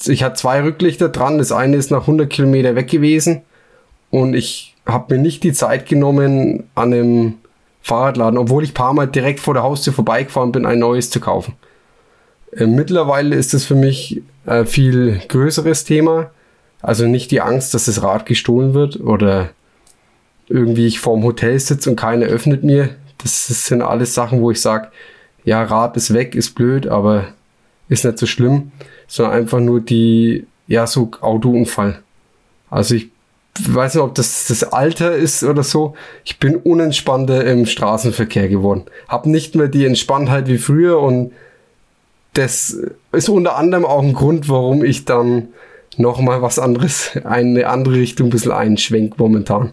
ich 0.06 0.22
hatte 0.22 0.36
zwei 0.36 0.62
Rücklichter 0.62 1.08
dran. 1.08 1.38
Das 1.38 1.50
eine 1.50 1.76
ist 1.76 1.90
nach 1.90 2.02
100 2.02 2.30
Kilometer 2.30 2.76
weg 2.76 2.88
gewesen 2.88 3.42
und 4.10 4.34
ich 4.34 4.76
habe 4.86 5.16
mir 5.16 5.20
nicht 5.20 5.42
die 5.42 5.52
Zeit 5.52 5.88
genommen, 5.88 6.64
an 6.74 6.92
einem 6.92 7.34
Fahrradladen, 7.82 8.38
obwohl 8.38 8.64
ich 8.64 8.74
paar 8.74 8.94
Mal 8.94 9.06
direkt 9.06 9.40
vor 9.40 9.54
der 9.54 9.64
Haustür 9.64 9.92
vorbeigefahren 9.92 10.52
bin, 10.52 10.66
ein 10.66 10.78
neues 10.78 11.10
zu 11.10 11.20
kaufen. 11.20 11.54
Äh, 12.52 12.66
mittlerweile 12.66 13.36
ist 13.36 13.54
es 13.54 13.64
für 13.64 13.74
mich 13.74 14.22
ein 14.46 14.66
viel 14.66 15.20
größeres 15.28 15.84
Thema. 15.84 16.30
Also 16.80 17.06
nicht 17.06 17.30
die 17.30 17.40
Angst, 17.40 17.74
dass 17.74 17.84
das 17.84 18.02
Rad 18.02 18.26
gestohlen 18.26 18.74
wird 18.74 19.00
oder 19.00 19.50
irgendwie 20.48 20.86
ich 20.86 21.00
vorm 21.00 21.22
Hotel 21.22 21.58
sitze 21.58 21.90
und 21.90 21.96
keiner 21.96 22.26
öffnet 22.26 22.64
mir. 22.64 22.90
Das, 23.18 23.46
das 23.48 23.66
sind 23.66 23.82
alles 23.82 24.14
Sachen, 24.14 24.40
wo 24.40 24.50
ich 24.50 24.60
sage, 24.60 24.88
ja, 25.44 25.62
Rad 25.62 25.96
ist 25.96 26.12
weg, 26.12 26.34
ist 26.34 26.54
blöd, 26.54 26.86
aber 26.86 27.28
ist 27.88 28.04
nicht 28.04 28.18
so 28.18 28.26
schlimm, 28.26 28.72
sondern 29.06 29.34
einfach 29.34 29.60
nur 29.60 29.80
die, 29.80 30.46
ja, 30.66 30.86
so 30.86 31.10
Autounfall. 31.20 32.00
Also 32.68 32.94
ich 32.94 33.11
weiß 33.60 33.94
nicht, 33.94 34.02
ob 34.02 34.14
das 34.14 34.46
das 34.46 34.64
Alter 34.64 35.14
ist 35.14 35.42
oder 35.42 35.62
so. 35.62 35.94
Ich 36.24 36.38
bin 36.38 36.56
unentspannter 36.56 37.44
im 37.44 37.66
Straßenverkehr 37.66 38.48
geworden. 38.48 38.86
Hab 39.08 39.26
nicht 39.26 39.54
mehr 39.54 39.68
die 39.68 39.84
Entspanntheit 39.84 40.48
wie 40.48 40.58
früher 40.58 41.00
und 41.00 41.32
das 42.34 42.76
ist 43.12 43.28
unter 43.28 43.56
anderem 43.56 43.84
auch 43.84 44.02
ein 44.02 44.14
Grund, 44.14 44.48
warum 44.48 44.84
ich 44.84 45.04
dann 45.04 45.48
nochmal 45.98 46.40
was 46.40 46.58
anderes, 46.58 47.16
eine 47.24 47.66
andere 47.68 47.96
Richtung 47.96 48.28
ein 48.28 48.30
bisschen 48.30 48.52
einschwenk 48.52 49.18
momentan. 49.18 49.72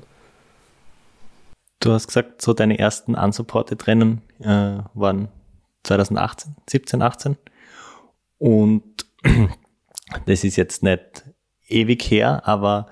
Du 1.80 1.94
hast 1.94 2.08
gesagt, 2.08 2.42
so 2.42 2.54
deine 2.54 2.78
ersten 2.78 3.16
unsupported 3.16 3.88
Rennen 3.88 4.22
äh, 4.42 4.80
waren 4.94 5.30
2018, 5.84 6.56
17, 6.70 7.02
18. 7.02 7.38
Und 8.38 8.84
das 10.26 10.44
ist 10.44 10.58
jetzt 10.58 10.84
nicht 10.84 11.24
ewig 11.70 12.04
her, 12.12 12.42
aber 12.46 12.88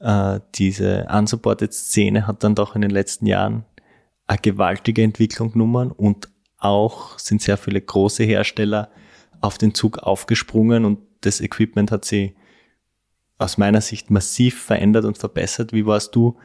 äh, 0.00 0.40
diese 0.54 1.06
unsupported 1.10 1.72
Szene 1.72 2.26
hat 2.26 2.44
dann 2.44 2.54
doch 2.54 2.74
in 2.74 2.82
den 2.82 2.90
letzten 2.90 3.26
Jahren 3.26 3.64
eine 4.26 4.38
gewaltige 4.38 5.02
Entwicklung 5.02 5.52
genommen 5.52 5.90
und 5.90 6.28
auch 6.58 7.18
sind 7.18 7.40
sehr 7.40 7.56
viele 7.56 7.80
große 7.80 8.24
Hersteller 8.24 8.90
auf 9.40 9.58
den 9.58 9.74
Zug 9.74 9.98
aufgesprungen 9.98 10.84
und 10.84 10.98
das 11.20 11.40
Equipment 11.40 11.90
hat 11.90 12.04
sich 12.04 12.34
aus 13.38 13.56
meiner 13.56 13.80
Sicht 13.80 14.10
massiv 14.10 14.60
verändert 14.60 15.04
und 15.04 15.16
verbessert. 15.16 15.72
Wie 15.72 15.86
warst 15.86 16.14
du 16.14 16.36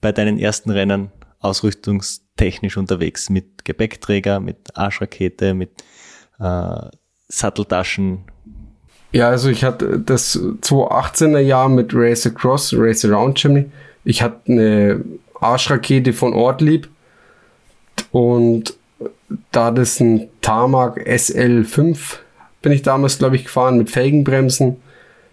bei 0.00 0.12
deinen 0.12 0.38
ersten 0.38 0.70
Rennen 0.70 1.10
ausrüstungstechnisch 1.40 2.76
unterwegs? 2.76 3.28
Mit 3.28 3.64
Gepäckträger, 3.64 4.38
mit 4.38 4.76
Arschrakete, 4.76 5.54
mit 5.54 5.70
äh, 6.38 6.88
Satteltaschen? 7.26 8.24
Ja, 9.12 9.30
also 9.30 9.48
ich 9.48 9.64
hatte 9.64 9.98
das 9.98 10.38
2018er 10.38 11.38
Jahr 11.38 11.68
mit 11.68 11.94
Race 11.94 12.26
Across, 12.26 12.74
Race 12.76 13.04
Around 13.04 13.38
Germany. 13.38 13.66
Ich 14.04 14.22
hatte 14.22 14.52
eine 14.52 15.04
Arschrakete 15.40 16.12
von 16.12 16.34
Ortlieb 16.34 16.88
und 18.10 18.74
da 19.52 19.70
das 19.70 20.00
ein 20.00 20.28
Tarmac 20.40 20.98
SL5 21.06 21.98
bin 22.62 22.72
ich 22.72 22.82
damals, 22.82 23.18
glaube 23.18 23.36
ich, 23.36 23.44
gefahren 23.44 23.78
mit 23.78 23.90
Felgenbremsen, 23.90 24.76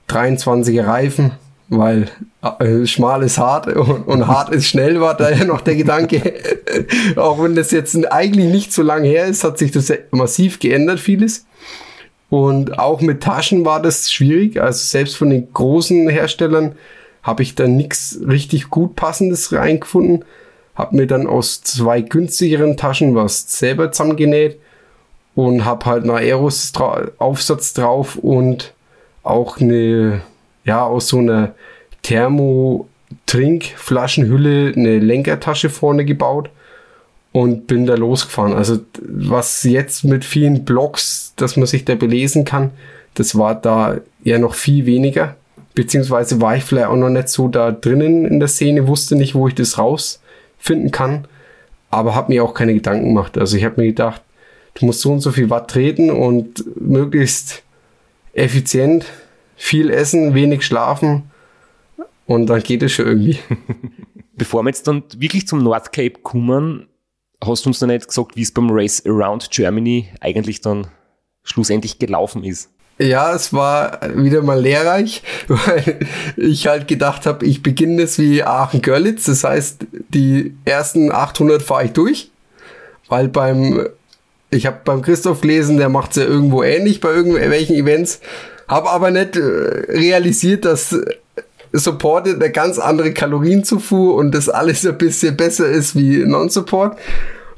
23er 0.09 0.85
Reifen, 0.85 1.31
weil 1.69 2.07
äh, 2.59 2.85
schmal 2.85 3.23
ist 3.23 3.37
hart 3.37 3.67
und, 3.67 4.07
und 4.07 4.27
hart 4.27 4.53
ist 4.53 4.67
schnell, 4.67 5.01
war 5.01 5.17
da 5.17 5.31
ja 5.31 5.45
noch 5.45 5.61
der 5.61 5.75
Gedanke. 5.75 6.33
Auch 7.15 7.41
wenn 7.41 7.55
das 7.55 7.71
jetzt 7.71 7.95
eigentlich 8.11 8.51
nicht 8.51 8.73
so 8.73 8.83
lange 8.83 9.07
her 9.07 9.25
ist, 9.25 9.43
hat 9.43 9.57
sich 9.57 9.71
das 9.71 9.91
massiv 10.11 10.59
geändert, 10.59 10.99
vieles. 10.99 11.44
Und 12.29 12.79
auch 12.79 13.01
mit 13.01 13.21
Taschen 13.21 13.65
war 13.65 13.81
das 13.81 14.11
schwierig. 14.11 14.61
Also 14.61 14.83
selbst 14.83 15.15
von 15.15 15.29
den 15.29 15.53
großen 15.53 16.09
Herstellern 16.09 16.75
habe 17.23 17.43
ich 17.43 17.55
da 17.55 17.67
nichts 17.67 18.19
richtig 18.27 18.69
gut 18.69 18.95
passendes 18.95 19.51
reingefunden. 19.51 20.23
Habe 20.75 20.95
mir 20.95 21.07
dann 21.07 21.27
aus 21.27 21.61
zwei 21.61 22.01
günstigeren 22.01 22.77
Taschen 22.77 23.15
was 23.15 23.51
selber 23.51 23.91
zusammengenäht 23.91 24.59
und 25.35 25.65
habe 25.65 25.85
halt 25.85 26.03
einen 26.03 26.11
Aeros 26.11 26.71
Aufsatz 27.17 27.73
drauf 27.73 28.15
und 28.15 28.73
auch 29.23 29.59
eine, 29.59 30.21
ja, 30.63 30.85
aus 30.85 31.07
so 31.07 31.17
einer 31.19 31.53
Thermo-Trinkflaschenhülle 32.03 34.73
eine 34.75 34.99
Lenkertasche 34.99 35.69
vorne 35.69 36.05
gebaut 36.05 36.49
und 37.35 37.67
bin 37.67 37.85
da 37.85 37.95
losgefahren. 37.95 38.53
Also 38.53 38.79
was 39.01 39.63
jetzt 39.63 40.05
mit 40.05 40.23
vielen 40.23 40.63
Blogs, 40.63 41.33
dass 41.35 41.57
man 41.57 41.65
sich 41.65 41.83
da 41.83 41.95
belesen 41.95 42.45
kann, 42.45 42.71
das 43.15 43.37
war 43.37 43.55
da 43.55 43.97
ja 44.23 44.39
noch 44.39 44.53
viel 44.53 44.85
weniger. 44.85 45.35
Beziehungsweise 45.73 46.39
war 46.39 46.55
ich 46.55 46.63
vielleicht 46.63 46.87
auch 46.87 46.95
noch 46.95 47.09
nicht 47.09 47.27
so 47.27 47.49
da 47.49 47.73
drinnen 47.73 48.23
in 48.23 48.39
der 48.39 48.47
Szene, 48.47 48.87
wusste 48.87 49.17
nicht, 49.17 49.35
wo 49.35 49.49
ich 49.49 49.53
das 49.53 49.77
rausfinden 49.77 50.91
kann, 50.91 51.27
aber 51.89 52.15
habe 52.15 52.31
mir 52.31 52.41
auch 52.41 52.53
keine 52.53 52.73
Gedanken 52.73 53.09
gemacht. 53.09 53.37
Also 53.37 53.57
ich 53.57 53.65
habe 53.65 53.81
mir 53.81 53.87
gedacht, 53.87 54.21
du 54.75 54.85
musst 54.85 55.01
so 55.01 55.11
und 55.11 55.19
so 55.19 55.31
viel 55.31 55.49
Watt 55.49 55.69
treten 55.69 56.11
und 56.11 56.63
möglichst 56.79 57.63
effizient, 58.31 59.07
viel 59.57 59.89
essen, 59.89 60.35
wenig 60.35 60.65
schlafen 60.65 61.23
und 62.27 62.45
dann 62.47 62.63
geht 62.63 62.81
es 62.81 62.93
schon 62.93 63.07
irgendwie. 63.07 63.39
Bevor 64.37 64.63
wir 64.63 64.69
jetzt 64.69 64.87
dann 64.87 65.03
wirklich 65.17 65.49
zum 65.49 65.63
North 65.63 65.91
Cape 65.91 66.21
kommen, 66.23 66.87
hast 67.43 67.65
du 67.65 67.69
uns 67.69 67.81
noch 67.81 67.87
nicht 67.87 68.07
gesagt, 68.07 68.35
wie 68.35 68.41
es 68.41 68.51
beim 68.51 68.69
Race 68.71 69.03
Around 69.05 69.51
Germany 69.51 70.09
eigentlich 70.21 70.61
dann 70.61 70.87
schlussendlich 71.43 71.99
gelaufen 71.99 72.43
ist. 72.43 72.69
Ja, 72.97 73.33
es 73.35 73.51
war 73.51 73.99
wieder 74.15 74.41
mal 74.41 74.59
lehrreich, 74.59 75.21
weil 75.47 75.99
ich 76.37 76.67
halt 76.67 76.87
gedacht 76.87 77.25
habe, 77.25 77.45
ich 77.45 77.61
beginne 77.61 78.03
es 78.03 78.17
wie 78.17 78.43
Aachen-Görlitz. 78.43 79.25
Das 79.25 79.43
heißt, 79.43 79.85
die 80.09 80.55
ersten 80.63 81.11
800 81.11 81.61
fahre 81.61 81.85
ich 81.85 81.91
durch, 81.91 82.31
weil 83.09 83.27
beim 83.27 83.87
ich 84.51 84.65
habe 84.65 84.79
beim 84.85 85.01
Christoph 85.01 85.41
gelesen, 85.41 85.77
der 85.77 85.89
macht 85.89 86.11
es 86.11 86.17
ja 86.17 86.23
irgendwo 86.23 86.63
ähnlich 86.63 87.01
bei 87.01 87.11
irgendwelchen 87.11 87.75
Events. 87.75 88.21
Habe 88.67 88.89
aber 88.89 89.11
nicht 89.11 89.35
äh, 89.35 89.39
realisiert, 89.41 90.65
dass 90.65 90.97
Supported 91.77 92.35
eine 92.35 92.51
ganz 92.51 92.79
andere 92.79 93.13
Kalorienzufuhr 93.13 94.15
und 94.15 94.33
das 94.33 94.49
alles 94.49 94.85
ein 94.85 94.97
bisschen 94.97 95.35
besser 95.35 95.67
ist 95.67 95.95
wie 95.95 96.25
Non-Support. 96.25 96.97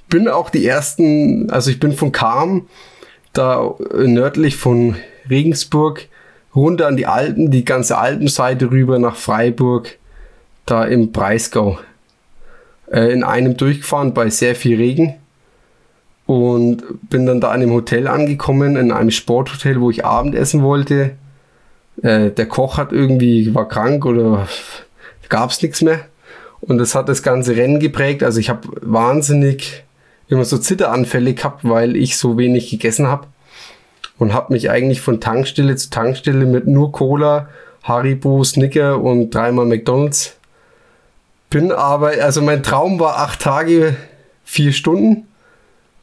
Bin 0.10 0.28
auch 0.28 0.50
die 0.50 0.66
ersten, 0.66 1.50
also 1.50 1.70
ich 1.70 1.80
bin 1.80 1.94
von 1.94 2.12
Kam, 2.12 2.68
da 3.34 3.76
nördlich 3.94 4.56
von 4.56 4.96
Regensburg, 5.30 6.08
runter 6.56 6.88
an 6.88 6.98
die 6.98 7.06
Alpen, 7.06 7.52
die 7.52 7.66
ganze 7.66 7.98
Alpenseite 7.98 8.72
rüber 8.72 9.00
nach 9.00 9.16
Freiburg, 9.16 9.98
da 10.66 10.86
im 10.86 11.12
Breisgau. 11.12 11.78
Äh, 12.92 13.12
in 13.12 13.24
einem 13.24 13.58
durchgefahren 13.58 14.14
bei 14.14 14.30
sehr 14.30 14.56
viel 14.56 14.78
Regen 14.78 15.16
und 16.26 16.84
bin 17.10 17.26
dann 17.26 17.42
da 17.42 17.54
in 17.54 17.62
einem 17.62 17.74
Hotel 17.74 18.08
angekommen, 18.08 18.76
in 18.76 18.92
einem 18.92 19.12
Sporthotel, 19.12 19.82
wo 19.82 19.90
ich 19.90 20.06
Abendessen 20.06 20.62
wollte. 20.62 21.12
Äh, 22.02 22.32
der 22.32 22.46
Koch 22.48 22.78
hat 22.78 22.92
irgendwie, 22.92 23.54
war 23.54 23.68
krank 23.68 24.06
oder 24.06 24.48
gab 25.30 25.52
es 25.52 25.62
nichts 25.62 25.82
mehr. 25.82 26.02
Und 26.62 26.78
das 26.78 26.96
hat 26.96 27.10
das 27.10 27.24
ganze 27.24 27.56
Rennen 27.56 27.80
geprägt. 27.80 28.24
Also 28.24 28.40
ich 28.40 28.50
habe 28.50 28.68
wahnsinnig 28.82 29.84
immer 30.28 30.46
so 30.46 30.58
Zitteranfälle 30.58 31.34
gehabt, 31.34 31.62
weil 31.64 31.96
ich 31.96 32.18
so 32.18 32.38
wenig 32.38 32.70
gegessen 32.70 33.08
habe. 33.08 33.28
Und 34.18 34.34
habe 34.34 34.54
mich 34.54 34.72
eigentlich 34.72 35.02
von 35.02 35.22
Tankstelle 35.22 35.76
zu 35.76 35.90
Tankstelle 35.92 36.46
mit 36.46 36.66
nur 36.66 36.92
Cola, 36.92 37.50
Haribo, 37.84 38.44
Snicker 38.44 39.00
und 39.00 39.30
dreimal 39.30 39.66
McDonalds. 39.66 40.36
Bin 41.50 41.72
aber, 41.72 42.14
also 42.22 42.42
mein 42.42 42.64
Traum 42.64 43.00
war 43.00 43.20
acht 43.20 43.42
Tage, 43.42 43.96
vier 44.44 44.74
Stunden 44.74 45.28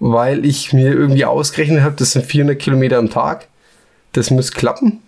weil 0.06 0.44
ich 0.44 0.74
mir 0.74 0.92
irgendwie 0.92 1.24
ausgerechnet 1.24 1.82
habe, 1.82 1.96
das 1.96 2.12
sind 2.12 2.26
400 2.26 2.58
Kilometer 2.58 2.98
am 2.98 3.08
Tag. 3.08 3.48
Das 4.12 4.30
muss 4.30 4.52
klappen. 4.52 5.00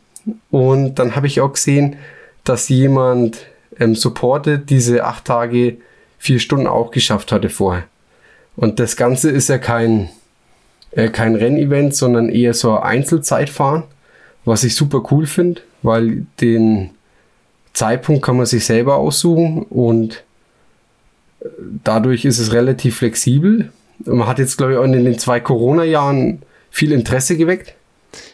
Und 0.51 0.97
dann 0.97 1.17
habe 1.17 1.27
ich 1.27 1.41
auch 1.41 1.53
gesehen, 1.53 1.97
dass 2.45 2.69
jemand 2.69 3.47
ähm, 3.79 3.95
supportet 3.95 4.71
diese 4.71 5.05
acht 5.05 5.25
Tage, 5.25 5.79
vier 6.19 6.41
Stunden 6.41 6.67
auch 6.67 6.91
geschafft 6.91 7.33
hatte 7.33 7.51
vorher. 7.51 7.85
Und 8.57 8.81
das 8.81 8.97
Ganze 8.97 9.31
ist 9.31 9.49
ja 9.49 9.59
kein, 9.59 10.09
äh, 10.93 11.09
kein 11.09 11.35
Rennevent, 11.35 11.95
sondern 11.95 12.29
eher 12.29 12.55
so 12.55 12.77
ein 12.77 12.83
Einzelzeitfahren, 12.83 13.85
was 14.45 14.65
ich 14.65 14.75
super 14.75 15.03
cool 15.11 15.27
finde, 15.27 15.61
weil 15.83 16.27
den 16.41 16.91
Zeitpunkt 17.75 18.25
kann 18.25 18.37
man 18.37 18.47
sich 18.47 18.65
selber 18.65 18.97
aussuchen 18.97 19.63
und 19.65 20.25
äh, 21.41 21.49
dadurch 21.85 22.25
ist 22.25 22.39
es 22.39 22.53
relativ 22.53 22.99
flexibel 22.99 23.71
man 24.05 24.27
hat 24.27 24.39
jetzt, 24.39 24.57
glaube 24.57 24.73
ich, 24.73 24.79
auch 24.79 24.85
in 24.85 24.93
den 24.93 25.19
zwei 25.19 25.41
Corona-Jahren 25.41 26.43
viel 26.71 26.93
Interesse 26.93 27.37
geweckt. 27.37 27.75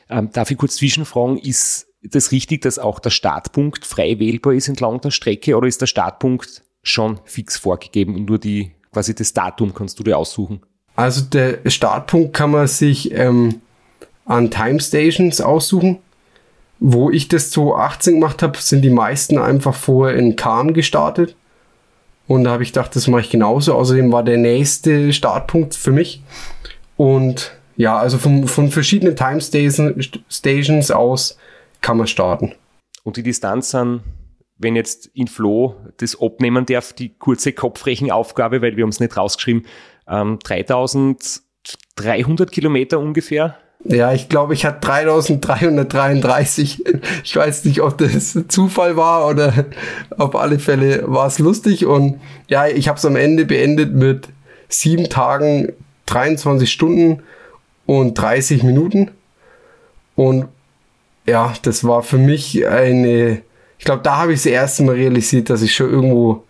Ähm, 0.09 0.31
darf 0.33 0.51
ich 0.51 0.59
kurz 0.59 0.77
zwischenfragen, 0.77 1.39
ist 1.39 1.87
das 2.03 2.33
richtig, 2.33 2.63
dass 2.63 2.79
auch 2.79 2.99
der 2.99 3.11
Startpunkt 3.11 3.87
frei 3.87 4.19
wählbar 4.19 4.55
ist 4.55 4.69
entlang 4.69 5.01
der 5.01 5.11
Strecke 5.11 5.57
oder 5.57 5.69
ist 5.69 5.81
der 5.81 5.87
Startpunkt 5.87 6.63
schon 6.83 7.21
fix 7.25 7.57
vorgegeben 7.57 8.15
und 8.17 8.27
nur 8.27 8.39
die, 8.39 8.73
quasi 8.93 9.15
das 9.15 9.33
Datum 9.33 9.73
kannst 9.73 9.99
du 9.99 10.03
dir 10.03 10.19
aussuchen? 10.19 10.63
Also 10.97 11.23
der 11.23 11.59
Startpunkt 11.71 12.33
kann 12.35 12.51
man 12.51 12.67
sich 12.67 13.13
ähm, 13.13 13.61
an 14.25 14.51
Time 14.51 14.81
Stations 14.81 15.41
aussuchen. 15.41 15.99
Wo 16.85 17.11
ich 17.11 17.29
das 17.29 17.51
2018 17.51 18.15
gemacht 18.15 18.43
habe, 18.43 18.59
sind 18.59 18.83
die 18.83 18.91
meisten 18.91 19.39
einfach 19.39 19.75
vorher 19.75 20.19
in 20.19 20.35
Kahn 20.35 20.75
gestartet. 20.75 21.37
Und 22.27 22.45
da 22.45 22.51
habe 22.51 22.65
ich 22.65 22.73
gedacht, 22.73 22.97
das 22.97 23.07
mache 23.07 23.21
ich 23.21 23.31
genauso. 23.31 23.75
Außerdem 23.75 24.11
war 24.11 24.25
der 24.25 24.39
nächste 24.39 25.13
Startpunkt 25.13 25.77
für 25.77 25.93
mich. 25.93 26.23
Und 26.97 27.53
ja, 27.83 27.99
also 27.99 28.17
von, 28.17 28.47
von 28.47 28.71
verschiedenen 28.71 29.17
Time 29.17 29.41
Stations 29.41 30.93
aus 30.93 31.37
kann 31.81 31.97
man 31.97 32.07
starten. 32.07 32.55
Und 33.03 33.17
die 33.17 33.25
Distanz 33.25 33.71
sind, 33.71 34.03
wenn 34.57 34.77
jetzt 34.77 35.07
in 35.15 35.27
Flo 35.27 35.75
das 35.97 36.17
abnehmen 36.21 36.65
darf, 36.65 36.93
die 36.93 37.09
kurze 37.09 37.53
Kopfrechenaufgabe, 37.53 38.63
weil 38.63 38.77
wir 38.77 38.85
haben 38.85 38.91
es 38.91 39.01
nicht 39.01 39.17
rausgeschrieben, 39.17 39.67
ähm, 40.07 40.39
3300 40.45 42.53
Kilometer 42.53 43.01
ungefähr. 43.01 43.57
Ja, 43.83 44.13
ich 44.13 44.29
glaube, 44.29 44.55
ich 44.55 44.65
hatte 44.65 44.87
3333. 44.87 46.85
Ich 47.25 47.35
weiß 47.35 47.65
nicht, 47.65 47.81
ob 47.81 47.99
das 47.99 48.39
Zufall 48.47 48.97
war 48.97 49.27
oder 49.27 49.67
auf 50.19 50.37
alle 50.37 50.61
Fälle 50.61 51.03
war 51.09 51.27
es 51.27 51.41
lustig. 51.41 51.85
Und 51.85 52.21
ja, 52.47 52.69
ich 52.69 52.87
habe 52.87 52.99
es 52.99 53.05
am 53.05 53.17
Ende 53.17 53.45
beendet 53.45 53.93
mit 53.93 54.29
sieben 54.69 55.09
Tagen, 55.09 55.73
23 56.07 56.71
Stunden 56.71 57.25
und 57.87 58.15
30 58.15 58.63
Minuten. 58.63 59.11
Und 60.15 60.49
ja, 61.27 61.53
das 61.63 61.85
war 61.85 62.03
für 62.03 62.19
mich 62.19 62.67
eine, 62.67 63.43
ich 63.79 63.85
glaube, 63.85 64.03
da 64.03 64.19
habe 64.19 64.33
ich 64.33 64.41
das 64.41 64.47
erste 64.47 64.83
Mal 64.83 64.97
realisiert, 64.97 65.51
dass 65.51 65.63
ich 65.63 65.75
schon 65.75 65.91
irgendwo 65.91 66.45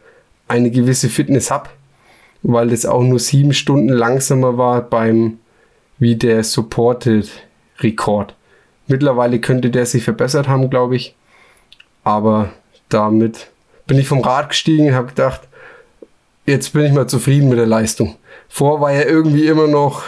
eine 0.48 0.70
gewisse 0.70 1.08
Fitness 1.08 1.50
habe, 1.50 1.70
weil 2.42 2.68
das 2.68 2.86
auch 2.86 3.02
nur 3.02 3.18
sieben 3.18 3.52
Stunden 3.52 3.88
langsamer 3.88 4.58
war 4.58 4.82
beim 4.82 5.38
wie 5.98 6.16
der 6.16 6.42
Supported 6.42 7.30
Rekord. 7.78 8.34
Mittlerweile 8.88 9.38
könnte 9.38 9.70
der 9.70 9.86
sich 9.86 10.02
verbessert 10.02 10.48
haben, 10.48 10.68
glaube 10.68 10.96
ich. 10.96 11.14
Aber 12.02 12.50
damit 12.88 13.50
bin 13.86 13.98
ich 13.98 14.08
vom 14.08 14.20
Rad 14.20 14.48
gestiegen 14.48 14.88
und 14.88 14.94
habe 14.94 15.08
gedacht, 15.08 15.42
jetzt 16.46 16.72
bin 16.72 16.84
ich 16.84 16.92
mal 16.92 17.06
zufrieden 17.06 17.48
mit 17.48 17.58
der 17.58 17.66
Leistung. 17.66 18.16
Vor 18.48 18.80
war 18.80 18.92
ja 18.92 19.04
irgendwie 19.04 19.46
immer 19.46 19.68
noch 19.68 20.02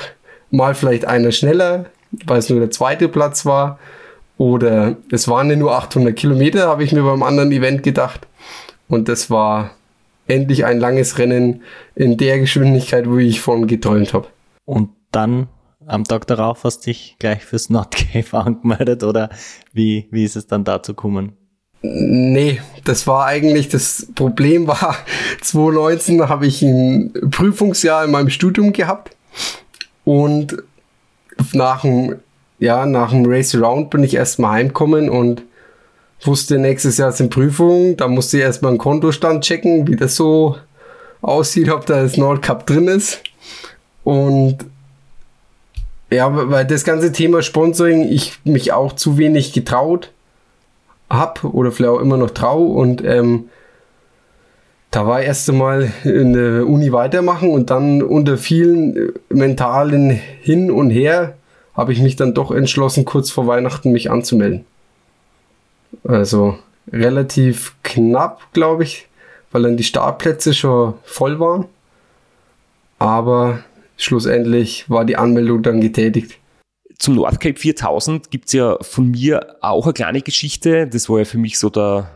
mal 0.55 0.75
vielleicht 0.75 1.05
einer 1.05 1.33
schneller, 1.33 1.87
weil 2.27 2.39
es 2.39 2.49
nur 2.49 2.61
der 2.61 2.71
zweite 2.71 3.09
Platz 3.09 3.45
war. 3.45 3.79
Oder 4.37 4.97
es 5.11 5.29
waren 5.29 5.51
ja 5.51 5.57
nur 5.57 5.77
800 5.77 6.15
Kilometer, 6.17 6.67
habe 6.67 6.83
ich 6.83 6.93
mir 6.93 7.03
beim 7.03 7.23
anderen 7.23 7.53
Event 7.53 7.83
gedacht. 7.83 8.27
Und 8.89 9.09
das 9.09 9.31
war 9.31 9.71
endlich 10.27 10.65
ein 10.65 10.81
langes 10.81 11.19
Rennen 11.19 11.63
in 11.95 12.17
der 12.17 12.39
Geschwindigkeit, 12.41 13.09
wo 13.09 13.19
ich 13.19 13.41
von 13.41 13.67
geträumt 13.67 14.13
habe. 14.13 14.29
Und 14.65 14.91
dann 15.13 15.49
am 15.87 16.05
Tag 16.05 16.27
darauf 16.27 16.65
hast 16.65 16.81
du 16.81 16.91
dich 16.91 17.17
gleich 17.19 17.45
fürs 17.45 17.71
Nordcave 17.71 18.33
angemeldet 18.37 19.03
oder 19.03 19.31
wie, 19.73 20.09
wie 20.11 20.25
ist 20.25 20.37
es 20.37 20.47
dann 20.47 20.65
dazu 20.65 20.95
gekommen? 20.95 21.37
Nee, 21.83 22.63
das 22.85 23.07
war 23.07 23.27
eigentlich 23.27 23.69
das 23.69 24.09
Problem 24.15 24.67
war 24.67 24.97
2019 25.43 26.29
habe 26.31 26.47
ich 26.47 26.63
ein 26.63 27.13
Prüfungsjahr 27.31 28.07
in 28.07 28.11
meinem 28.11 28.31
Studium 28.31 28.73
gehabt 28.73 29.15
und 30.05 30.57
nach 31.53 31.83
dem 31.83 32.17
ja, 32.59 32.87
nach 32.87 33.11
dem 33.11 33.27
Race 33.27 33.55
Around 33.55 33.91
bin 33.91 34.05
ich 34.05 34.15
erstmal 34.15 34.53
heimgekommen 34.53 35.11
und 35.11 35.43
wusste, 36.23 36.59
nächstes 36.59 36.97
Jahr 36.97 37.13
sind 37.13 37.31
Prüfungen. 37.31 37.97
Da 37.97 38.09
musste 38.09 38.39
ich 38.39 38.43
erstmal 38.43 38.71
einen 38.71 38.79
Kontostand 38.79 39.45
checken, 39.45 39.87
wie 39.87 39.97
das 39.97 40.17
so 40.17 40.57
aussieht, 41.21 41.71
ob 41.71 41.87
da 41.87 42.03
das 42.03 42.17
Nordcup 42.17 42.67
drin 42.67 42.89
ist. 42.89 43.21
Und 44.05 44.59
ja, 46.11 46.31
weil 46.51 46.65
das 46.65 46.85
ganze 46.85 47.13
Thema 47.13 47.43
Sponsoring 47.43 48.09
ich 48.09 48.39
mich 48.45 48.73
auch 48.73 48.93
zu 48.95 49.19
wenig 49.19 49.53
getraut 49.53 50.11
habe 51.11 51.49
oder 51.49 51.73
vielleicht 51.73 51.93
auch 51.93 52.01
immer 52.01 52.17
noch 52.17 52.31
traue 52.31 52.69
und 52.69 53.05
ähm, 53.05 53.49
da 54.95 55.09
war 55.09 55.21
erst 55.21 55.51
einmal 55.51 55.93
in 56.05 56.35
der 56.35 56.69
Uni 56.69 56.93
weitermachen 56.93 57.51
und 57.51 57.71
dann 57.71 58.01
unter 58.01 58.39
vielen 58.39 59.13
mentalen 59.29 60.11
Hin 60.11 60.71
und 60.71 60.91
Her 60.91 61.35
habe 61.75 61.93
ich 61.93 62.01
mich 62.01 62.15
dann 62.15 62.33
doch 62.33 62.53
entschlossen, 62.53 63.05
kurz 63.05 63.33
vor 63.33 63.49
Weihnachten 63.49 63.91
mich 63.91 64.13
anzumelden. 64.13 64.65
Also 66.05 66.57
relativ 66.93 67.75
knapp, 67.83 68.53
glaube 68.53 68.85
ich, 68.85 69.09
weil 69.51 69.63
dann 69.63 69.77
die 69.77 69.83
Startplätze 69.83 70.55
schon 70.55 70.95
voll 71.03 71.41
waren. 71.41 71.65
Aber 73.01 73.65
schlussendlich 73.97 74.89
war 74.89 75.05
die 75.05 75.17
Anmeldung 75.17 75.65
dann 75.65 75.81
getätigt. 75.81 76.39
Zum 76.99 77.17
Nordcape 77.17 77.57
4000 77.57 78.31
gibt 78.31 78.47
es 78.47 78.53
ja 78.53 78.77
von 78.81 79.11
mir 79.11 79.57
auch 79.61 79.87
eine 79.87 79.93
kleine 79.93 80.21
Geschichte. 80.21 80.87
Das 80.87 81.11
war 81.11 81.19
ja 81.19 81.25
für 81.25 81.39
mich 81.39 81.59
so 81.59 81.69
der, 81.69 82.11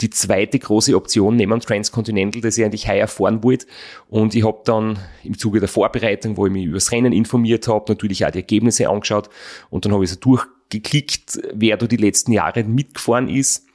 die 0.00 0.10
zweite 0.10 0.58
große 0.58 0.94
Option 0.94 1.36
neben 1.36 1.50
dem 1.50 1.60
Transcontinental, 1.60 2.40
das 2.40 2.56
ich 2.56 2.64
eigentlich 2.64 2.88
heuer 2.88 3.08
fahren 3.08 3.42
wollte. 3.42 3.66
Und 4.08 4.34
ich 4.34 4.44
habe 4.44 4.60
dann 4.64 4.98
im 5.24 5.36
Zuge 5.36 5.60
der 5.60 5.68
Vorbereitung, 5.68 6.36
wo 6.36 6.46
ich 6.46 6.52
mich 6.52 6.66
über 6.66 6.76
das 6.76 6.92
Rennen 6.92 7.12
informiert 7.12 7.66
habe, 7.66 7.84
natürlich 7.88 8.24
auch 8.24 8.30
die 8.30 8.38
Ergebnisse 8.38 8.88
angeschaut 8.88 9.28
und 9.70 9.84
dann 9.84 9.92
habe 9.92 10.04
ich 10.04 10.10
so 10.10 10.16
durchgeklickt, 10.16 11.40
wer 11.52 11.76
da 11.76 11.86
die 11.86 11.96
letzten 11.96 12.32
Jahre 12.32 12.64
mitgefahren 12.64 13.28
ist. 13.28 13.66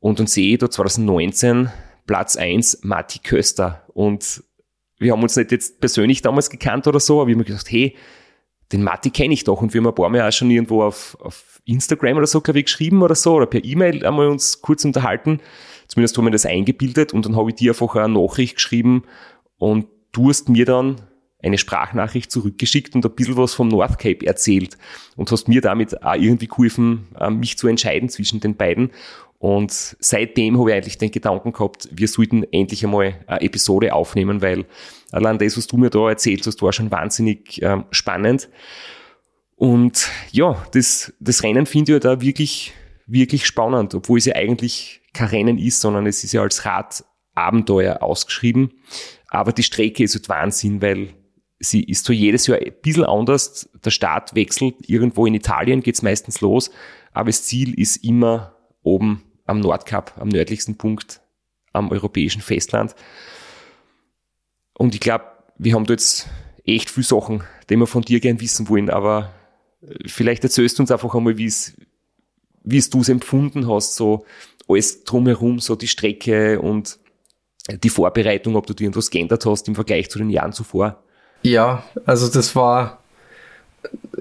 Und 0.00 0.18
dann 0.18 0.26
sehe 0.26 0.52
ich 0.52 0.58
da 0.58 0.70
2019 0.70 1.70
Platz 2.06 2.36
1 2.36 2.80
Matti 2.82 3.18
Köster. 3.18 3.84
Und 3.94 4.44
wir 4.98 5.12
haben 5.12 5.22
uns 5.22 5.36
nicht 5.36 5.52
jetzt 5.52 5.80
persönlich 5.80 6.22
damals 6.22 6.50
gekannt 6.50 6.86
oder 6.86 7.00
so, 7.00 7.20
aber 7.20 7.30
ich 7.30 7.34
habe 7.34 7.40
mir 7.40 7.44
gedacht, 7.44 7.70
hey, 7.70 7.96
den 8.72 8.82
Matti 8.82 9.10
kenne 9.10 9.34
ich 9.34 9.44
doch 9.44 9.62
und 9.62 9.72
wir 9.74 9.80
haben 9.80 9.88
ein 9.88 9.94
paar 9.94 10.08
Mal 10.08 10.28
auch 10.28 10.32
schon 10.32 10.50
irgendwo 10.50 10.82
auf, 10.82 11.16
auf 11.20 11.60
Instagram 11.64 12.16
oder 12.16 12.26
so, 12.26 12.40
glaube 12.40 12.58
ich, 12.58 12.66
geschrieben 12.66 13.02
oder 13.02 13.14
so 13.14 13.34
oder 13.34 13.46
per 13.46 13.64
E-Mail 13.64 14.04
einmal 14.04 14.28
uns 14.28 14.60
kurz 14.60 14.84
unterhalten. 14.84 15.40
Zumindest 15.88 16.16
haben 16.18 16.24
wir 16.24 16.32
das 16.32 16.46
eingebildet 16.46 17.12
und 17.12 17.26
dann 17.26 17.36
habe 17.36 17.50
ich 17.50 17.56
dir 17.56 17.72
einfach 17.72 17.94
eine 17.94 18.14
Nachricht 18.14 18.56
geschrieben 18.56 19.04
und 19.58 19.86
du 20.12 20.28
hast 20.28 20.48
mir 20.48 20.64
dann 20.64 20.96
eine 21.42 21.58
Sprachnachricht 21.58 22.30
zurückgeschickt 22.30 22.94
und 22.94 23.04
ein 23.04 23.14
bisschen 23.14 23.36
was 23.36 23.54
vom 23.54 23.68
North 23.68 23.98
Cape 23.98 24.26
erzählt 24.26 24.78
und 25.16 25.30
hast 25.30 25.48
mir 25.48 25.60
damit 25.60 26.02
auch 26.02 26.14
irgendwie 26.14 26.48
geholfen, 26.48 27.06
äh, 27.20 27.30
mich 27.30 27.58
zu 27.58 27.68
entscheiden 27.68 28.08
zwischen 28.08 28.40
den 28.40 28.56
beiden. 28.56 28.90
Und 29.38 29.96
seitdem 30.00 30.58
habe 30.58 30.70
ich 30.70 30.76
eigentlich 30.76 30.98
den 30.98 31.10
Gedanken 31.10 31.52
gehabt, 31.52 31.88
wir 31.92 32.08
sollten 32.08 32.44
endlich 32.52 32.84
einmal 32.84 33.14
eine 33.26 33.42
Episode 33.42 33.94
aufnehmen, 33.94 34.40
weil 34.40 34.64
allein 35.12 35.38
das, 35.38 35.56
was 35.56 35.66
du 35.66 35.76
mir 35.76 35.90
da 35.90 36.08
erzählt 36.08 36.46
hast, 36.46 36.62
war 36.62 36.72
schon 36.72 36.90
wahnsinnig 36.90 37.62
äh, 37.62 37.82
spannend. 37.90 38.48
Und 39.54 40.10
ja, 40.32 40.64
das, 40.72 41.12
das 41.20 41.42
Rennen 41.42 41.66
finde 41.66 41.92
ich 41.92 41.94
ja 41.94 41.98
da 41.98 42.20
wirklich, 42.20 42.72
wirklich 43.06 43.46
spannend, 43.46 43.94
obwohl 43.94 44.18
es 44.18 44.24
ja 44.24 44.34
eigentlich 44.34 45.00
kein 45.12 45.28
Rennen 45.28 45.58
ist, 45.58 45.80
sondern 45.80 46.06
es 46.06 46.24
ist 46.24 46.32
ja 46.32 46.42
als 46.42 46.64
Radabenteuer 46.64 48.02
ausgeschrieben. 48.02 48.72
Aber 49.28 49.52
die 49.52 49.62
Strecke 49.62 50.02
ist 50.02 50.14
halt 50.14 50.28
Wahnsinn, 50.28 50.80
weil 50.82 51.08
sie 51.58 51.82
ist 51.82 52.04
so 52.04 52.12
jedes 52.12 52.46
Jahr 52.46 52.58
ein 52.58 52.72
bisschen 52.82 53.04
anders. 53.04 53.68
Der 53.84 53.90
Start 53.90 54.34
wechselt. 54.34 54.74
Irgendwo 54.86 55.26
in 55.26 55.34
Italien 55.34 55.82
geht's 55.82 56.02
meistens 56.02 56.40
los. 56.40 56.70
Aber 57.12 57.26
das 57.30 57.44
Ziel 57.44 57.78
ist 57.78 58.04
immer 58.04 58.54
oben 58.82 59.22
am 59.46 59.60
Nordkap, 59.60 60.14
am 60.18 60.28
nördlichsten 60.28 60.76
Punkt 60.76 61.20
am 61.72 61.90
europäischen 61.90 62.42
Festland. 62.42 62.94
Und 64.74 64.94
ich 64.94 65.00
glaube, 65.00 65.24
wir 65.58 65.74
haben 65.74 65.86
da 65.86 65.94
jetzt 65.94 66.28
echt 66.64 66.90
viele 66.90 67.06
Sachen, 67.06 67.44
die 67.68 67.76
wir 67.76 67.86
von 67.86 68.02
dir 68.02 68.20
gern 68.20 68.40
wissen 68.40 68.68
wollen, 68.68 68.90
aber 68.90 69.32
äh, 69.82 70.08
vielleicht 70.08 70.44
erzählst 70.44 70.78
du 70.78 70.82
uns 70.82 70.90
einfach 70.90 71.14
einmal, 71.14 71.38
wie 71.38 71.46
es, 71.46 71.76
wie 72.62 72.80
du 72.80 73.00
es 73.00 73.08
empfunden 73.08 73.68
hast, 73.68 73.94
so 73.94 74.26
alles 74.68 75.04
drumherum, 75.04 75.60
so 75.60 75.76
die 75.76 75.88
Strecke 75.88 76.60
und 76.60 76.98
die 77.68 77.88
Vorbereitung, 77.88 78.56
ob 78.56 78.66
du 78.66 78.74
dir 78.74 78.84
irgendwas 78.84 79.10
geändert 79.10 79.46
hast 79.46 79.68
im 79.68 79.74
Vergleich 79.74 80.10
zu 80.10 80.18
den 80.18 80.30
Jahren 80.30 80.52
zuvor. 80.52 81.02
Ja, 81.42 81.84
also 82.04 82.28
das 82.28 82.56
war 82.56 83.02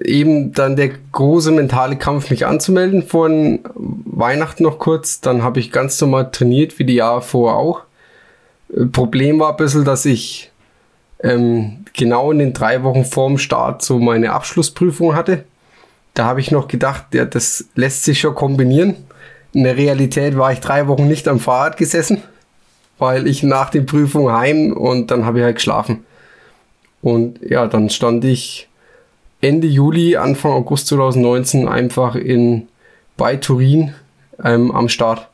eben 0.03 0.53
dann 0.53 0.75
der 0.75 0.91
große 1.11 1.51
mentale 1.51 1.97
Kampf, 1.97 2.29
mich 2.29 2.45
anzumelden 2.45 3.03
vor 3.03 3.29
Weihnachten 3.75 4.63
noch 4.63 4.79
kurz. 4.79 5.21
Dann 5.21 5.43
habe 5.43 5.59
ich 5.59 5.71
ganz 5.71 5.99
normal 6.01 6.31
trainiert, 6.31 6.79
wie 6.79 6.85
die 6.85 6.95
Jahre 6.95 7.21
vorher 7.21 7.57
auch. 7.57 7.81
Problem 8.91 9.39
war 9.39 9.51
ein 9.51 9.57
bisschen, 9.57 9.85
dass 9.85 10.05
ich 10.05 10.51
ähm, 11.23 11.85
genau 11.93 12.31
in 12.31 12.39
den 12.39 12.53
drei 12.53 12.83
Wochen 12.83 13.05
vorm 13.05 13.37
Start 13.37 13.81
so 13.81 13.99
meine 13.99 14.33
Abschlussprüfung 14.33 15.15
hatte. 15.15 15.45
Da 16.13 16.25
habe 16.25 16.39
ich 16.39 16.51
noch 16.51 16.67
gedacht, 16.67 17.13
ja, 17.13 17.25
das 17.25 17.65
lässt 17.75 18.03
sich 18.03 18.19
schon 18.19 18.35
kombinieren. 18.35 18.95
In 19.53 19.63
der 19.63 19.77
Realität 19.77 20.37
war 20.37 20.51
ich 20.51 20.59
drei 20.59 20.87
Wochen 20.87 21.07
nicht 21.07 21.27
am 21.27 21.39
Fahrrad 21.39 21.77
gesessen, 21.77 22.21
weil 22.97 23.27
ich 23.27 23.43
nach 23.43 23.69
den 23.69 23.85
Prüfungen 23.85 24.33
heim 24.33 24.73
und 24.73 25.11
dann 25.11 25.25
habe 25.25 25.39
ich 25.39 25.43
halt 25.45 25.55
geschlafen. 25.55 26.05
Und 27.01 27.39
ja, 27.41 27.67
dann 27.67 27.89
stand 27.89 28.25
ich 28.25 28.67
Ende 29.45 29.67
Juli, 29.67 30.17
Anfang 30.17 30.53
August 30.53 30.87
2019 30.87 31.67
einfach 31.67 32.15
in 32.15 32.67
bei 33.15 33.35
Turin 33.35 33.93
ähm, 34.43 34.71
am 34.71 34.89
Start. 34.89 35.29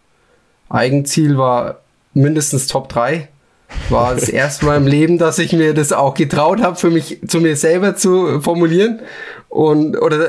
Eigenziel 0.70 1.38
war 1.38 1.80
mindestens 2.14 2.68
Top 2.68 2.90
3. 2.90 3.30
War 3.90 4.14
das 4.14 4.28
erste 4.30 4.66
Mal 4.66 4.76
im 4.76 4.86
Leben, 4.86 5.18
dass 5.18 5.40
ich 5.40 5.54
mir 5.54 5.74
das 5.74 5.94
auch 5.94 6.14
getraut 6.14 6.62
habe, 6.62 6.76
für 6.76 6.90
mich 6.90 7.20
zu 7.26 7.40
mir 7.40 7.56
selber 7.56 7.96
zu 7.96 8.42
formulieren 8.42 9.00
und 9.48 9.98
oder 9.98 10.28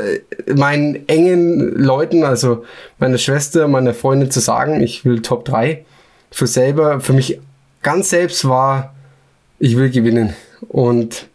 meinen 0.55 1.09
engen 1.09 1.75
Leuten, 1.75 2.23
also 2.23 2.65
meiner 3.01 3.19
Schwester, 3.19 3.67
meiner 3.67 3.95
Freundin 3.95 4.31
zu 4.31 4.39
sagen, 4.39 4.81
ich 4.81 5.05
will 5.05 5.23
Top 5.23 5.45
3. 5.45 5.85
Für 6.31 6.47
selber, 6.47 7.01
für 7.01 7.15
mich 7.15 7.41
ganz 7.83 8.11
selbst 8.11 8.49
war, 8.49 8.95
ich 9.59 9.77
will 9.77 9.91
gewinnen. 9.91 10.35
Und 10.69 11.27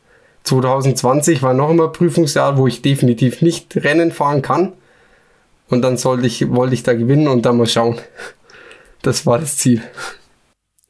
2020 0.47 1.43
war 1.43 1.53
noch 1.53 1.69
einmal 1.69 1.91
Prüfungsjahr, 1.91 2.57
wo 2.57 2.67
ich 2.67 2.81
definitiv 2.81 3.41
nicht 3.41 3.75
Rennen 3.75 4.11
fahren 4.11 4.41
kann. 4.41 4.73
Und 5.67 5.81
dann 5.81 5.97
sollte 5.97 6.25
ich, 6.25 6.49
wollte 6.49 6.73
ich 6.73 6.83
da 6.83 6.93
gewinnen 6.93 7.27
und 7.27 7.45
dann 7.45 7.57
mal 7.57 7.67
schauen. 7.67 7.99
Das 9.01 9.25
war 9.25 9.39
das 9.39 9.57
Ziel. 9.57 9.81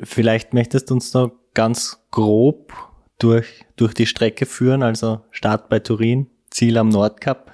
Vielleicht 0.01 0.53
möchtest 0.53 0.89
du 0.89 0.93
uns 0.93 1.13
noch 1.13 1.31
ganz 1.55 1.97
grob 2.11 2.71
durch, 3.17 3.65
durch 3.75 3.95
die 3.95 4.05
Strecke 4.05 4.45
führen, 4.45 4.83
also 4.83 5.21
Start 5.31 5.69
bei 5.69 5.79
Turin, 5.79 6.27
Ziel 6.51 6.77
am 6.77 6.89
Nordkap. 6.89 7.51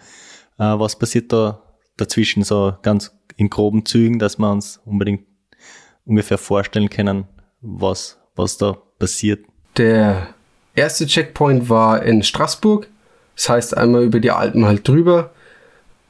Äh, 0.59 0.63
was 0.63 0.99
passiert 0.99 1.31
da 1.31 1.63
dazwischen, 1.95 2.43
so 2.43 2.73
ganz 2.81 3.17
in 3.37 3.49
groben 3.49 3.85
Zügen, 3.85 4.19
dass 4.19 4.37
wir 4.37 4.51
uns 4.51 4.81
unbedingt 4.85 5.25
ungefähr 6.05 6.37
vorstellen 6.37 6.89
können, 6.89 7.29
was, 7.61 8.19
was 8.35 8.57
da 8.57 8.77
passiert? 8.99 9.45
Der 9.77 10.35
erste 10.75 11.05
Checkpoint 11.05 11.69
war 11.69 12.03
in 12.03 12.23
Straßburg. 12.23 12.87
Das 13.35 13.49
heißt 13.49 13.77
einmal 13.77 14.03
über 14.03 14.19
die 14.19 14.31
Alpen 14.31 14.65
halt 14.65 14.87
drüber. 14.87 15.31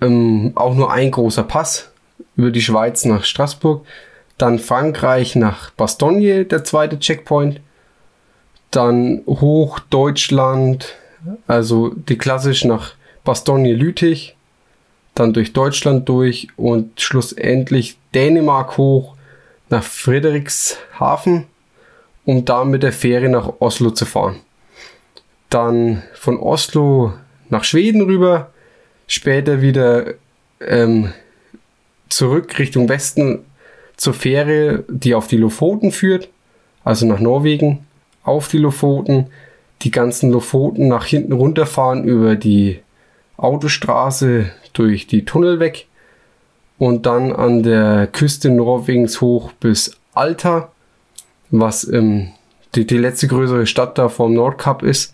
Ähm, 0.02 0.52
auch 0.56 0.76
nur 0.76 0.92
ein 0.92 1.12
großer 1.12 1.44
Pass 1.44 1.92
über 2.36 2.52
die 2.52 2.62
Schweiz 2.62 3.06
nach 3.06 3.24
Straßburg. 3.24 3.86
Dann 4.38 4.60
Frankreich 4.60 5.36
nach 5.36 5.72
Bastogne, 5.72 6.46
der 6.46 6.64
zweite 6.64 7.00
Checkpoint. 7.00 7.62
Dann 8.72 9.22
hoch 9.28 9.80
Deutschland, 9.80 10.96
also 11.48 11.90
die 11.90 12.18
klassisch 12.18 12.66
nach 12.66 12.94
Bastogne-Lüttich. 13.24 14.36
Dann 15.16 15.32
durch 15.32 15.54
Deutschland 15.54 16.10
durch 16.10 16.48
und 16.58 17.00
schlussendlich 17.00 17.98
Dänemark 18.16 18.78
hoch 18.78 19.16
nach 19.70 19.84
Friedrichshafen, 19.84 21.46
um 22.26 22.46
da 22.46 22.66
mit 22.66 22.82
der 22.82 22.94
Fähre 22.94 23.30
nach 23.30 23.54
Oslo 23.60 23.92
zu 23.92 24.06
fahren. 24.06 24.40
Dann 25.54 26.02
von 26.16 26.40
Oslo 26.40 27.14
nach 27.50 27.64
Schweden 27.64 28.02
rüber, 28.02 28.50
später 29.06 29.62
wieder 29.62 30.16
ähm, 30.60 31.14
zurück 32.10 32.58
Richtung 32.58 32.90
Westen 32.90 33.46
zur 33.96 34.16
Fähre, 34.16 34.84
die 34.88 35.14
auf 35.14 35.28
die 35.28 35.38
Lofoten 35.38 35.92
führt, 35.92 36.30
also 36.84 37.06
nach 37.06 37.20
Norwegen, 37.20 37.86
auf 38.24 38.48
die 38.48 38.58
Lofoten, 38.58 39.28
die 39.84 39.92
ganzen 39.92 40.32
Lofoten 40.32 40.88
nach 40.88 41.06
hinten 41.06 41.34
runterfahren 41.34 42.04
über 42.04 42.36
die 42.36 42.80
Autostraße 43.38 44.50
durch 44.74 45.06
die 45.06 45.24
Tunnel 45.24 45.60
weg 45.60 45.86
und 46.80 47.06
dann 47.06 47.32
an 47.32 47.62
der 47.62 48.08
Küste 48.08 48.50
Norwegens 48.50 49.22
hoch 49.22 49.52
bis 49.52 49.98
Alta, 50.16 50.72
was 51.52 51.88
ähm, 51.88 52.32
die, 52.74 52.88
die 52.88 52.98
letzte 52.98 53.28
größere 53.28 53.68
Stadt 53.68 54.00
da 54.00 54.10
vom 54.10 54.34
Nordkap 54.34 54.82
ist 54.82 55.14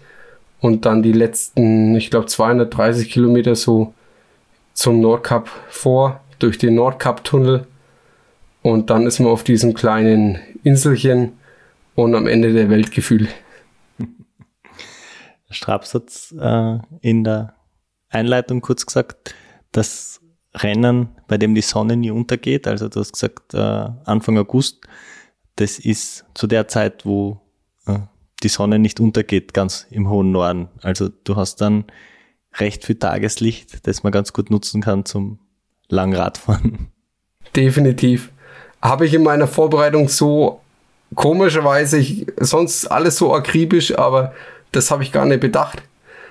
und 0.61 0.85
dann 0.85 1.03
die 1.03 1.11
letzten, 1.11 1.95
ich 1.95 2.09
glaube 2.09 2.27
230 2.27 3.09
Kilometer 3.09 3.55
so 3.55 3.93
zum 4.73 4.99
Nordkap 4.99 5.49
vor 5.69 6.21
durch 6.39 6.57
den 6.57 6.75
Nordkap-Tunnel 6.75 7.67
und 8.61 8.89
dann 8.89 9.05
ist 9.07 9.19
man 9.19 9.29
auf 9.29 9.43
diesem 9.43 9.73
kleinen 9.73 10.39
Inselchen 10.63 11.33
und 11.95 12.15
am 12.15 12.27
Ende 12.27 12.53
der 12.53 12.69
Weltgefühl. 12.69 13.27
Straps 15.49 15.93
hat 15.93 16.11
äh, 16.39 16.79
in 17.01 17.23
der 17.23 17.55
Einleitung 18.09 18.61
kurz 18.61 18.85
gesagt, 18.85 19.35
das 19.71 20.21
Rennen, 20.53 21.09
bei 21.27 21.37
dem 21.37 21.55
die 21.55 21.61
Sonne 21.61 21.95
nie 21.95 22.11
untergeht, 22.11 22.67
also 22.67 22.89
du 22.89 22.99
hast 22.99 23.13
gesagt 23.13 23.53
äh, 23.53 23.57
Anfang 24.05 24.37
August, 24.37 24.81
das 25.55 25.77
ist 25.77 26.25
zu 26.33 26.47
der 26.47 26.67
Zeit, 26.67 27.05
wo 27.05 27.41
die 28.43 28.49
Sonne 28.49 28.79
nicht 28.79 28.99
untergeht, 28.99 29.53
ganz 29.53 29.87
im 29.89 30.09
hohen 30.09 30.31
Norden. 30.31 30.69
Also 30.81 31.09
du 31.09 31.35
hast 31.35 31.61
dann 31.61 31.85
recht 32.55 32.85
viel 32.85 32.95
Tageslicht, 32.95 33.87
das 33.87 34.03
man 34.03 34.11
ganz 34.11 34.33
gut 34.33 34.49
nutzen 34.49 34.81
kann 34.81 35.05
zum 35.05 35.39
Langradfahren. 35.87 36.87
Definitiv. 37.55 38.31
Habe 38.81 39.05
ich 39.05 39.13
in 39.13 39.23
meiner 39.23 39.47
Vorbereitung 39.47 40.07
so 40.07 40.61
komischerweise, 41.15 41.97
ich, 41.97 42.27
sonst 42.39 42.87
alles 42.87 43.17
so 43.17 43.33
akribisch, 43.33 43.97
aber 43.97 44.33
das 44.71 44.91
habe 44.91 45.03
ich 45.03 45.11
gar 45.11 45.25
nicht 45.25 45.41
bedacht. 45.41 45.81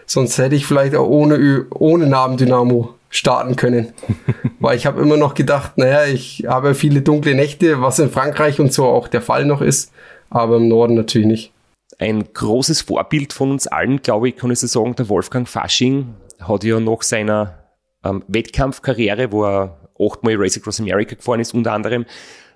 Sonst 0.06 0.38
hätte 0.38 0.54
ich 0.54 0.66
vielleicht 0.66 0.94
auch 0.94 1.06
ohne, 1.06 1.66
ohne 1.70 2.06
Nabendynamo 2.06 2.94
starten 3.10 3.56
können. 3.56 3.92
Weil 4.60 4.76
ich 4.76 4.86
habe 4.86 5.02
immer 5.02 5.16
noch 5.16 5.34
gedacht, 5.34 5.76
naja, 5.76 6.04
ich 6.06 6.46
habe 6.48 6.74
viele 6.74 7.02
dunkle 7.02 7.34
Nächte, 7.34 7.82
was 7.82 7.98
in 7.98 8.10
Frankreich 8.10 8.60
und 8.60 8.72
so 8.72 8.86
auch 8.86 9.08
der 9.08 9.22
Fall 9.22 9.44
noch 9.44 9.60
ist, 9.60 9.92
aber 10.30 10.56
im 10.56 10.68
Norden 10.68 10.94
natürlich 10.94 11.26
nicht. 11.26 11.52
Ein 11.98 12.32
großes 12.32 12.82
Vorbild 12.82 13.32
von 13.32 13.50
uns 13.50 13.66
allen, 13.66 14.00
glaube 14.00 14.28
ich, 14.28 14.36
kann 14.36 14.52
ich 14.52 14.60
so 14.60 14.68
sagen, 14.68 14.94
der 14.94 15.08
Wolfgang 15.08 15.48
Fasching 15.48 16.14
hat 16.40 16.62
ja 16.62 16.78
nach 16.78 17.02
seiner 17.02 17.64
ähm, 18.04 18.22
Wettkampfkarriere, 18.28 19.32
wo 19.32 19.44
er 19.44 19.90
achtmal 19.98 20.36
Race 20.36 20.56
Across 20.56 20.80
America 20.80 21.16
gefahren 21.16 21.40
ist, 21.40 21.54
unter 21.54 21.72
anderem, 21.72 22.06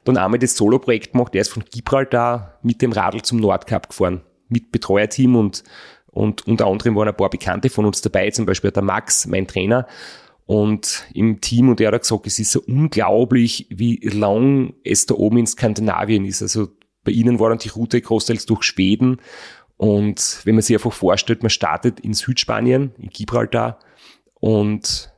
dann 0.05 0.17
einmal 0.17 0.39
das 0.39 0.57
Solo-Projekt 0.57 1.13
gemacht. 1.13 1.35
Er 1.35 1.41
ist 1.41 1.53
von 1.53 1.65
Gibraltar 1.65 2.59
mit 2.63 2.83
dem 2.83 2.93
Radl 2.93 3.23
zum 3.23 3.39
Nordkap 3.39 3.89
gefahren, 3.89 4.23
mit 4.49 4.71
Betreuerteam 4.71 5.35
und, 5.35 5.65
und 6.07 6.47
unter 6.47 6.67
anderem 6.67 6.95
waren 6.95 7.09
ein 7.09 7.17
paar 7.17 7.31
Bekannte 7.31 7.69
von 7.69 7.85
uns 7.85 8.01
dabei, 8.01 8.31
zum 8.31 8.47
Beispiel 8.47 8.71
der 8.71 8.83
Max, 8.83 9.27
mein 9.27 9.49
Trainer, 9.49 9.87
und 10.47 11.05
im 11.15 11.41
Team 11.41 11.69
und 11.69 11.81
er 11.81 11.93
hat 11.93 12.03
gesagt, 12.03 12.27
es 12.27 12.39
ist 12.39 12.53
so 12.53 12.63
unglaublich, 12.67 13.67
wie 13.71 13.97
lang 14.09 14.75
es 14.85 15.07
da 15.07 15.15
oben 15.15 15.39
in 15.39 15.47
Skandinavien 15.47 16.25
ist. 16.25 16.43
Also 16.43 16.69
bei 17.05 17.13
ihnen 17.13 17.41
war 17.41 17.49
dann 17.49 17.59
die 17.59 17.69
Route 17.69 18.01
großteils 18.01 18.47
durch 18.47 18.63
Schweden. 18.63 19.21
Und 19.77 20.41
wenn 20.45 20.55
man 20.55 20.63
sich 20.63 20.77
einfach 20.77 20.93
vorstellt, 20.93 21.43
man 21.43 21.51
startet 21.51 22.01
in 22.01 22.15
Südspanien, 22.15 22.93
in 22.99 23.09
Gibraltar, 23.11 23.79
und 24.35 25.13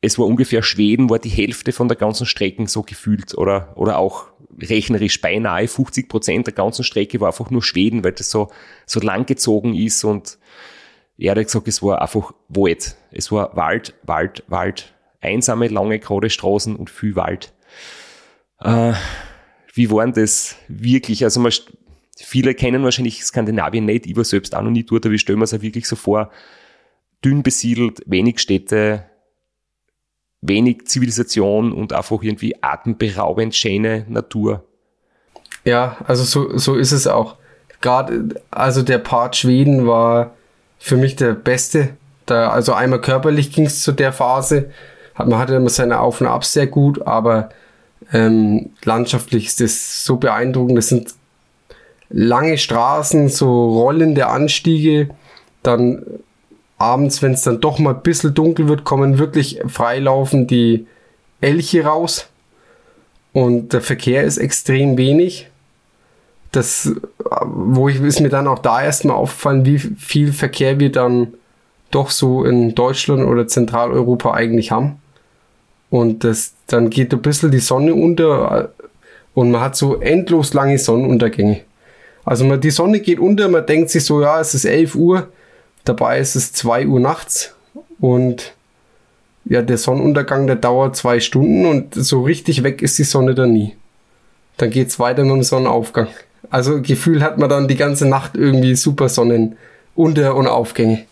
es 0.00 0.18
war 0.18 0.26
ungefähr 0.26 0.62
Schweden, 0.62 1.10
war 1.10 1.18
die 1.18 1.28
Hälfte 1.28 1.72
von 1.72 1.88
der 1.88 1.96
ganzen 1.96 2.26
Strecke 2.26 2.66
so 2.66 2.82
gefühlt 2.82 3.36
oder, 3.36 3.72
oder 3.76 3.98
auch 3.98 4.26
rechnerisch 4.60 5.20
beinahe 5.20 5.68
50 5.68 6.08
Prozent 6.08 6.46
der 6.46 6.54
ganzen 6.54 6.84
Strecke 6.84 7.20
war 7.20 7.28
einfach 7.28 7.50
nur 7.50 7.62
Schweden, 7.62 8.04
weil 8.04 8.12
das 8.12 8.30
so, 8.30 8.48
so 8.86 9.00
lang 9.00 9.26
gezogen 9.26 9.74
ist 9.74 10.04
und 10.04 10.38
er 11.18 11.32
hat 11.32 11.44
gesagt, 11.44 11.66
es 11.66 11.82
war 11.82 12.00
einfach 12.00 12.32
Wald. 12.48 12.96
Es 13.10 13.32
war 13.32 13.56
Wald, 13.56 13.94
Wald, 14.04 14.44
Wald. 14.46 14.94
Einsame, 15.20 15.66
lange, 15.66 15.98
gerade 15.98 16.30
Straßen 16.30 16.76
und 16.76 16.90
viel 16.90 17.16
Wald. 17.16 17.52
Äh, 18.60 18.92
wie 19.78 19.90
waren 19.90 20.12
das 20.12 20.56
wirklich? 20.66 21.24
Also 21.24 21.40
man, 21.40 21.52
viele 22.16 22.54
kennen 22.54 22.82
wahrscheinlich 22.82 23.24
Skandinavien 23.24 23.86
nicht, 23.86 24.06
ich 24.06 24.16
war 24.16 24.24
selbst 24.24 24.54
auch 24.54 24.62
noch 24.62 24.70
nie 24.70 24.84
dort, 24.84 25.06
aber 25.06 25.14
ich 25.14 25.20
stelle 25.22 25.38
mir 25.38 25.44
es 25.44 25.54
auch 25.54 25.62
wirklich 25.62 25.86
so 25.86 25.96
vor, 25.96 26.30
dünn 27.24 27.42
besiedelt, 27.42 28.02
wenig 28.04 28.40
Städte, 28.40 29.04
wenig 30.40 30.86
Zivilisation 30.86 31.72
und 31.72 31.92
einfach 31.92 32.22
irgendwie 32.22 32.56
atemberaubend 32.60 33.54
schöne 33.54 34.04
Natur. 34.08 34.64
Ja, 35.64 35.96
also 36.06 36.24
so, 36.24 36.58
so 36.58 36.74
ist 36.74 36.92
es 36.92 37.06
auch. 37.06 37.36
Gerade, 37.80 38.40
also 38.50 38.82
der 38.82 38.98
Part 38.98 39.36
Schweden 39.36 39.86
war 39.86 40.34
für 40.78 40.96
mich 40.96 41.16
der 41.16 41.34
beste. 41.34 41.90
Da, 42.26 42.50
also 42.50 42.72
einmal 42.72 43.00
körperlich 43.00 43.52
ging 43.52 43.66
es 43.66 43.82
zu 43.82 43.92
der 43.92 44.12
Phase. 44.12 44.70
Man 45.16 45.38
hatte 45.38 45.54
immer 45.54 45.70
seine 45.70 46.00
Auf- 46.00 46.20
und 46.20 46.26
Abs 46.26 46.52
sehr 46.52 46.66
gut, 46.66 47.02
aber 47.06 47.50
ähm, 48.12 48.70
landschaftlich 48.84 49.46
ist 49.46 49.60
das 49.60 50.04
so 50.04 50.16
beeindruckend. 50.16 50.78
Das 50.78 50.88
sind 50.88 51.14
lange 52.10 52.58
Straßen, 52.58 53.28
so 53.28 53.80
rollende 53.80 54.26
Anstiege, 54.28 55.10
dann 55.62 56.04
abends, 56.78 57.22
wenn 57.22 57.32
es 57.32 57.42
dann 57.42 57.60
doch 57.60 57.78
mal 57.78 57.94
ein 57.94 58.02
bisschen 58.02 58.34
dunkel 58.34 58.68
wird, 58.68 58.84
kommen 58.84 59.18
wirklich 59.18 59.60
freilaufen 59.66 60.46
die 60.46 60.86
Elche 61.40 61.84
raus. 61.84 62.28
Und 63.32 63.72
der 63.72 63.82
Verkehr 63.82 64.24
ist 64.24 64.38
extrem 64.38 64.96
wenig. 64.96 65.50
Das, 66.50 66.90
wo 67.44 67.88
ich, 67.88 68.00
ist 68.00 68.20
mir 68.20 68.30
dann 68.30 68.48
auch 68.48 68.60
da 68.60 68.82
erstmal 68.82 69.16
aufgefallen, 69.16 69.66
wie 69.66 69.78
viel 69.78 70.32
Verkehr 70.32 70.80
wir 70.80 70.90
dann 70.90 71.34
doch 71.90 72.10
so 72.10 72.44
in 72.44 72.74
Deutschland 72.74 73.26
oder 73.26 73.46
Zentraleuropa 73.46 74.32
eigentlich 74.32 74.70
haben. 74.70 75.00
Und 75.90 76.24
das, 76.24 76.54
dann 76.66 76.90
geht 76.90 77.12
ein 77.12 77.22
bisschen 77.22 77.50
die 77.50 77.60
Sonne 77.60 77.94
unter 77.94 78.72
und 79.34 79.50
man 79.50 79.60
hat 79.60 79.76
so 79.76 80.00
endlos 80.00 80.52
lange 80.52 80.78
Sonnenuntergänge. 80.78 81.60
Also 82.24 82.44
man, 82.44 82.60
die 82.60 82.70
Sonne 82.70 83.00
geht 83.00 83.20
unter, 83.20 83.48
man 83.48 83.64
denkt 83.64 83.90
sich 83.90 84.04
so, 84.04 84.20
ja, 84.20 84.40
es 84.40 84.54
ist 84.54 84.64
11 84.64 84.94
Uhr, 84.96 85.28
Dabei 85.88 86.18
ist 86.18 86.36
es 86.36 86.52
2 86.52 86.86
Uhr 86.86 87.00
nachts 87.00 87.54
und 87.98 88.52
ja, 89.46 89.62
der 89.62 89.78
Sonnenuntergang, 89.78 90.46
der 90.46 90.56
dauert 90.56 90.96
zwei 90.96 91.18
Stunden 91.18 91.64
und 91.64 91.94
so 91.94 92.24
richtig 92.24 92.62
weg 92.62 92.82
ist 92.82 92.98
die 92.98 93.04
Sonne 93.04 93.34
dann 93.34 93.54
nie. 93.54 93.74
Dann 94.58 94.68
geht 94.68 94.88
es 94.88 94.98
weiter 94.98 95.24
mit 95.24 95.32
dem 95.32 95.42
Sonnenaufgang. 95.42 96.08
Also 96.50 96.82
Gefühl 96.82 97.22
hat 97.22 97.38
man 97.38 97.48
dann 97.48 97.68
die 97.68 97.76
ganze 97.76 98.06
Nacht 98.06 98.36
irgendwie 98.36 98.74
super 98.74 99.08
Sonnenunter- 99.08 100.34
und 100.34 100.46
Aufgänge. 100.46 101.06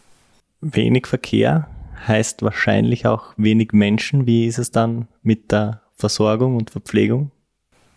Wenig 0.60 1.06
Verkehr 1.06 1.66
heißt 2.06 2.42
wahrscheinlich 2.42 3.06
auch 3.06 3.34
wenig 3.36 3.72
Menschen. 3.72 4.26
Wie 4.26 4.46
ist 4.46 4.58
es 4.58 4.70
dann 4.70 5.08
mit 5.22 5.52
der 5.52 5.82
Versorgung 5.94 6.56
und 6.56 6.70
Verpflegung? 6.70 7.30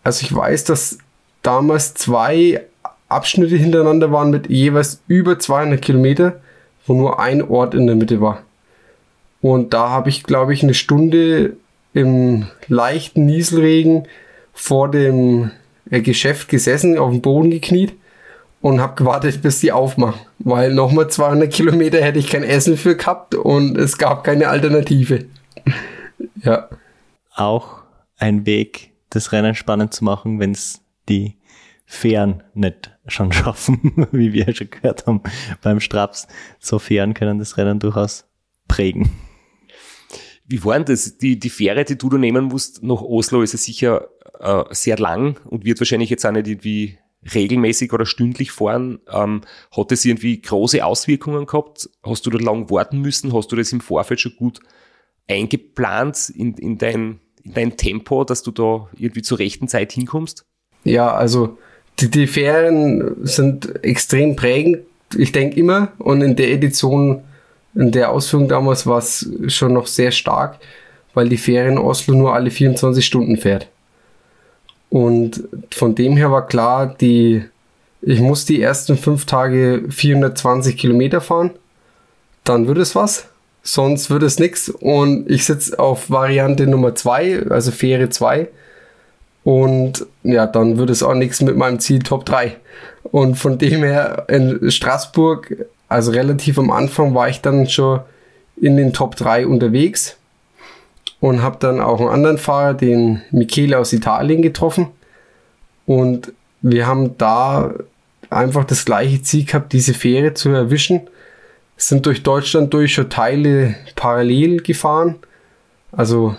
Also 0.02 0.24
ich 0.24 0.34
weiß, 0.34 0.64
dass 0.64 0.98
damals 1.42 1.94
zwei 1.94 2.64
Abschnitte 3.08 3.56
hintereinander 3.56 4.12
waren 4.12 4.30
mit 4.30 4.48
jeweils 4.48 5.02
über 5.08 5.38
200 5.38 5.82
Kilometer 5.82 6.40
wo 6.86 6.94
nur 6.94 7.20
ein 7.20 7.42
Ort 7.42 7.74
in 7.74 7.86
der 7.86 7.96
Mitte 7.96 8.20
war. 8.20 8.42
Und 9.40 9.72
da 9.72 9.88
habe 9.90 10.08
ich, 10.08 10.24
glaube 10.24 10.52
ich, 10.52 10.62
eine 10.62 10.74
Stunde 10.74 11.56
im 11.92 12.46
leichten 12.68 13.26
Nieselregen 13.26 14.06
vor 14.52 14.90
dem 14.90 15.50
äh, 15.90 16.00
Geschäft 16.00 16.48
gesessen, 16.48 16.98
auf 16.98 17.10
dem 17.10 17.22
Boden 17.22 17.50
gekniet 17.50 17.94
und 18.60 18.80
habe 18.80 18.94
gewartet, 18.94 19.42
bis 19.42 19.60
die 19.60 19.72
aufmachen. 19.72 20.20
Weil 20.38 20.74
nochmal 20.74 21.08
200 21.08 21.52
Kilometer 21.52 22.02
hätte 22.02 22.18
ich 22.18 22.28
kein 22.28 22.42
Essen 22.42 22.76
für 22.76 22.96
gehabt 22.96 23.34
und 23.34 23.76
es 23.76 23.98
gab 23.98 24.24
keine 24.24 24.48
Alternative. 24.48 25.26
ja. 26.42 26.68
Auch 27.34 27.82
ein 28.16 28.44
Weg, 28.46 28.92
das 29.10 29.32
Rennen 29.32 29.54
spannend 29.54 29.94
zu 29.94 30.04
machen, 30.04 30.40
wenn 30.40 30.52
es 30.52 30.82
die 31.08 31.36
Fähren 31.86 32.42
nicht 32.54 32.96
schon 33.06 33.32
schaffen, 33.32 34.06
wie 34.12 34.32
wir 34.32 34.54
schon 34.54 34.70
gehört 34.70 35.06
haben 35.06 35.22
beim 35.62 35.80
Straps. 35.80 36.28
So 36.58 36.78
Fähren 36.78 37.14
können 37.14 37.38
das 37.38 37.56
Rennen 37.56 37.80
durchaus 37.80 38.26
prägen. 38.68 39.10
Wie 40.46 40.64
war 40.64 40.74
denn 40.74 40.84
das? 40.84 41.16
Die, 41.18 41.38
die 41.38 41.50
Fähre, 41.50 41.84
die 41.84 41.96
du 41.96 42.08
da 42.08 42.18
nehmen 42.18 42.46
musst 42.46 42.82
nach 42.82 43.02
Oslo, 43.02 43.42
ist 43.42 43.52
ja 43.52 43.58
sicher 43.58 44.08
äh, 44.40 44.64
sehr 44.70 44.98
lang 44.98 45.38
und 45.44 45.64
wird 45.64 45.80
wahrscheinlich 45.80 46.10
jetzt 46.10 46.26
auch 46.26 46.32
nicht 46.32 46.48
irgendwie 46.48 46.98
regelmäßig 47.34 47.92
oder 47.92 48.06
stündlich 48.06 48.50
fahren. 48.50 49.00
Ähm, 49.12 49.42
hat 49.76 49.90
das 49.90 50.04
irgendwie 50.04 50.40
große 50.40 50.84
Auswirkungen 50.84 51.46
gehabt? 51.46 51.88
Hast 52.02 52.26
du 52.26 52.30
da 52.30 52.38
lang 52.38 52.70
warten 52.70 53.00
müssen? 53.00 53.32
Hast 53.32 53.52
du 53.52 53.56
das 53.56 53.72
im 53.72 53.80
Vorfeld 53.80 54.20
schon 54.20 54.36
gut 54.36 54.60
eingeplant 55.28 56.30
in, 56.30 56.54
in, 56.54 56.78
dein, 56.78 57.20
in 57.44 57.54
dein 57.54 57.76
Tempo, 57.76 58.24
dass 58.24 58.42
du 58.42 58.50
da 58.50 58.88
irgendwie 58.96 59.22
zur 59.22 59.38
rechten 59.38 59.68
Zeit 59.68 59.92
hinkommst? 59.92 60.44
Ja, 60.84 61.14
also 61.14 61.58
die, 61.98 62.10
die 62.10 62.26
Ferien 62.26 63.16
sind 63.26 63.84
extrem 63.84 64.34
prägend. 64.34 64.78
Ich 65.16 65.32
denke 65.32 65.58
immer 65.58 65.92
und 65.98 66.22
in 66.22 66.36
der 66.36 66.50
Edition 66.52 67.22
in 67.74 67.92
der 67.92 68.10
Ausführung 68.10 68.48
damals 68.48 68.86
war 68.86 68.98
es 68.98 69.30
schon 69.48 69.74
noch 69.74 69.86
sehr 69.86 70.10
stark, 70.10 70.58
weil 71.14 71.28
die 71.28 71.54
in 71.54 71.78
Oslo 71.78 72.14
nur 72.14 72.34
alle 72.34 72.50
24 72.50 73.04
Stunden 73.04 73.36
fährt. 73.36 73.68
Und 74.90 75.48
von 75.70 75.94
dem 75.94 76.16
her 76.16 76.30
war 76.30 76.46
klar, 76.46 76.94
die, 77.00 77.44
ich 78.02 78.20
muss 78.20 78.44
die 78.44 78.60
ersten 78.60 78.96
fünf 78.96 79.24
Tage 79.24 79.84
420 79.88 80.76
Kilometer 80.76 81.20
fahren. 81.20 81.52
Dann 82.44 82.66
wird 82.66 82.78
es 82.78 82.94
was. 82.94 83.28
Sonst 83.62 84.10
wird 84.10 84.22
es 84.22 84.38
nichts. 84.38 84.68
Und 84.68 85.30
ich 85.30 85.44
sitze 85.44 85.78
auf 85.78 86.10
Variante 86.10 86.66
Nummer 86.66 86.94
zwei, 86.94 87.42
also 87.48 87.70
Fähre 87.70 88.08
2. 88.08 88.48
Und 89.44 90.06
ja, 90.22 90.46
dann 90.46 90.76
wird 90.76 90.90
es 90.90 91.02
auch 91.02 91.14
nichts 91.14 91.40
mit 91.40 91.56
meinem 91.56 91.78
Ziel 91.78 92.00
Top 92.00 92.26
3. 92.26 92.56
Und 93.04 93.36
von 93.36 93.58
dem 93.58 93.82
her 93.82 94.26
in 94.28 94.70
Straßburg 94.70 95.66
also 95.90 96.12
relativ 96.12 96.56
am 96.58 96.70
Anfang 96.70 97.14
war 97.14 97.28
ich 97.28 97.42
dann 97.42 97.68
schon 97.68 98.00
in 98.56 98.76
den 98.76 98.92
Top 98.92 99.16
3 99.16 99.46
unterwegs 99.46 100.16
und 101.20 101.42
habe 101.42 101.58
dann 101.60 101.80
auch 101.80 102.00
einen 102.00 102.08
anderen 102.08 102.38
Fahrer, 102.38 102.74
den 102.74 103.22
Michele 103.30 103.78
aus 103.78 103.92
Italien, 103.92 104.42
getroffen. 104.42 104.88
Und 105.86 106.32
wir 106.62 106.86
haben 106.86 107.16
da 107.18 107.74
einfach 108.30 108.64
das 108.64 108.84
gleiche 108.84 109.22
Ziel 109.22 109.44
gehabt, 109.44 109.72
diese 109.72 109.94
Fähre 109.94 110.34
zu 110.34 110.50
erwischen. 110.50 111.02
Sind 111.76 112.06
durch 112.06 112.22
Deutschland 112.22 112.72
durch 112.74 112.94
schon 112.94 113.08
Teile 113.08 113.74
parallel 113.96 114.62
gefahren. 114.62 115.16
Also 115.92 116.36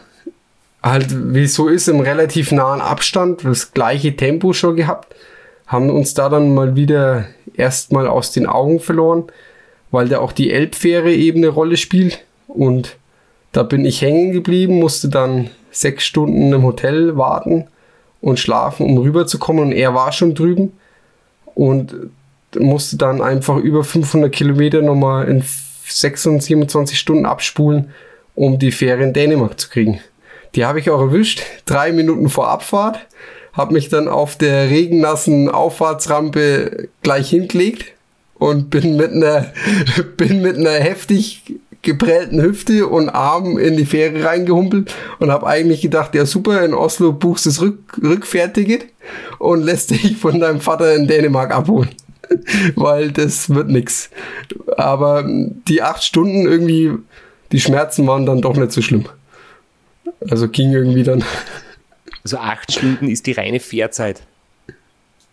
halt, 0.82 1.08
wie 1.34 1.44
es 1.44 1.56
so 1.56 1.68
ist, 1.68 1.88
im 1.88 2.00
relativ 2.00 2.52
nahen 2.52 2.82
Abstand, 2.82 3.44
das 3.44 3.74
gleiche 3.74 4.16
Tempo 4.16 4.54
schon 4.54 4.76
gehabt 4.76 5.14
haben 5.72 5.90
uns 5.90 6.14
da 6.14 6.28
dann 6.28 6.54
mal 6.54 6.76
wieder 6.76 7.28
erstmal 7.54 8.06
aus 8.06 8.34
den 8.34 8.46
Augen 8.46 8.82
verloren, 8.82 9.24
weil 9.90 10.10
da 10.10 10.20
auch 10.20 10.34
die 10.34 10.52
Elbfähre 10.52 11.14
eben 11.14 11.38
eine 11.38 11.48
Rolle 11.48 11.78
spielt. 11.78 12.26
Und 12.50 12.98
da 13.52 13.64
bin 13.64 13.86
ich 13.86 14.02
hängen 14.02 14.32
geblieben, 14.32 14.80
musste 14.80 15.10
dann 15.10 15.50
sechs 15.72 16.06
Stunden 16.06 16.52
im 16.54 16.64
Hotel 16.64 17.18
warten 17.18 17.68
und 18.22 18.40
schlafen, 18.40 18.86
um 18.86 18.98
rüberzukommen. 18.98 19.66
Und 19.66 19.72
er 19.72 19.94
war 19.94 20.12
schon 20.12 20.36
drüben 20.36 20.74
und 21.56 21.96
musste 22.58 22.98
dann 22.98 23.22
einfach 23.22 23.58
über 23.58 23.84
500 23.84 24.32
Kilometer 24.32 24.82
nochmal 24.82 25.28
in 25.28 25.44
26, 25.86 26.48
27 26.48 27.00
Stunden 27.00 27.26
abspulen, 27.26 27.92
um 28.36 28.60
die 28.60 28.72
Fähre 28.72 29.04
in 29.04 29.14
Dänemark 29.14 29.60
zu 29.60 29.70
kriegen. 29.70 30.00
Die 30.56 30.66
habe 30.66 30.80
ich 30.80 30.90
auch 30.90 31.00
erwischt, 31.00 31.44
drei 31.66 31.92
Minuten 31.92 32.30
vor 32.30 32.50
Abfahrt 32.50 33.00
habe 33.54 33.74
mich 33.74 33.90
dann 33.90 34.08
auf 34.08 34.38
der 34.38 34.70
regennassen 34.70 35.50
Auffahrtsrampe 35.50 36.90
gleich 37.02 37.30
hingelegt 37.30 37.94
und 38.36 38.70
bin 38.70 38.96
mit 38.96 39.12
einer, 39.12 39.52
bin 40.18 40.42
mit 40.42 40.58
einer 40.58 40.72
heftig 40.72 41.60
geprellten 41.82 42.42
Hüfte 42.42 42.88
und 42.88 43.10
Arm 43.10 43.58
in 43.58 43.76
die 43.76 43.86
Fähre 43.86 44.24
reingehumpelt 44.24 44.94
und 45.20 45.32
habe 45.32 45.48
eigentlich 45.48 45.82
gedacht, 45.82 46.14
ja 46.14 46.26
super, 46.26 46.64
in 46.64 46.74
Oslo 46.74 47.12
buchst 47.12 47.46
du 47.46 47.50
das 47.50 47.62
Rück 47.62 47.80
Rückfährticket 48.02 48.86
und 49.40 49.64
lässt 49.64 49.90
dich 49.90 50.18
von 50.18 50.40
deinem 50.40 50.62
Vater 50.62 50.96
in 50.96 51.08
Dänemark 51.08 51.52
abholen. 51.52 51.90
Weil 52.76 53.12
das 53.12 53.50
wird 53.50 53.70
nix. 53.70 54.10
Aber 54.78 55.26
die 55.28 55.82
acht 55.82 56.04
Stunden 56.04 56.46
irgendwie, 56.46 56.92
die 57.52 57.60
Schmerzen 57.60 58.08
waren 58.08 58.26
dann 58.26 58.42
doch 58.42 58.56
nicht 58.56 58.72
so 58.72 58.82
schlimm. 58.82 59.06
Also 60.30 60.48
ging 60.48 60.72
irgendwie 60.72 61.04
dann. 61.04 61.24
Also 62.24 62.38
acht 62.38 62.72
Stunden 62.72 63.08
ist 63.08 63.26
die 63.26 63.32
reine 63.32 63.60
Fährzeit. 63.60 64.22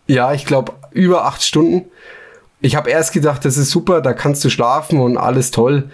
Ja, 0.07 0.32
ich 0.32 0.46
glaube 0.46 0.72
über 0.90 1.26
acht 1.26 1.42
Stunden. 1.42 1.84
Ich 2.62 2.76
habe 2.76 2.88
erst 2.88 3.12
gedacht, 3.12 3.44
das 3.44 3.59
ist 3.59 3.70
super, 3.70 4.01
da 4.01 4.14
kannst 4.14 4.42
du 4.42 4.49
schlafen 4.49 4.99
und 4.99 5.18
alles 5.18 5.51
toll. 5.51 5.90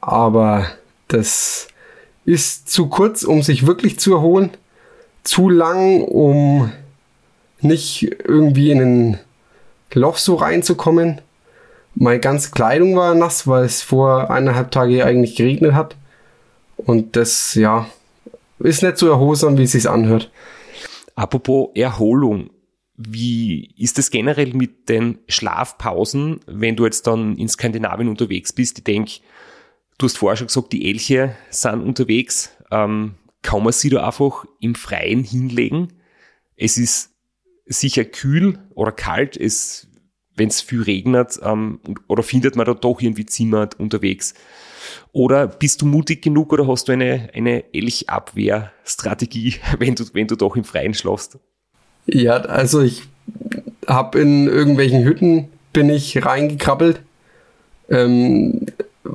Aber 0.00 0.66
das 1.08 1.68
ist 2.24 2.68
zu 2.68 2.88
kurz, 2.88 3.22
um 3.22 3.42
sich 3.42 3.66
wirklich 3.66 3.98
zu 3.98 4.14
erholen. 4.14 4.50
Zu 5.22 5.48
lang, 5.48 6.02
um 6.02 6.70
nicht 7.60 8.02
irgendwie 8.24 8.70
in 8.70 8.80
ein 8.80 9.20
Loch 9.92 10.18
so 10.18 10.34
reinzukommen. 10.34 11.20
Meine 11.94 12.20
ganze 12.20 12.50
Kleidung 12.50 12.96
war 12.96 13.14
nass, 13.14 13.46
weil 13.46 13.64
es 13.64 13.82
vor 13.82 14.30
eineinhalb 14.30 14.70
Tage 14.70 15.04
eigentlich 15.04 15.36
geregnet 15.36 15.72
hat. 15.72 15.96
Und 16.76 17.16
das, 17.16 17.54
ja, 17.54 17.86
ist 18.58 18.82
nicht 18.82 18.98
so 18.98 19.08
erholsam, 19.08 19.56
wie 19.58 19.62
es 19.62 19.72
sich 19.72 19.88
anhört. 19.88 20.30
Apropos 21.14 21.70
Erholung. 21.74 22.50
Wie 22.98 23.74
ist 23.76 23.98
es 23.98 24.10
generell 24.10 24.54
mit 24.54 24.88
den 24.88 25.18
Schlafpausen, 25.28 26.40
wenn 26.46 26.76
du 26.76 26.84
jetzt 26.84 27.06
dann 27.06 27.36
in 27.36 27.48
Skandinavien 27.48 28.08
unterwegs 28.08 28.52
bist? 28.54 28.78
Ich 28.78 28.84
denke, 28.84 29.20
du 29.98 30.06
hast 30.06 30.18
vorher 30.18 30.36
schon 30.36 30.48
gesagt, 30.48 30.72
die 30.72 30.88
Elche 30.88 31.36
sind 31.50 31.82
unterwegs. 31.82 32.50
Ähm, 32.70 33.14
kann 33.42 33.62
man 33.62 33.72
sie 33.72 33.90
da 33.90 34.04
einfach 34.06 34.44
im 34.60 34.74
Freien 34.74 35.22
hinlegen? 35.22 35.92
Es 36.56 36.78
ist 36.78 37.10
sicher 37.66 38.04
kühl 38.04 38.58
oder 38.74 38.92
kalt, 38.92 39.38
wenn 39.38 40.48
es 40.48 40.60
viel 40.60 40.82
regnet, 40.82 41.38
ähm, 41.42 41.80
oder 42.08 42.22
findet 42.22 42.56
man 42.56 42.66
da 42.66 42.74
doch 42.74 43.00
irgendwie 43.00 43.26
Zimmer 43.26 43.68
unterwegs? 43.78 44.34
Oder 45.12 45.46
bist 45.46 45.82
du 45.82 45.86
mutig 45.86 46.22
genug 46.22 46.52
oder 46.52 46.66
hast 46.66 46.88
du 46.88 46.92
eine, 46.92 47.30
eine 47.34 47.64
Elchabwehrstrategie, 47.74 49.56
wenn 49.78 49.94
du, 49.94 50.04
wenn 50.12 50.26
du 50.26 50.36
doch 50.36 50.56
im 50.56 50.64
Freien 50.64 50.94
schlafst? 50.94 51.38
Ja, 52.06 52.36
also 52.36 52.82
ich 52.82 53.02
habe 53.86 54.20
in 54.20 54.46
irgendwelchen 54.46 55.04
Hütten 55.04 55.48
bin 55.72 55.90
ich 55.90 56.24
reingekrabbelt. 56.24 57.00
Ähm, 57.88 58.65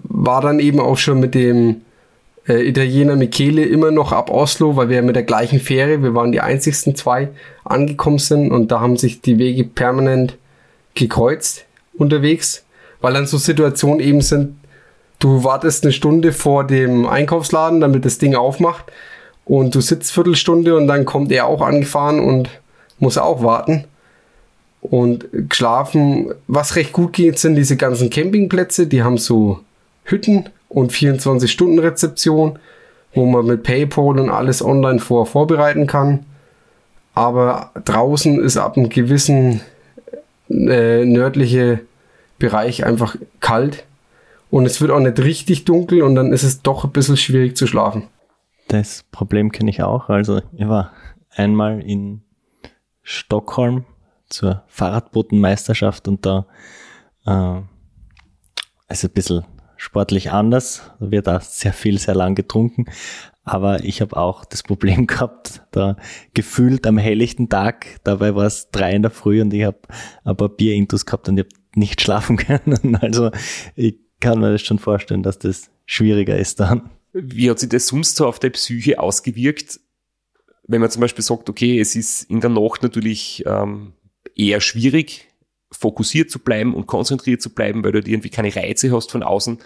war 0.03 0.41
dann 0.41 0.59
eben 0.59 0.79
auch 0.79 0.97
schon 0.97 1.19
mit 1.19 1.35
dem 1.35 1.81
äh, 2.47 2.67
Italiener 2.67 3.15
Michele 3.15 3.63
immer 3.65 3.91
noch 3.91 4.11
ab 4.11 4.29
Oslo, 4.29 4.75
weil 4.75 4.89
wir 4.89 5.01
mit 5.01 5.15
der 5.15 5.23
gleichen 5.23 5.59
Fähre, 5.59 6.03
wir 6.03 6.13
waren 6.13 6.31
die 6.31 6.41
einzigsten 6.41 6.95
zwei, 6.95 7.29
angekommen 7.63 8.19
sind 8.19 8.51
und 8.51 8.71
da 8.71 8.79
haben 8.79 8.97
sich 8.97 9.21
die 9.21 9.37
Wege 9.37 9.63
permanent 9.63 10.37
gekreuzt 10.93 11.65
unterwegs, 11.93 12.63
weil 13.01 13.13
dann 13.13 13.27
so 13.27 13.37
Situationen 13.37 13.99
eben 13.99 14.21
sind, 14.21 14.55
Du 15.21 15.43
wartest 15.43 15.83
eine 15.83 15.93
Stunde 15.93 16.33
vor 16.33 16.65
dem 16.65 17.05
Einkaufsladen, 17.05 17.79
damit 17.79 18.05
das 18.05 18.17
Ding 18.17 18.33
aufmacht. 18.33 18.85
Und 19.45 19.75
du 19.75 19.79
sitzt 19.79 20.11
Viertelstunde 20.11 20.75
und 20.75 20.87
dann 20.87 21.05
kommt 21.05 21.31
er 21.31 21.45
auch 21.45 21.61
angefahren 21.61 22.19
und 22.19 22.49
muss 22.97 23.19
auch 23.19 23.43
warten. 23.43 23.85
Und 24.81 25.27
geschlafen, 25.31 26.33
was 26.47 26.75
recht 26.75 26.91
gut 26.91 27.13
geht, 27.13 27.37
sind 27.37 27.53
diese 27.53 27.77
ganzen 27.77 28.09
Campingplätze. 28.09 28.87
Die 28.87 29.03
haben 29.03 29.19
so 29.19 29.59
Hütten 30.03 30.49
und 30.69 30.91
24-Stunden-Rezeption, 30.91 32.59
wo 33.13 33.25
man 33.25 33.45
mit 33.45 33.63
PayPal 33.63 34.19
und 34.19 34.29
alles 34.29 34.63
online 34.63 34.99
vor 34.99 35.25
vorbereiten 35.25 35.87
kann. 35.87 36.25
Aber 37.13 37.71
draußen 37.83 38.39
ist 38.41 38.57
ab 38.57 38.77
einem 38.77 38.89
gewissen 38.89 39.61
äh, 40.49 41.05
nördliche 41.05 41.81
Bereich 42.39 42.85
einfach 42.85 43.15
kalt 43.39 43.85
und 44.49 44.65
es 44.65 44.81
wird 44.81 44.91
auch 44.91 44.99
nicht 44.99 45.19
richtig 45.19 45.65
dunkel 45.65 46.01
und 46.01 46.15
dann 46.15 46.33
ist 46.33 46.43
es 46.43 46.61
doch 46.61 46.83
ein 46.83 46.91
bisschen 46.91 47.17
schwierig 47.17 47.55
zu 47.55 47.67
schlafen. 47.67 48.07
Das 48.67 49.03
Problem 49.11 49.51
kenne 49.51 49.69
ich 49.69 49.83
auch. 49.83 50.09
Also 50.09 50.41
ich 50.53 50.67
war 50.67 50.91
einmal 51.29 51.81
in 51.81 52.21
Stockholm 53.03 53.85
zur 54.29 54.63
Fahrradbotenmeisterschaft 54.67 56.07
und 56.07 56.25
da 56.25 56.45
äh, 57.25 57.61
ist 58.91 59.03
ein 59.03 59.11
bisschen 59.11 59.45
sportlich 59.81 60.31
anders, 60.31 60.83
da 60.99 61.09
wird 61.09 61.25
da 61.25 61.39
sehr 61.39 61.73
viel, 61.73 61.97
sehr 61.97 62.13
lang 62.13 62.35
getrunken. 62.35 62.85
Aber 63.43 63.83
ich 63.83 63.99
habe 63.99 64.15
auch 64.15 64.45
das 64.45 64.61
Problem 64.61 65.07
gehabt, 65.07 65.63
da 65.71 65.97
gefühlt 66.35 66.85
am 66.85 66.99
helllichten 66.99 67.49
Tag, 67.49 67.99
dabei 68.03 68.35
war 68.35 68.45
es 68.45 68.69
drei 68.69 68.93
in 68.93 69.01
der 69.01 69.09
Früh 69.09 69.41
und 69.41 69.51
ich 69.51 69.63
habe 69.63 69.79
ein 70.23 70.37
paar 70.37 70.49
Bierintus 70.49 71.07
gehabt 71.07 71.27
und 71.29 71.39
ich 71.39 71.45
habe 71.45 71.55
nicht 71.73 71.99
schlafen 72.03 72.37
können. 72.37 72.95
Also 73.01 73.31
ich 73.75 73.95
kann 74.19 74.39
mir 74.39 74.51
das 74.51 74.61
schon 74.61 74.77
vorstellen, 74.77 75.23
dass 75.23 75.39
das 75.39 75.71
schwieriger 75.87 76.37
ist 76.37 76.59
dann. 76.59 76.91
Wie 77.11 77.49
hat 77.49 77.57
sich 77.57 77.69
das 77.69 77.87
sonst 77.87 78.15
so 78.15 78.27
auf 78.27 78.37
der 78.37 78.51
Psyche 78.51 78.99
ausgewirkt? 78.99 79.79
Wenn 80.67 80.79
man 80.79 80.91
zum 80.91 81.01
Beispiel 81.01 81.23
sagt, 81.23 81.49
okay, 81.49 81.79
es 81.79 81.95
ist 81.95 82.29
in 82.29 82.39
der 82.39 82.51
Nacht 82.51 82.83
natürlich 82.83 83.43
ähm, 83.47 83.93
eher 84.35 84.61
schwierig, 84.61 85.30
fokussiert 85.71 86.29
zu 86.29 86.39
bleiben 86.39 86.73
und 86.73 86.87
konzentriert 86.87 87.41
zu 87.41 87.53
bleiben, 87.53 87.83
weil 87.83 87.93
du 87.93 87.99
irgendwie 87.99 88.29
keine 88.29 88.55
Reize 88.55 88.95
hast 88.95 89.11
von 89.11 89.23
außen. 89.23 89.59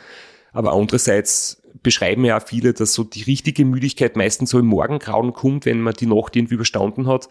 Aber 0.53 0.73
andererseits 0.73 1.61
beschreiben 1.83 2.23
ja 2.25 2.37
auch 2.37 2.47
viele, 2.47 2.73
dass 2.73 2.93
so 2.93 3.03
die 3.03 3.23
richtige 3.23 3.65
Müdigkeit 3.65 4.15
meistens 4.15 4.51
so 4.51 4.59
im 4.59 4.67
Morgengrauen 4.67 5.33
kommt, 5.33 5.65
wenn 5.65 5.81
man 5.81 5.93
die 5.93 6.05
Nacht 6.05 6.35
irgendwie 6.35 6.55
überstanden 6.55 7.07
hat. 7.07 7.27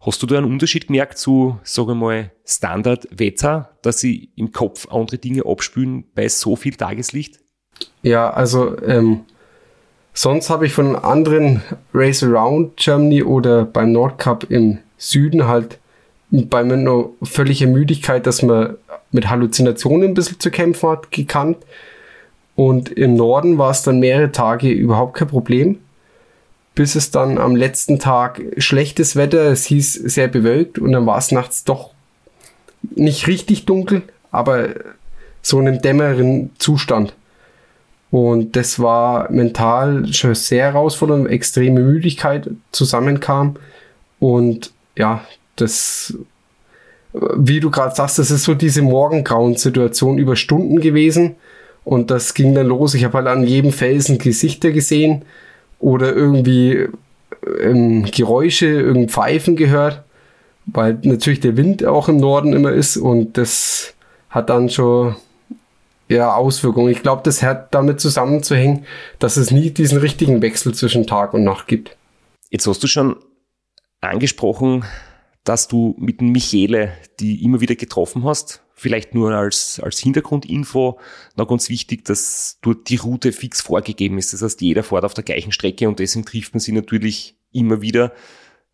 Hast 0.00 0.22
du 0.22 0.26
da 0.26 0.38
einen 0.38 0.50
Unterschied 0.50 0.88
gemerkt 0.88 1.18
zu, 1.18 1.58
sage 1.62 1.92
ich 1.92 1.98
mal, 1.98 2.32
Standardwetter, 2.44 3.76
dass 3.82 4.00
sie 4.00 4.30
im 4.36 4.52
Kopf 4.52 4.88
andere 4.90 5.18
Dinge 5.18 5.46
abspülen 5.46 6.04
bei 6.14 6.28
so 6.28 6.56
viel 6.56 6.74
Tageslicht? 6.74 7.40
Ja, 8.02 8.30
also 8.30 8.80
ähm, 8.82 9.24
sonst 10.12 10.50
habe 10.50 10.66
ich 10.66 10.72
von 10.72 10.96
anderen 10.96 11.62
Race 11.94 12.22
Around 12.22 12.76
Germany 12.76 13.22
oder 13.22 13.64
beim 13.64 13.92
Nordcup 13.92 14.50
im 14.50 14.78
Süden 14.96 15.46
halt 15.46 15.78
bei 16.44 16.60
einer 16.60 17.06
völliger 17.22 17.66
Müdigkeit, 17.66 18.26
dass 18.26 18.42
man 18.42 18.76
mit 19.12 19.28
Halluzinationen 19.30 20.10
ein 20.10 20.14
bisschen 20.14 20.40
zu 20.40 20.50
kämpfen 20.50 20.90
hat, 20.90 21.10
gekannt. 21.10 21.58
Und 22.54 22.90
im 22.90 23.14
Norden 23.14 23.58
war 23.58 23.70
es 23.70 23.82
dann 23.82 24.00
mehrere 24.00 24.32
Tage 24.32 24.70
überhaupt 24.70 25.14
kein 25.14 25.28
Problem, 25.28 25.78
bis 26.74 26.94
es 26.94 27.10
dann 27.10 27.38
am 27.38 27.56
letzten 27.56 27.98
Tag 27.98 28.42
schlechtes 28.58 29.16
Wetter, 29.16 29.50
es 29.50 29.64
hieß 29.66 29.94
sehr 29.94 30.28
bewölkt 30.28 30.78
und 30.78 30.92
dann 30.92 31.06
war 31.06 31.18
es 31.18 31.32
nachts 31.32 31.64
doch 31.64 31.90
nicht 32.94 33.26
richtig 33.26 33.66
dunkel, 33.66 34.02
aber 34.30 34.68
so 35.42 35.60
in 35.60 35.68
einem 35.68 35.82
dämmeren 35.82 36.50
Zustand. 36.58 37.14
Und 38.10 38.56
das 38.56 38.78
war 38.78 39.30
mental 39.30 40.12
schon 40.12 40.34
sehr 40.34 40.66
herausfordernd, 40.66 41.28
extreme 41.28 41.80
Müdigkeit 41.80 42.48
zusammenkam 42.72 43.56
und 44.18 44.72
ja, 44.96 45.22
das, 45.56 46.16
wie 47.12 47.60
du 47.60 47.70
gerade 47.70 47.94
sagst, 47.94 48.18
das 48.18 48.30
ist 48.30 48.44
so 48.44 48.54
diese 48.54 48.82
Morgengrauen-Situation 48.82 50.18
über 50.18 50.36
Stunden 50.36 50.80
gewesen. 50.80 51.36
Und 51.84 52.10
das 52.10 52.34
ging 52.34 52.54
dann 52.54 52.66
los. 52.66 52.94
Ich 52.94 53.04
habe 53.04 53.18
halt 53.18 53.28
an 53.28 53.44
jedem 53.44 53.72
Felsen 53.72 54.18
Gesichter 54.18 54.72
gesehen 54.72 55.24
oder 55.78 56.14
irgendwie 56.14 56.88
ähm, 57.60 58.04
Geräusche, 58.04 58.66
irgendein 58.66 59.08
Pfeifen 59.08 59.56
gehört, 59.56 60.02
weil 60.66 60.98
natürlich 61.02 61.40
der 61.40 61.56
Wind 61.56 61.84
auch 61.84 62.08
im 62.08 62.16
Norden 62.16 62.52
immer 62.52 62.72
ist 62.72 62.96
und 62.96 63.38
das 63.38 63.94
hat 64.30 64.50
dann 64.50 64.68
schon 64.68 65.16
ja, 66.08 66.34
Auswirkungen. 66.34 66.90
Ich 66.90 67.02
glaube, 67.02 67.22
das 67.24 67.42
hat 67.42 67.74
damit 67.74 68.00
zusammenzuhängen, 68.00 68.84
dass 69.18 69.36
es 69.36 69.50
nie 69.50 69.70
diesen 69.70 69.98
richtigen 69.98 70.42
Wechsel 70.42 70.74
zwischen 70.74 71.06
Tag 71.06 71.34
und 71.34 71.44
Nacht 71.44 71.66
gibt. 71.66 71.96
Jetzt 72.50 72.66
hast 72.66 72.82
du 72.82 72.86
schon 72.86 73.16
angesprochen, 74.00 74.84
dass 75.46 75.68
du 75.68 75.94
mit 75.98 76.20
Michele 76.20 76.92
die 77.20 77.42
immer 77.44 77.60
wieder 77.60 77.76
getroffen 77.76 78.24
hast. 78.24 78.62
Vielleicht 78.74 79.14
nur 79.14 79.30
als, 79.30 79.80
als 79.80 79.98
Hintergrundinfo 80.00 80.98
noch 81.36 81.48
ganz 81.48 81.70
wichtig, 81.70 82.04
dass 82.04 82.58
dort 82.60 82.90
die 82.90 82.96
Route 82.96 83.32
fix 83.32 83.62
vorgegeben 83.62 84.18
ist. 84.18 84.34
Das 84.34 84.42
heißt, 84.42 84.60
jeder 84.60 84.82
fährt 84.82 85.04
auf 85.04 85.14
der 85.14 85.24
gleichen 85.24 85.52
Strecke 85.52 85.88
und 85.88 85.98
deswegen 85.98 86.26
trifft 86.26 86.52
man 86.52 86.60
sie 86.60 86.72
natürlich 86.72 87.36
immer 87.52 87.80
wieder. 87.80 88.12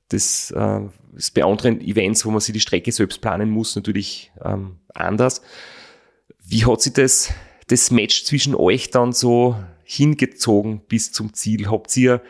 Das 0.08 0.50
äh, 0.50 0.80
ist 1.14 1.34
bei 1.34 1.44
anderen 1.44 1.80
Events, 1.80 2.24
wo 2.24 2.30
man 2.30 2.40
sich 2.40 2.52
die 2.52 2.60
Strecke 2.60 2.90
selbst 2.90 3.20
planen 3.20 3.50
muss, 3.50 3.76
natürlich 3.76 4.32
ähm, 4.44 4.78
anders. 4.92 5.42
Wie 6.44 6.64
hat 6.64 6.80
sich 6.80 6.94
das, 6.94 7.32
das 7.68 7.90
Match 7.90 8.24
zwischen 8.24 8.54
euch 8.54 8.90
dann 8.90 9.12
so 9.12 9.56
hingezogen 9.84 10.80
bis 10.88 11.12
zum 11.12 11.32
Ziel? 11.34 11.70
Habt 11.70 11.96
ihr 11.96 12.22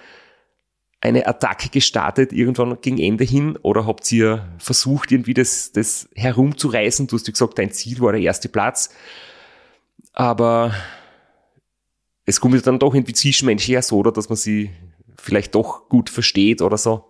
eine 1.03 1.27
Attacke 1.27 1.69
gestartet 1.69 2.33
irgendwann 2.33 2.81
gegen 2.81 2.99
Ende 2.99 3.25
hin 3.25 3.59
oder 3.63 3.87
habt 3.87 4.11
ihr 4.13 4.49
versucht, 4.59 5.11
irgendwie 5.11 5.35
das, 5.35 5.73
das 5.73 6.09
herumzureißen? 6.15 7.09
Du 7.09 7.17
hast 7.17 7.27
ja 7.27 7.33
gesagt, 7.33 7.59
dein 7.59 7.73
Ziel 7.73 8.01
war 8.01 8.13
der 8.13 8.21
erste 8.21 8.49
Platz. 8.49 8.91
Aber 10.13 10.73
es 12.25 12.41
kommt 12.41 12.65
dann 12.67 12.79
doch 12.79 12.95
irgendwie 12.95 13.15
zwischenmenschlich 13.15 13.83
so, 13.83 13.99
oder 13.99 14.13
dass 14.13 14.29
man 14.29 14.37
sie 14.37 14.71
vielleicht 15.17 15.57
doch 15.57 15.89
gut 15.89 16.09
versteht 16.09 16.63
oder 16.63 16.79
so. 16.79 17.05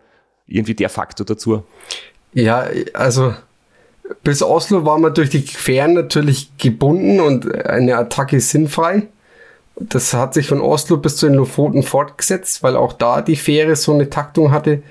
Irgendwie 0.46 0.74
der 0.74 0.88
Faktor 0.88 1.26
dazu. 1.26 1.62
Ja, 2.32 2.66
also 2.94 3.34
bis 4.22 4.42
Oslo 4.42 4.86
war 4.86 4.98
man 4.98 5.12
durch 5.12 5.28
die 5.28 5.40
Fähren 5.40 5.92
natürlich 5.92 6.56
gebunden 6.56 7.20
und 7.20 7.54
eine 7.66 7.98
Attacke 7.98 8.40
sinnfrei. 8.40 9.08
Das 9.76 10.12
hat 10.14 10.34
sich 10.34 10.46
von 10.46 10.60
Oslo 10.60 10.96
bis 10.98 11.16
zu 11.16 11.26
den 11.26 11.34
Lofoten 11.34 11.82
fortgesetzt, 11.82 12.62
weil 12.62 12.76
auch 12.76 12.92
da 12.92 13.22
die 13.22 13.36
Fähre 13.36 13.74
so 13.76 13.92
eine 13.92 14.10
Taktung 14.10 14.50
hatte, 14.52 14.82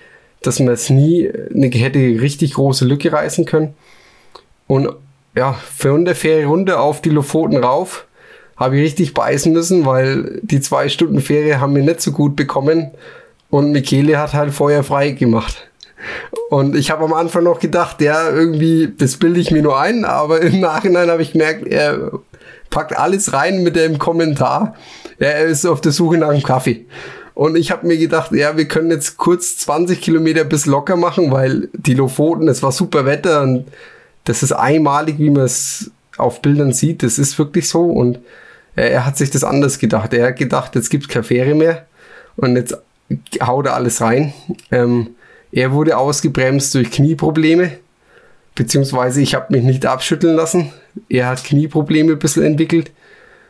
dass 0.42 0.60
man 0.60 0.74
es 0.74 0.90
nie 0.90 1.32
eine 1.54 1.68
hätte 1.68 2.00
richtig 2.00 2.56
große 2.56 2.86
Lücke 2.86 3.14
reißen 3.14 3.46
können. 3.46 3.76
Und 4.68 4.90
ja, 5.36 5.54
von 5.54 6.06
der 6.06 6.16
Fähre 6.16 6.46
runter 6.46 6.82
auf 6.82 7.02
die 7.02 7.10
Lofoten 7.10 7.64
rauf 7.64 8.06
habe 8.58 8.78
ich 8.78 8.84
richtig 8.84 9.14
beißen 9.14 9.52
müssen, 9.54 9.86
weil 9.86 10.40
die 10.44 10.62
zwei 10.62 10.90
Stunden 10.90 11.22
Fähre 11.22 11.60
haben 11.60 11.76
wir 11.76 11.84
nicht 11.84 12.02
so 12.02 12.12
gut 12.12 12.36
bekommen 12.36 12.92
und 13.50 13.72
Michele 13.72 14.18
hat 14.18 14.34
halt 14.34 14.54
Feuer 14.54 14.84
frei 14.84 15.12
gemacht. 15.12 15.68
Und 16.50 16.76
ich 16.76 16.92
habe 16.92 17.04
am 17.04 17.14
Anfang 17.14 17.44
noch 17.44 17.60
gedacht, 17.60 18.02
ja, 18.02 18.30
irgendwie, 18.30 18.92
das 18.98 19.18
bilde 19.18 19.40
ich 19.40 19.52
mir 19.52 19.62
nur 19.62 19.80
ein, 19.80 20.06
aber 20.06 20.42
im 20.42 20.60
Nachhinein 20.60 21.10
habe 21.10 21.22
ich 21.22 21.34
gemerkt, 21.34 21.68
er 21.68 22.12
packt 22.72 22.98
alles 22.98 23.34
rein 23.34 23.62
mit 23.62 23.76
dem 23.76 24.00
Kommentar. 24.00 24.76
Er 25.20 25.46
ist 25.46 25.68
auf 25.68 25.82
der 25.82 25.92
Suche 25.92 26.18
nach 26.18 26.30
einem 26.30 26.42
Kaffee. 26.42 26.88
Und 27.36 27.56
ich 27.56 27.72
habe 27.72 27.86
mir 27.86 27.98
gedacht, 27.98 28.32
ja, 28.32 28.58
wir 28.58 28.68
können 28.68 28.90
jetzt 28.90 29.18
kurz 29.18 29.58
20 29.58 30.02
Kilometer 30.02 30.44
bis 30.44 30.66
locker 30.66 30.96
machen, 30.96 31.32
weil 31.32 31.70
die 31.74 31.94
Lofoten, 31.94 32.48
es 32.48 32.64
war 32.64 32.72
super 32.72 33.06
Wetter 33.06 33.44
und 33.44 33.66
das 34.24 34.44
ist 34.44 34.52
einmalig, 34.52 35.18
wie 35.20 35.30
man 35.30 35.44
es 35.44 35.92
auf 36.18 36.42
Bildern 36.42 36.74
sieht. 36.74 37.04
Das 37.04 37.20
ist 37.20 37.38
wirklich 37.40 37.70
so. 37.70 37.84
Und 37.84 38.20
er, 38.76 38.92
er 38.92 39.06
hat 39.06 39.18
sich 39.18 39.30
das 39.30 39.44
anders 39.44 39.80
gedacht. 39.80 40.14
Er 40.14 40.28
hat 40.28 40.38
gedacht, 40.38 40.76
jetzt 40.76 40.90
gibt 40.90 41.04
es 41.04 41.10
keine 41.10 41.24
Fähre 41.24 41.56
mehr 41.56 41.86
und 42.36 42.56
jetzt 42.56 42.78
haut 43.42 43.66
er 43.66 43.76
alles 43.76 44.02
rein. 44.02 44.34
Ähm, 44.72 45.16
er 45.52 45.72
wurde 45.74 45.98
ausgebremst 45.98 46.74
durch 46.76 46.92
Knieprobleme, 46.92 47.72
beziehungsweise 48.56 49.22
ich 49.22 49.36
habe 49.36 49.54
mich 49.54 49.64
nicht 49.64 49.86
abschütteln 49.86 50.36
lassen. 50.36 50.72
Er 51.10 51.28
hat 51.28 51.44
Knieprobleme 51.44 52.14
ein 52.14 52.20
bisschen 52.20 52.44
entwickelt. 52.44 52.92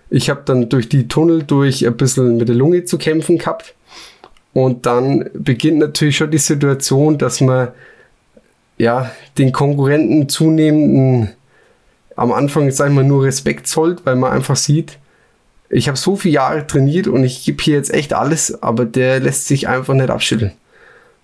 Ich 0.09 0.29
habe 0.29 0.41
dann 0.45 0.69
durch 0.69 0.89
die 0.89 1.07
Tunnel 1.07 1.43
durch 1.43 1.85
ein 1.85 1.95
bisschen 1.95 2.37
mit 2.37 2.49
der 2.49 2.55
Lunge 2.55 2.85
zu 2.85 2.97
kämpfen 2.97 3.37
gehabt. 3.37 3.73
Und 4.53 4.85
dann 4.85 5.29
beginnt 5.33 5.79
natürlich 5.79 6.17
schon 6.17 6.31
die 6.31 6.37
Situation, 6.37 7.17
dass 7.17 7.39
man 7.39 7.69
ja 8.77 9.11
den 9.37 9.51
Konkurrenten 9.51 10.27
zunehmenden 10.27 11.29
am 12.15 12.31
Anfang, 12.33 12.69
sag 12.71 12.89
ich 12.89 12.95
mal, 12.95 13.03
nur 13.03 13.23
Respekt 13.23 13.67
zollt, 13.67 14.05
weil 14.05 14.15
man 14.15 14.31
einfach 14.31 14.55
sieht, 14.55 14.97
ich 15.69 15.87
habe 15.87 15.97
so 15.97 16.17
viele 16.17 16.35
Jahre 16.35 16.67
trainiert 16.67 17.07
und 17.07 17.23
ich 17.23 17.45
gebe 17.45 17.63
hier 17.63 17.75
jetzt 17.75 17.93
echt 17.93 18.13
alles, 18.13 18.61
aber 18.61 18.83
der 18.85 19.21
lässt 19.21 19.47
sich 19.47 19.69
einfach 19.69 19.93
nicht 19.93 20.09
abschütteln. 20.09 20.51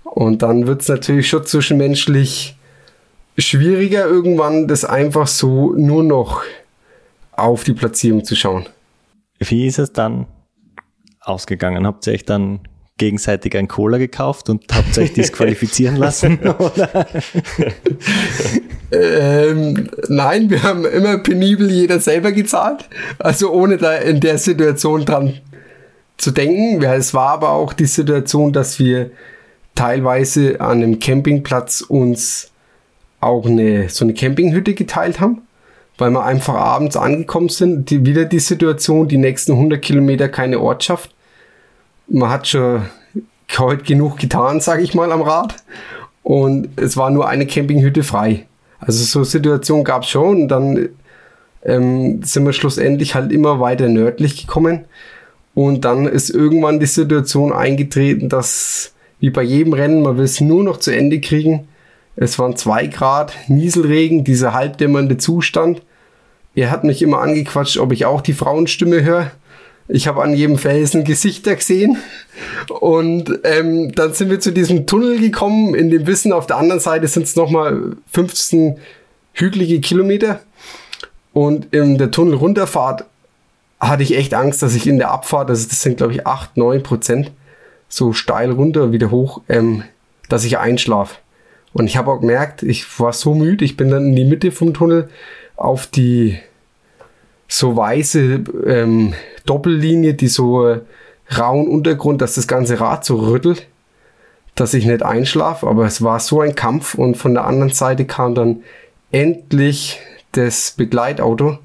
Und 0.04 0.42
dann 0.42 0.68
wird 0.68 0.82
es 0.82 0.88
natürlich 0.88 1.28
schon 1.28 1.46
zwischenmenschlich 1.46 2.57
schwieriger, 3.38 4.06
irgendwann 4.06 4.68
das 4.68 4.86
einfach 4.86 5.28
so 5.28 5.74
nur 5.74 6.04
noch 6.04 6.44
auf 7.32 7.64
die 7.64 7.74
Platzierung 7.74 8.24
zu 8.24 8.36
schauen. 8.36 8.66
Wie 9.40 9.68
ist 9.68 9.80
es 9.80 9.94
dann 9.94 10.26
ausgegangen? 11.22 11.86
Habt 11.86 12.08
ihr 12.08 12.14
euch 12.14 12.26
dann 12.26 12.62
gegenseitig 12.98 13.56
ein 13.56 13.68
Cola 13.68 14.00
gekauft 14.00 14.50
und 14.50 14.66
habt 14.74 14.98
euch 14.98 15.14
disqualifizieren 15.14 15.96
lassen? 15.98 16.40
ähm, 18.92 19.90
nein, 20.08 20.50
wir 20.50 20.64
haben 20.64 20.86
immer 20.86 21.20
penibel 21.20 21.70
jeder 21.70 22.00
selber 22.00 22.32
gezahlt. 22.32 22.90
Also 23.20 23.52
ohne 23.52 23.78
da 23.78 23.96
in 23.98 24.20
der 24.20 24.40
Situation 24.40 25.06
dran 25.06 25.36
zu 26.18 26.32
denken. 26.32 26.84
Es 26.84 27.14
war 27.14 27.30
aber 27.30 27.52
auch 27.52 27.74
die 27.74 27.86
Situation, 27.86 28.52
dass 28.52 28.80
wir 28.80 29.12
teilweise 29.76 30.60
an 30.60 30.82
einem 30.82 31.00
Campingplatz 31.00 31.82
uns 31.82 32.52
auch 33.20 33.46
eine, 33.46 33.90
so 33.90 34.06
eine 34.06 34.14
Campinghütte 34.14 34.74
geteilt 34.74 35.20
haben, 35.20 35.42
weil 35.98 36.12
wir 36.12 36.24
einfach 36.24 36.56
abends 36.56 36.96
angekommen 36.96 37.50
sind. 37.50 37.90
Die, 37.90 38.06
wieder 38.06 38.26
die 38.26 38.40
Situation, 38.40 39.08
die 39.08 39.18
nächsten 39.18 39.54
100 39.54 39.82
Kilometer 39.82 40.30
keine 40.30 40.60
Ortschaft. 40.60 41.12
Man 42.08 42.30
hat 42.30 42.48
schon 42.48 42.84
heute 43.58 43.84
genug 43.84 44.18
getan, 44.18 44.60
sage 44.60 44.84
ich 44.84 44.94
mal, 44.94 45.12
am 45.12 45.22
Rad. 45.22 45.56
Und 46.24 46.70
es 46.76 46.98
war 46.98 47.10
nur 47.10 47.28
eine 47.28 47.48
Campinghütte 47.48 48.04
frei. 48.04 48.46
Also 48.80 49.04
so 49.04 49.24
Situation 49.24 49.84
gab 49.84 50.04
es 50.04 50.10
schon. 50.10 50.44
Und 50.44 50.48
dann 50.50 50.90
ähm, 51.64 52.22
sind 52.24 52.46
wir 52.46 52.54
schlussendlich 52.54 53.16
halt 53.16 53.32
immer 53.32 53.60
weiter 53.60 53.88
nördlich 53.88 54.46
gekommen. 54.46 54.86
Und 55.54 55.86
dann 55.86 56.06
ist 56.06 56.30
irgendwann 56.30 56.80
die 56.80 56.86
Situation 56.86 57.52
eingetreten, 57.52 58.30
dass 58.30 58.94
wie 59.20 59.32
bei 59.32 59.42
jedem 59.42 59.74
Rennen, 59.74 60.04
man 60.04 60.18
will 60.18 60.26
es 60.26 60.40
nur 60.40 60.64
noch 60.64 60.78
zu 60.78 60.96
Ende 60.96 61.20
kriegen. 61.20 61.68
Es 62.20 62.40
waren 62.40 62.56
zwei 62.56 62.88
Grad, 62.88 63.34
Nieselregen, 63.48 64.24
dieser 64.24 64.54
halbdämmernde 64.54 65.18
Zustand. 65.18 65.84
Er 66.56 66.72
hat 66.72 66.84
mich 66.84 67.04
immer 67.04 67.22
angequatscht, 67.22 67.78
ob 67.78 67.92
ich 67.92 68.06
auch 68.06 68.22
die 68.22 68.34
Frauenstimme 68.34 69.04
höre. 69.04 69.32
Ich 69.88 70.08
habe 70.08 70.24
an 70.24 70.34
jedem 70.34 70.58
Felsen 70.58 71.04
Gesichter 71.04 71.56
gesehen. 71.56 71.98
Und 72.80 73.40
ähm, 73.44 73.94
dann 73.94 74.14
sind 74.14 74.32
wir 74.32 74.40
zu 74.40 74.52
diesem 74.52 74.88
Tunnel 74.88 75.20
gekommen, 75.20 75.76
in 75.76 75.92
dem 75.92 76.08
Wissen, 76.08 76.34
auf 76.34 76.48
der 76.48 76.58
anderen 76.58 76.80
Seite 76.80 77.08
sind 77.08 77.24
es 77.24 77.36
nochmal 77.36 77.96
15 78.12 78.80
hügelige 79.34 79.80
Kilometer. 79.80 80.42
Und 81.34 81.72
in 81.72 82.00
der 82.00 82.10
Tunnelrunterfahrt 82.10 83.06
hatte 83.80 84.02
ich 84.02 84.18
echt 84.18 84.34
Angst, 84.34 84.64
dass 84.64 84.74
ich 84.74 84.88
in 84.88 84.98
der 84.98 85.12
Abfahrt, 85.12 85.52
also 85.52 85.68
das 85.70 85.84
sind 85.84 85.98
glaube 85.98 86.14
ich 86.14 86.26
8, 86.26 86.58
9 86.58 86.82
Prozent, 86.82 87.32
so 87.88 88.12
steil 88.12 88.52
runter, 88.52 88.92
wieder 88.92 89.12
hoch, 89.12 89.42
ähm, 89.48 89.84
dass 90.30 90.46
ich 90.46 90.58
einschlafe. 90.58 91.16
Und 91.78 91.86
ich 91.86 91.96
habe 91.96 92.12
auch 92.12 92.22
gemerkt, 92.22 92.64
ich 92.64 93.00
war 93.00 93.14
so 93.14 93.36
müde, 93.36 93.64
ich 93.64 93.78
bin 93.78 93.92
dann 93.92 94.08
in 94.08 94.16
die 94.16 94.26
Mitte 94.26 94.52
vom 94.52 94.74
Tunnel 94.74 95.10
auf 95.56 95.86
die 95.86 96.40
so 97.48 97.78
weiße 97.78 98.44
ähm, 98.66 99.14
Doppellinie, 99.46 100.16
die 100.16 100.28
so 100.28 100.68
äh, 100.68 100.82
rauen 101.38 101.68
Untergrund, 101.68 102.20
dass 102.24 102.34
das 102.34 102.48
ganze 102.48 102.80
Rad 102.80 103.06
so 103.06 103.18
rüttelt, 103.18 103.68
dass 104.56 104.74
ich 104.74 104.88
nicht 104.88 105.04
einschlafe. 105.04 105.68
Aber 105.68 105.86
es 105.86 106.02
war 106.02 106.20
so 106.20 106.42
ein 106.42 106.56
Kampf 106.56 106.96
und 106.96 107.16
von 107.16 107.36
der 107.36 107.46
anderen 107.46 107.72
Seite 107.72 108.06
kam 108.06 108.34
dann 108.34 108.64
endlich 109.12 110.00
das 110.32 110.72
Begleitauto 110.72 111.60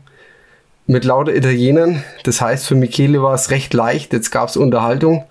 mit 0.87 1.07
lauter 1.07 1.35
Italienern. 1.35 2.05
Das 2.25 2.43
heißt, 2.43 2.67
für 2.67 2.75
Michele 2.75 3.23
war 3.23 3.33
es 3.33 3.51
recht 3.51 3.73
leicht. 3.73 4.13
Jetzt 4.13 4.31
gab 4.31 4.51
es 4.51 4.59
Unterhaltung. 4.59 5.25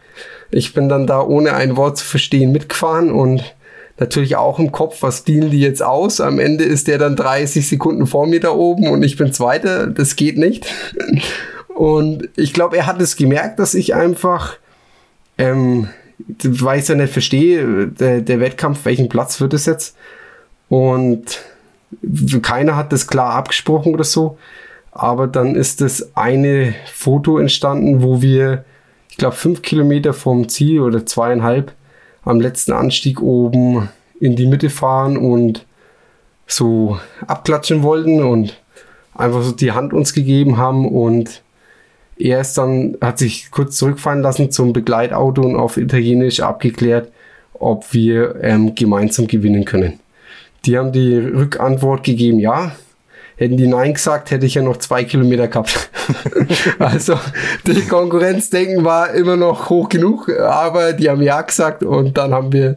Ich 0.50 0.74
bin 0.74 0.90
dann 0.90 1.06
da 1.06 1.22
ohne 1.22 1.54
ein 1.54 1.78
Wort 1.78 2.00
zu 2.00 2.06
verstehen 2.06 2.52
mitgefahren 2.52 3.12
und 3.12 3.54
natürlich 4.02 4.36
auch 4.36 4.60
im 4.60 4.72
Kopf, 4.72 5.02
was 5.02 5.24
dienen 5.24 5.52
die 5.52 5.62
jetzt 5.62 5.82
aus? 5.82 6.20
Am 6.20 6.40
Ende 6.40 6.66
ist 6.66 6.88
der 6.88 6.98
dann 6.98 7.16
30 7.16 7.66
Sekunden 7.66 8.08
vor 8.08 8.28
mir 8.28 8.40
da 8.42 8.52
oben 8.52 8.90
und 8.90 9.04
ich 9.04 9.16
bin 9.16 9.32
Zweiter. 9.32 9.88
Das 9.88 10.18
geht 10.18 10.38
nicht. 10.38 10.66
Und 11.74 12.30
ich 12.36 12.54
glaube, 12.54 12.78
er 12.78 12.86
hat 12.86 13.02
es 13.02 13.16
gemerkt, 13.16 13.58
dass 13.58 13.74
ich 13.74 13.96
einfach, 13.96 14.58
ähm, 15.40 15.88
weil 16.44 16.78
ich 16.78 16.84
es 16.84 16.90
ja 16.90 16.96
nicht 16.96 17.14
verstehe, 17.14 17.88
der, 17.88 18.22
der 18.22 18.40
Wettkampf, 18.40 18.84
welchen 18.84 19.10
Platz 19.10 19.40
wird 19.40 19.54
es 19.54 19.66
jetzt? 19.66 19.96
Und 20.68 21.40
keiner 22.44 22.76
hat 22.76 22.92
das 22.92 23.08
klar 23.08 23.34
abgesprochen 23.34 23.96
oder 23.96 24.04
so. 24.04 24.38
Aber 24.92 25.26
dann 25.26 25.56
ist 25.56 25.82
das 25.82 26.16
eine 26.16 26.76
Foto 26.94 27.40
entstanden, 27.40 28.04
wo 28.04 28.22
wir, 28.22 28.66
ich 29.10 29.18
glaube, 29.18 29.38
fünf 29.38 29.62
Kilometer 29.64 30.14
vom 30.14 30.50
Ziel 30.50 30.82
oder 30.82 31.06
zweieinhalb 31.06 31.72
am 32.24 32.40
letzten 32.40 32.74
Anstieg 32.74 33.22
oben 33.22 33.90
in 34.20 34.36
die 34.36 34.46
Mitte 34.46 34.70
fahren 34.70 35.18
und 35.18 35.66
so 36.46 37.00
abklatschen 37.26 37.84
wollten 37.84 38.24
und 38.24 38.60
einfach 39.16 39.42
so 39.42 39.52
die 39.52 39.72
Hand 39.72 39.94
uns 39.94 40.14
gegeben 40.14 40.58
haben 40.58 40.88
und 40.88 41.42
er 42.18 42.42
ist 42.42 42.58
dann, 42.58 42.98
hat 43.02 43.18
sich 43.18 43.50
kurz 43.52 43.78
zurückfallen 43.78 44.22
lassen 44.22 44.52
zum 44.52 44.74
Begleitauto 44.74 45.42
und 45.42 45.56
auf 45.56 45.78
Italienisch 45.78 46.40
abgeklärt, 46.42 47.12
ob 47.54 47.94
wir 47.94 48.36
ähm, 48.42 48.76
gemeinsam 48.76 49.28
gewinnen 49.28 49.66
können. 49.66 50.00
Die 50.66 50.78
haben 50.78 50.92
die 50.92 51.16
Rückantwort 51.16 52.04
gegeben, 52.04 52.40
ja. 52.40 52.76
Hätten 53.38 53.58
die 53.58 53.68
Nein 53.68 53.94
gesagt, 53.94 54.30
hätte 54.30 54.46
ich 54.46 54.54
ja 54.54 54.62
noch 54.62 54.78
zwei 54.78 55.04
Kilometer 55.04 55.48
gehabt. 55.48 55.90
also 56.80 57.20
die 57.66 57.82
Konkurrenzdenken 57.88 58.84
war 58.84 59.12
immer 59.12 59.38
noch 59.38 59.70
hoch 59.70 59.90
genug, 59.90 60.30
aber 60.30 60.94
die 60.94 61.10
haben 61.10 61.22
Ja 61.22 61.42
gesagt 61.42 61.84
und 61.84 62.18
dann 62.18 62.34
haben 62.34 62.52
wir, 62.52 62.76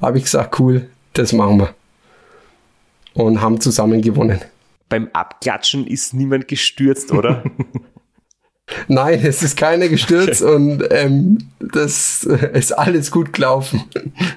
habe 0.00 0.18
ich 0.18 0.24
gesagt, 0.24 0.58
cool, 0.58 0.88
das 1.12 1.32
machen 1.32 1.60
wir. 1.60 1.74
Und 3.14 3.40
haben 3.40 3.60
zusammen 3.60 4.00
gewonnen. 4.00 4.40
Beim 4.88 5.08
Abklatschen 5.12 5.86
ist 5.86 6.14
niemand 6.14 6.48
gestürzt, 6.48 7.12
oder? 7.12 7.42
Nein, 8.88 9.20
es 9.22 9.42
ist 9.42 9.56
keiner 9.56 9.88
gestürzt 9.88 10.42
und 10.42 10.84
ähm, 10.90 11.38
das 11.58 12.24
ist 12.24 12.72
alles 12.72 13.10
gut 13.10 13.32
gelaufen. 13.32 13.84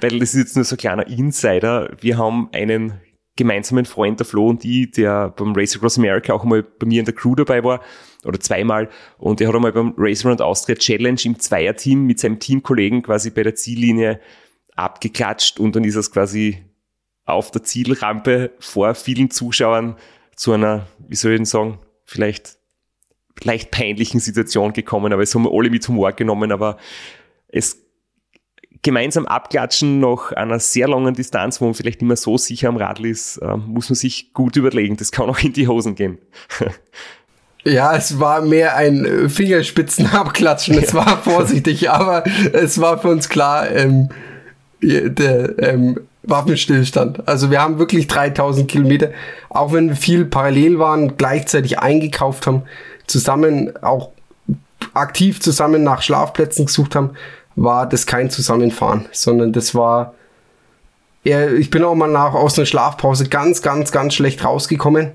Weil 0.00 0.18
das 0.18 0.30
ist 0.30 0.40
jetzt 0.40 0.56
nur 0.56 0.64
so 0.64 0.74
ein 0.74 0.78
kleiner 0.78 1.06
Insider. 1.06 1.90
Wir 2.00 2.18
haben 2.18 2.48
einen 2.52 2.94
gemeinsamen 3.36 3.84
Freund, 3.84 4.18
der 4.18 4.26
Flo 4.26 4.48
und 4.48 4.64
ich, 4.64 4.90
der 4.92 5.30
beim 5.30 5.54
Race 5.54 5.76
Across 5.76 5.98
America 5.98 6.32
auch 6.32 6.44
mal 6.44 6.62
bei 6.62 6.86
mir 6.86 7.00
in 7.00 7.04
der 7.04 7.14
Crew 7.14 7.34
dabei 7.34 7.62
war, 7.62 7.80
oder 8.24 8.40
zweimal, 8.40 8.88
und 9.18 9.40
der 9.40 9.48
hat 9.48 9.54
einmal 9.54 9.72
beim 9.72 9.94
Race 9.96 10.24
Around 10.24 10.42
Austria 10.42 10.74
Challenge 10.74 11.20
im 11.24 11.38
Zweierteam 11.38 12.04
mit 12.04 12.18
seinem 12.18 12.40
Teamkollegen 12.40 13.02
quasi 13.02 13.30
bei 13.30 13.42
der 13.42 13.54
Ziellinie 13.54 14.20
abgeklatscht 14.74 15.60
und 15.60 15.76
dann 15.76 15.84
ist 15.84 15.96
es 15.96 16.10
quasi 16.10 16.64
auf 17.24 17.50
der 17.50 17.62
Zielrampe 17.62 18.52
vor 18.58 18.94
vielen 18.94 19.30
Zuschauern 19.30 19.96
zu 20.34 20.52
einer, 20.52 20.86
wie 21.08 21.16
soll 21.16 21.32
ich 21.32 21.38
denn 21.38 21.44
sagen, 21.44 21.78
vielleicht 22.04 22.58
leicht 23.42 23.70
peinlichen 23.70 24.20
Situation 24.20 24.72
gekommen, 24.72 25.12
aber 25.12 25.22
es 25.22 25.34
haben 25.34 25.44
wir 25.44 25.52
alle 25.52 25.70
mit 25.70 25.86
Humor 25.88 26.12
genommen, 26.12 26.52
aber 26.52 26.78
es 27.48 27.85
gemeinsam 28.86 29.26
abklatschen 29.26 29.98
nach 29.98 30.30
einer 30.30 30.60
sehr 30.60 30.86
langen 30.86 31.12
Distanz, 31.12 31.60
wo 31.60 31.64
man 31.64 31.74
vielleicht 31.74 32.00
nicht 32.00 32.06
mehr 32.06 32.16
so 32.16 32.38
sicher 32.38 32.68
am 32.68 32.76
Radl 32.76 33.06
ist, 33.06 33.38
äh, 33.38 33.56
muss 33.56 33.90
man 33.90 33.96
sich 33.96 34.32
gut 34.32 34.54
überlegen. 34.54 34.96
Das 34.96 35.10
kann 35.10 35.28
auch 35.28 35.40
in 35.40 35.52
die 35.52 35.68
Hosen 35.68 35.94
gehen. 35.94 36.18
Ja, 37.68 37.96
es 37.96 38.20
war 38.20 38.42
mehr 38.42 38.76
ein 38.76 39.28
Fingerspitzenabklatschen. 39.28 40.78
Es 40.78 40.94
war 40.94 41.20
vorsichtig, 41.20 41.90
aber 41.90 42.22
es 42.52 42.80
war 42.80 42.98
für 42.98 43.08
uns 43.08 43.28
klar, 43.28 43.68
ähm, 43.68 44.08
der 44.80 45.58
ähm, 45.58 45.98
Waffenstillstand. 46.22 47.26
Also 47.26 47.50
wir 47.50 47.60
haben 47.60 47.80
wirklich 47.80 48.06
3000 48.06 48.70
Kilometer, 48.70 49.10
auch 49.48 49.72
wenn 49.72 49.88
wir 49.88 49.96
viel 49.96 50.26
parallel 50.26 50.78
waren, 50.78 51.16
gleichzeitig 51.16 51.80
eingekauft 51.80 52.46
haben, 52.46 52.62
zusammen 53.08 53.76
auch 53.82 54.10
aktiv 54.94 55.40
zusammen 55.40 55.82
nach 55.82 56.02
Schlafplätzen 56.02 56.66
gesucht 56.66 56.94
haben, 56.94 57.16
war 57.56 57.88
das 57.88 58.06
kein 58.06 58.30
Zusammenfahren, 58.30 59.06
sondern 59.12 59.52
das 59.52 59.74
war 59.74 60.14
eher, 61.24 61.52
ich 61.54 61.70
bin 61.70 61.82
auch 61.82 61.94
mal 61.94 62.08
nach 62.08 62.34
aus 62.34 62.56
einer 62.58 62.66
Schlafpause 62.66 63.28
ganz, 63.28 63.62
ganz, 63.62 63.90
ganz 63.90 64.14
schlecht 64.14 64.44
rausgekommen. 64.44 65.12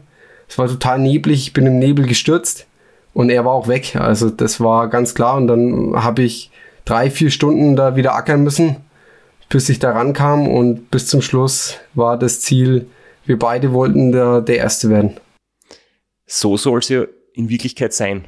Es 0.49 0.57
war 0.57 0.67
total 0.67 0.99
neblig, 0.99 1.47
ich 1.47 1.53
bin 1.53 1.65
im 1.65 1.79
Nebel 1.79 2.05
gestürzt 2.05 2.65
und 3.13 3.29
er 3.29 3.45
war 3.45 3.53
auch 3.53 3.67
weg. 3.67 3.95
Also 3.95 4.29
das 4.29 4.59
war 4.59 4.89
ganz 4.89 5.15
klar 5.15 5.37
und 5.37 5.47
dann 5.47 6.03
habe 6.03 6.23
ich 6.23 6.51
drei, 6.83 7.09
vier 7.09 7.29
Stunden 7.29 7.75
da 7.75 7.95
wieder 7.95 8.15
ackern 8.15 8.43
müssen, 8.43 8.77
bis 9.47 9.69
ich 9.69 9.79
da 9.79 9.91
rankam 9.91 10.47
und 10.47 10.91
bis 10.91 11.07
zum 11.07 11.21
Schluss 11.21 11.77
war 11.93 12.17
das 12.17 12.41
Ziel, 12.41 12.89
wir 13.25 13.37
beide 13.37 13.71
wollten 13.71 14.11
der, 14.11 14.41
der 14.41 14.57
Erste 14.57 14.89
werden. 14.89 15.19
So 16.25 16.57
soll 16.57 16.79
es 16.79 16.89
ja 16.89 17.03
in 17.33 17.49
Wirklichkeit 17.49 17.93
sein. 17.93 18.25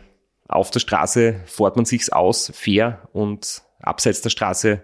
Auf 0.48 0.70
der 0.70 0.82
Straße 0.82 1.36
fährt 1.46 1.76
man 1.78 1.86
sich's 1.86 2.10
aus, 2.10 2.52
fair 2.54 3.00
und 3.12 3.64
abseits 3.84 4.22
der 4.22 4.30
Straße 4.30 4.82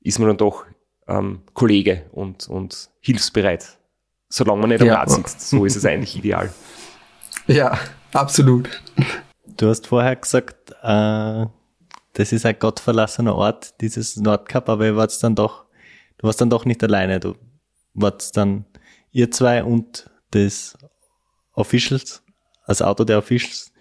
ist 0.00 0.18
man 0.18 0.28
dann 0.28 0.36
doch 0.36 0.64
ähm, 1.08 1.42
Kollege 1.54 2.06
und, 2.12 2.48
und 2.48 2.90
hilfsbereit. 3.00 3.78
Solange 4.28 4.60
man 4.60 4.70
nicht 4.70 4.80
am 4.80 4.86
ja. 4.88 4.94
Rad 4.96 5.10
sitzt. 5.10 5.48
So 5.48 5.64
ist 5.64 5.76
es 5.76 5.84
eigentlich 5.84 6.16
ideal. 6.16 6.52
Ja, 7.48 7.76
absolut. 8.12 8.68
Du 9.56 9.68
hast 9.68 9.88
vorher 9.88 10.14
gesagt, 10.14 10.70
äh, 10.80 11.46
das 12.12 12.32
ist 12.32 12.46
ein 12.46 12.56
gottverlassener 12.56 13.34
Ort, 13.34 13.80
dieses 13.80 14.16
Nordkap, 14.16 14.68
aber 14.68 14.86
ihr 14.86 14.96
wart 14.96 15.20
dann 15.24 15.34
doch, 15.34 15.64
du 16.18 16.28
warst 16.28 16.40
dann 16.40 16.50
doch 16.50 16.64
nicht 16.64 16.84
alleine. 16.84 17.18
Du 17.18 17.34
warst 17.94 18.36
dann 18.36 18.64
ihr 19.10 19.32
zwei 19.32 19.64
und 19.64 20.08
das 20.30 20.78
Officials 21.54 22.22
als 22.64 22.80
Auto 22.80 23.02
der 23.02 23.18
Officials. 23.18 23.72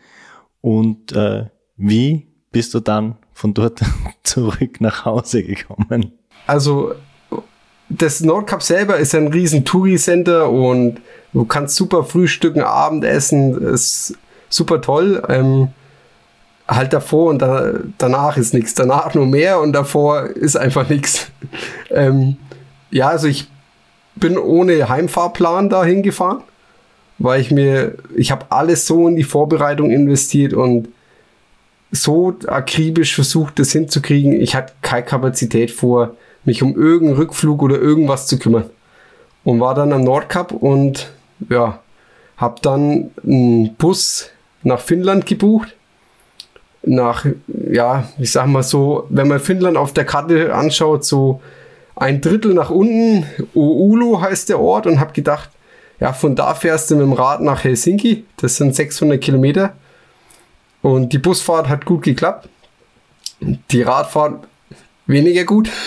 Und 0.62 1.12
äh, 1.12 1.46
wie 1.76 2.28
bist 2.52 2.74
du 2.74 2.80
dann 2.80 3.18
von 3.34 3.54
dort 3.54 3.82
zurück 4.24 4.82
nach 4.82 5.06
Hause 5.06 5.44
gekommen? 5.44 6.12
Also 6.48 6.94
das 7.90 8.22
Nordkap 8.22 8.64
selber 8.64 8.98
ist 8.98 9.14
ein 9.16 9.28
riesen 9.28 9.66
Touri-Center 9.66 10.50
und 10.50 11.02
du 11.34 11.46
kannst 11.46 11.76
super 11.76 12.04
frühstücken, 12.04 12.62
Abendessen, 12.62 13.62
ist 13.62 14.18
super 14.50 14.82
toll. 14.82 15.22
Ähm, 15.28 15.70
halt 16.68 16.94
davor 16.94 17.30
und 17.30 17.40
da, 17.42 17.74
danach 17.98 18.38
ist 18.38 18.54
nichts. 18.54 18.74
Danach 18.74 19.14
nur 19.14 19.26
mehr 19.26 19.60
und 19.60 19.74
davor 19.74 20.24
ist 20.24 20.56
einfach 20.56 20.90
nichts. 20.90 21.30
Ähm, 21.94 22.38
ja, 22.90 23.10
also 23.10 23.28
ich 23.28 23.52
bin 24.16 24.38
ohne 24.38 24.88
Heimfahrplan 24.88 25.68
dahin 25.68 26.04
gefahren 26.04 26.42
weil 27.24 27.42
ich 27.42 27.52
mir, 27.52 27.96
ich 28.16 28.32
habe 28.32 28.46
alles 28.50 28.88
so 28.88 29.08
in 29.08 29.16
die 29.16 29.24
Vorbereitung 29.24 29.92
investiert 29.92 30.54
und 30.54 30.90
so 31.92 32.36
akribisch 32.48 33.16
versucht, 33.16 33.60
das 33.60 33.72
hinzukriegen. 33.72 34.34
Ich 34.34 34.56
hatte 34.56 34.74
keine 34.82 35.04
Kapazität 35.04 35.72
vor, 35.72 36.16
mich 36.46 36.64
um 36.64 36.76
irgendeinen 36.76 37.18
Rückflug 37.18 37.62
oder 37.62 37.78
irgendwas 37.78 38.28
zu 38.28 38.40
kümmern. 38.40 38.70
Und 39.44 39.60
war 39.60 39.76
dann 39.76 39.92
am 39.92 40.04
Nordkap 40.04 40.52
und 40.52 41.12
ja, 41.50 41.80
Hab 42.38 42.62
dann 42.62 43.12
einen 43.24 43.76
Bus 43.76 44.30
nach 44.64 44.80
Finnland 44.80 45.26
gebucht. 45.26 45.76
Nach, 46.84 47.26
ja, 47.48 48.08
ich 48.18 48.32
sag 48.32 48.48
mal 48.48 48.64
so, 48.64 49.06
wenn 49.10 49.28
man 49.28 49.40
Finnland 49.40 49.78
auf 49.78 49.94
der 49.94 50.06
Karte 50.06 50.54
anschaut, 50.54 51.06
so 51.06 51.42
ein 51.96 52.22
Drittel 52.22 52.56
nach 52.56 52.72
unten, 52.72 53.26
Oulu 53.54 54.20
heißt 54.22 54.50
der 54.50 54.60
Ort 54.60 54.88
und 54.88 55.00
hab 55.00 55.14
gedacht, 55.14 55.50
ja, 56.00 56.14
von 56.14 56.36
da 56.36 56.56
fährst 56.56 56.90
du 56.90 56.96
mit 56.96 57.04
dem 57.04 57.14
Rad 57.14 57.42
nach 57.42 57.64
Helsinki, 57.64 58.26
das 58.38 58.56
sind 58.56 58.76
600 58.76 59.22
Kilometer. 59.22 59.76
Und 60.82 61.14
die 61.14 61.20
Busfahrt 61.20 61.70
hat 61.70 61.86
gut 61.86 62.04
geklappt. 62.04 62.50
Die 63.40 63.82
Radfahrt 63.82 64.48
weniger 65.08 65.44
gut. 65.46 65.70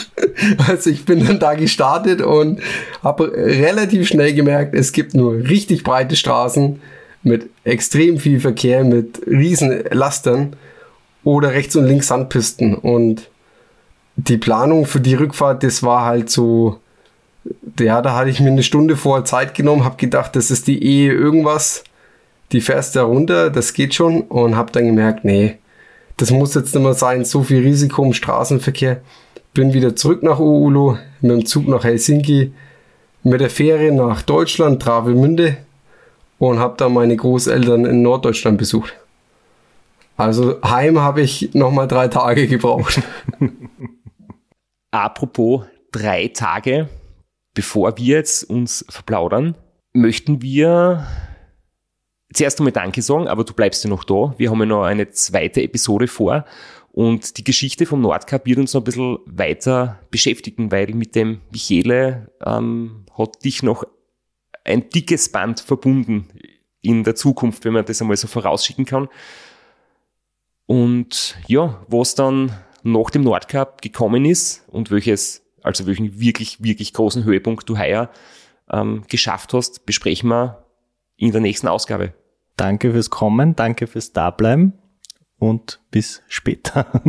Also 0.67 0.91
ich 0.91 1.05
bin 1.05 1.25
dann 1.25 1.39
da 1.39 1.55
gestartet 1.55 2.21
und 2.21 2.61
habe 3.03 3.33
relativ 3.35 4.09
schnell 4.09 4.35
gemerkt, 4.35 4.75
es 4.75 4.93
gibt 4.93 5.15
nur 5.15 5.35
richtig 5.35 5.85
breite 5.85 6.17
Straßen 6.17 6.81
mit 7.23 7.49
extrem 7.63 8.19
viel 8.19 8.41
Verkehr, 8.41 8.85
mit 8.85 9.21
riesen 9.27 9.85
Lastern 9.91 10.57
oder 11.23 11.53
rechts 11.53 11.77
und 11.77 11.87
links 11.87 12.09
Sandpisten. 12.09 12.75
Und 12.75 13.31
die 14.17 14.39
Planung 14.39 14.87
für 14.87 15.01
die 15.01 15.15
Rückfahrt, 15.15 15.63
das 15.63 15.83
war 15.83 16.05
halt 16.05 16.31
so, 16.31 16.79
ja, 17.79 18.03
da 18.03 18.15
hatte 18.15 18.31
ich 18.31 18.41
mir 18.41 18.51
eine 18.51 18.63
Stunde 18.63 18.97
vorher 18.97 19.25
Zeit 19.25 19.55
genommen, 19.55 19.85
habe 19.85 19.97
gedacht, 19.97 20.37
das 20.37 20.51
ist 20.51 20.67
die 20.67 20.83
Ehe 20.83 21.13
irgendwas, 21.13 21.85
die 22.53 22.61
fährst 22.61 22.97
da 22.97 23.05
runter, 23.05 23.51
das 23.51 23.73
geht 23.73 23.95
schon 23.95 24.23
und 24.23 24.57
habe 24.57 24.73
dann 24.73 24.87
gemerkt, 24.87 25.25
nee, 25.25 25.59
das 26.17 26.31
muss 26.31 26.55
jetzt 26.55 26.75
nicht 26.75 26.85
mehr 26.85 26.95
sein, 26.95 27.25
so 27.25 27.43
viel 27.43 27.63
Risiko 27.63 28.05
im 28.05 28.13
Straßenverkehr. 28.13 29.01
Bin 29.53 29.73
wieder 29.73 29.97
zurück 29.97 30.23
nach 30.23 30.39
Oulu, 30.39 30.97
mit 31.21 31.31
dem 31.31 31.47
Zug 31.47 31.69
nach 31.69 31.85
Helsinki, 31.85 32.53
mit 33.23 33.41
der 33.41 33.51
Fähre 33.51 33.93
nach 33.93 34.23
Deutschland, 34.23 34.83
Travemünde 34.83 35.57
und 36.39 36.59
habe 36.59 36.75
dann 36.77 36.93
meine 36.93 37.17
Großeltern 37.17 37.85
in 37.85 38.03
Norddeutschland 38.03 38.59
besucht. 38.59 38.95
Also 40.17 40.61
heim 40.63 41.01
habe 41.01 41.23
ich 41.23 41.55
nochmal 41.55 41.89
drei 41.89 42.09
Tage 42.09 42.47
gebraucht. 42.47 43.03
Apropos 44.91 45.65
drei 45.91 46.29
Tage, 46.29 46.89
bevor 47.55 47.97
wir 47.99 48.19
jetzt 48.19 48.45
uns 48.49 48.85
verplaudern, 48.89 49.57
möchten 49.93 50.41
wir 50.43 51.07
zuerst 52.35 52.59
einmal 52.59 52.73
Danke 52.73 53.03
sagen, 53.03 53.29
aber 53.29 53.45
du 53.45 53.55
bleibst 53.55 53.85
ja 53.85 53.91
noch 53.91 54.05
da. 54.05 54.35
Wir 54.37 54.51
haben 54.51 54.61
ja 54.61 54.67
noch 54.67 54.85
eine 54.85 55.11
zweite 55.11 55.63
Episode 55.63 56.07
vor 56.09 56.45
und 56.95 57.39
die 57.39 57.45
Geschichte 57.45 57.87
vom 57.87 58.01
Nordkap 58.03 58.47
wird 58.47 58.59
uns 58.59 58.73
noch 58.73 58.83
ein 58.83 58.85
bisschen 58.85 59.19
weiter 59.27 59.99
beschäftigen, 60.13 60.71
weil 60.71 60.95
mit 60.95 61.17
dem 61.17 61.41
Michele 61.51 62.31
ähm, 62.45 63.05
hat 63.19 63.45
dich 63.45 63.65
noch 63.65 63.85
ein 64.65 64.89
dickes 64.91 65.31
Band 65.31 65.59
verbunden 65.61 66.29
in 66.83 67.03
der 67.03 67.17
Zukunft, 67.17 67.65
wenn 67.65 67.73
man 67.73 67.85
das 67.85 68.01
einmal 68.01 68.17
so 68.17 68.29
vorausschicken 68.29 68.85
kann. 68.85 69.09
Und 70.67 71.37
ja, 71.49 71.85
was 71.89 72.15
dann 72.15 72.53
nach 72.85 73.11
dem 73.11 73.23
Nordcup 73.23 73.83
gekommen 73.83 74.25
ist 74.25 74.65
und 74.69 74.93
welches, 74.93 75.43
also 75.63 75.87
welchen 75.87 76.21
wirklich, 76.21 76.63
wirklich 76.63 76.93
großen 76.93 77.25
Höhepunkt 77.25 77.69
du 77.69 77.77
heuer 77.77 78.09
ähm, 78.71 79.03
geschafft 79.09 79.53
hast, 79.53 79.85
besprechen 79.85 80.29
wir 80.29 80.65
in 81.17 81.33
der 81.33 81.41
nächsten 81.41 81.67
Ausgabe. 81.67 82.15
Danke 82.57 82.93
fürs 82.93 83.11
Kommen, 83.11 83.57
danke 83.57 83.87
fürs 83.87 84.13
Dableiben 84.13 84.75
und 85.39 85.81
bis 85.91 86.23
später. 86.29 87.03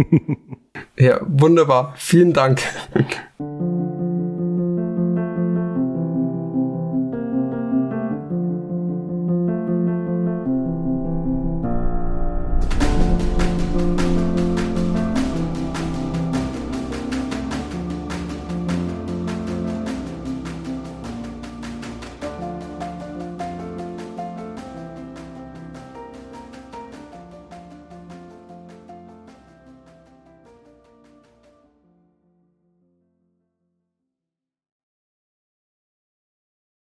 ja, 0.97 1.19
wunderbar. 1.21 1.93
Vielen 1.97 2.33
Dank. 2.33 2.61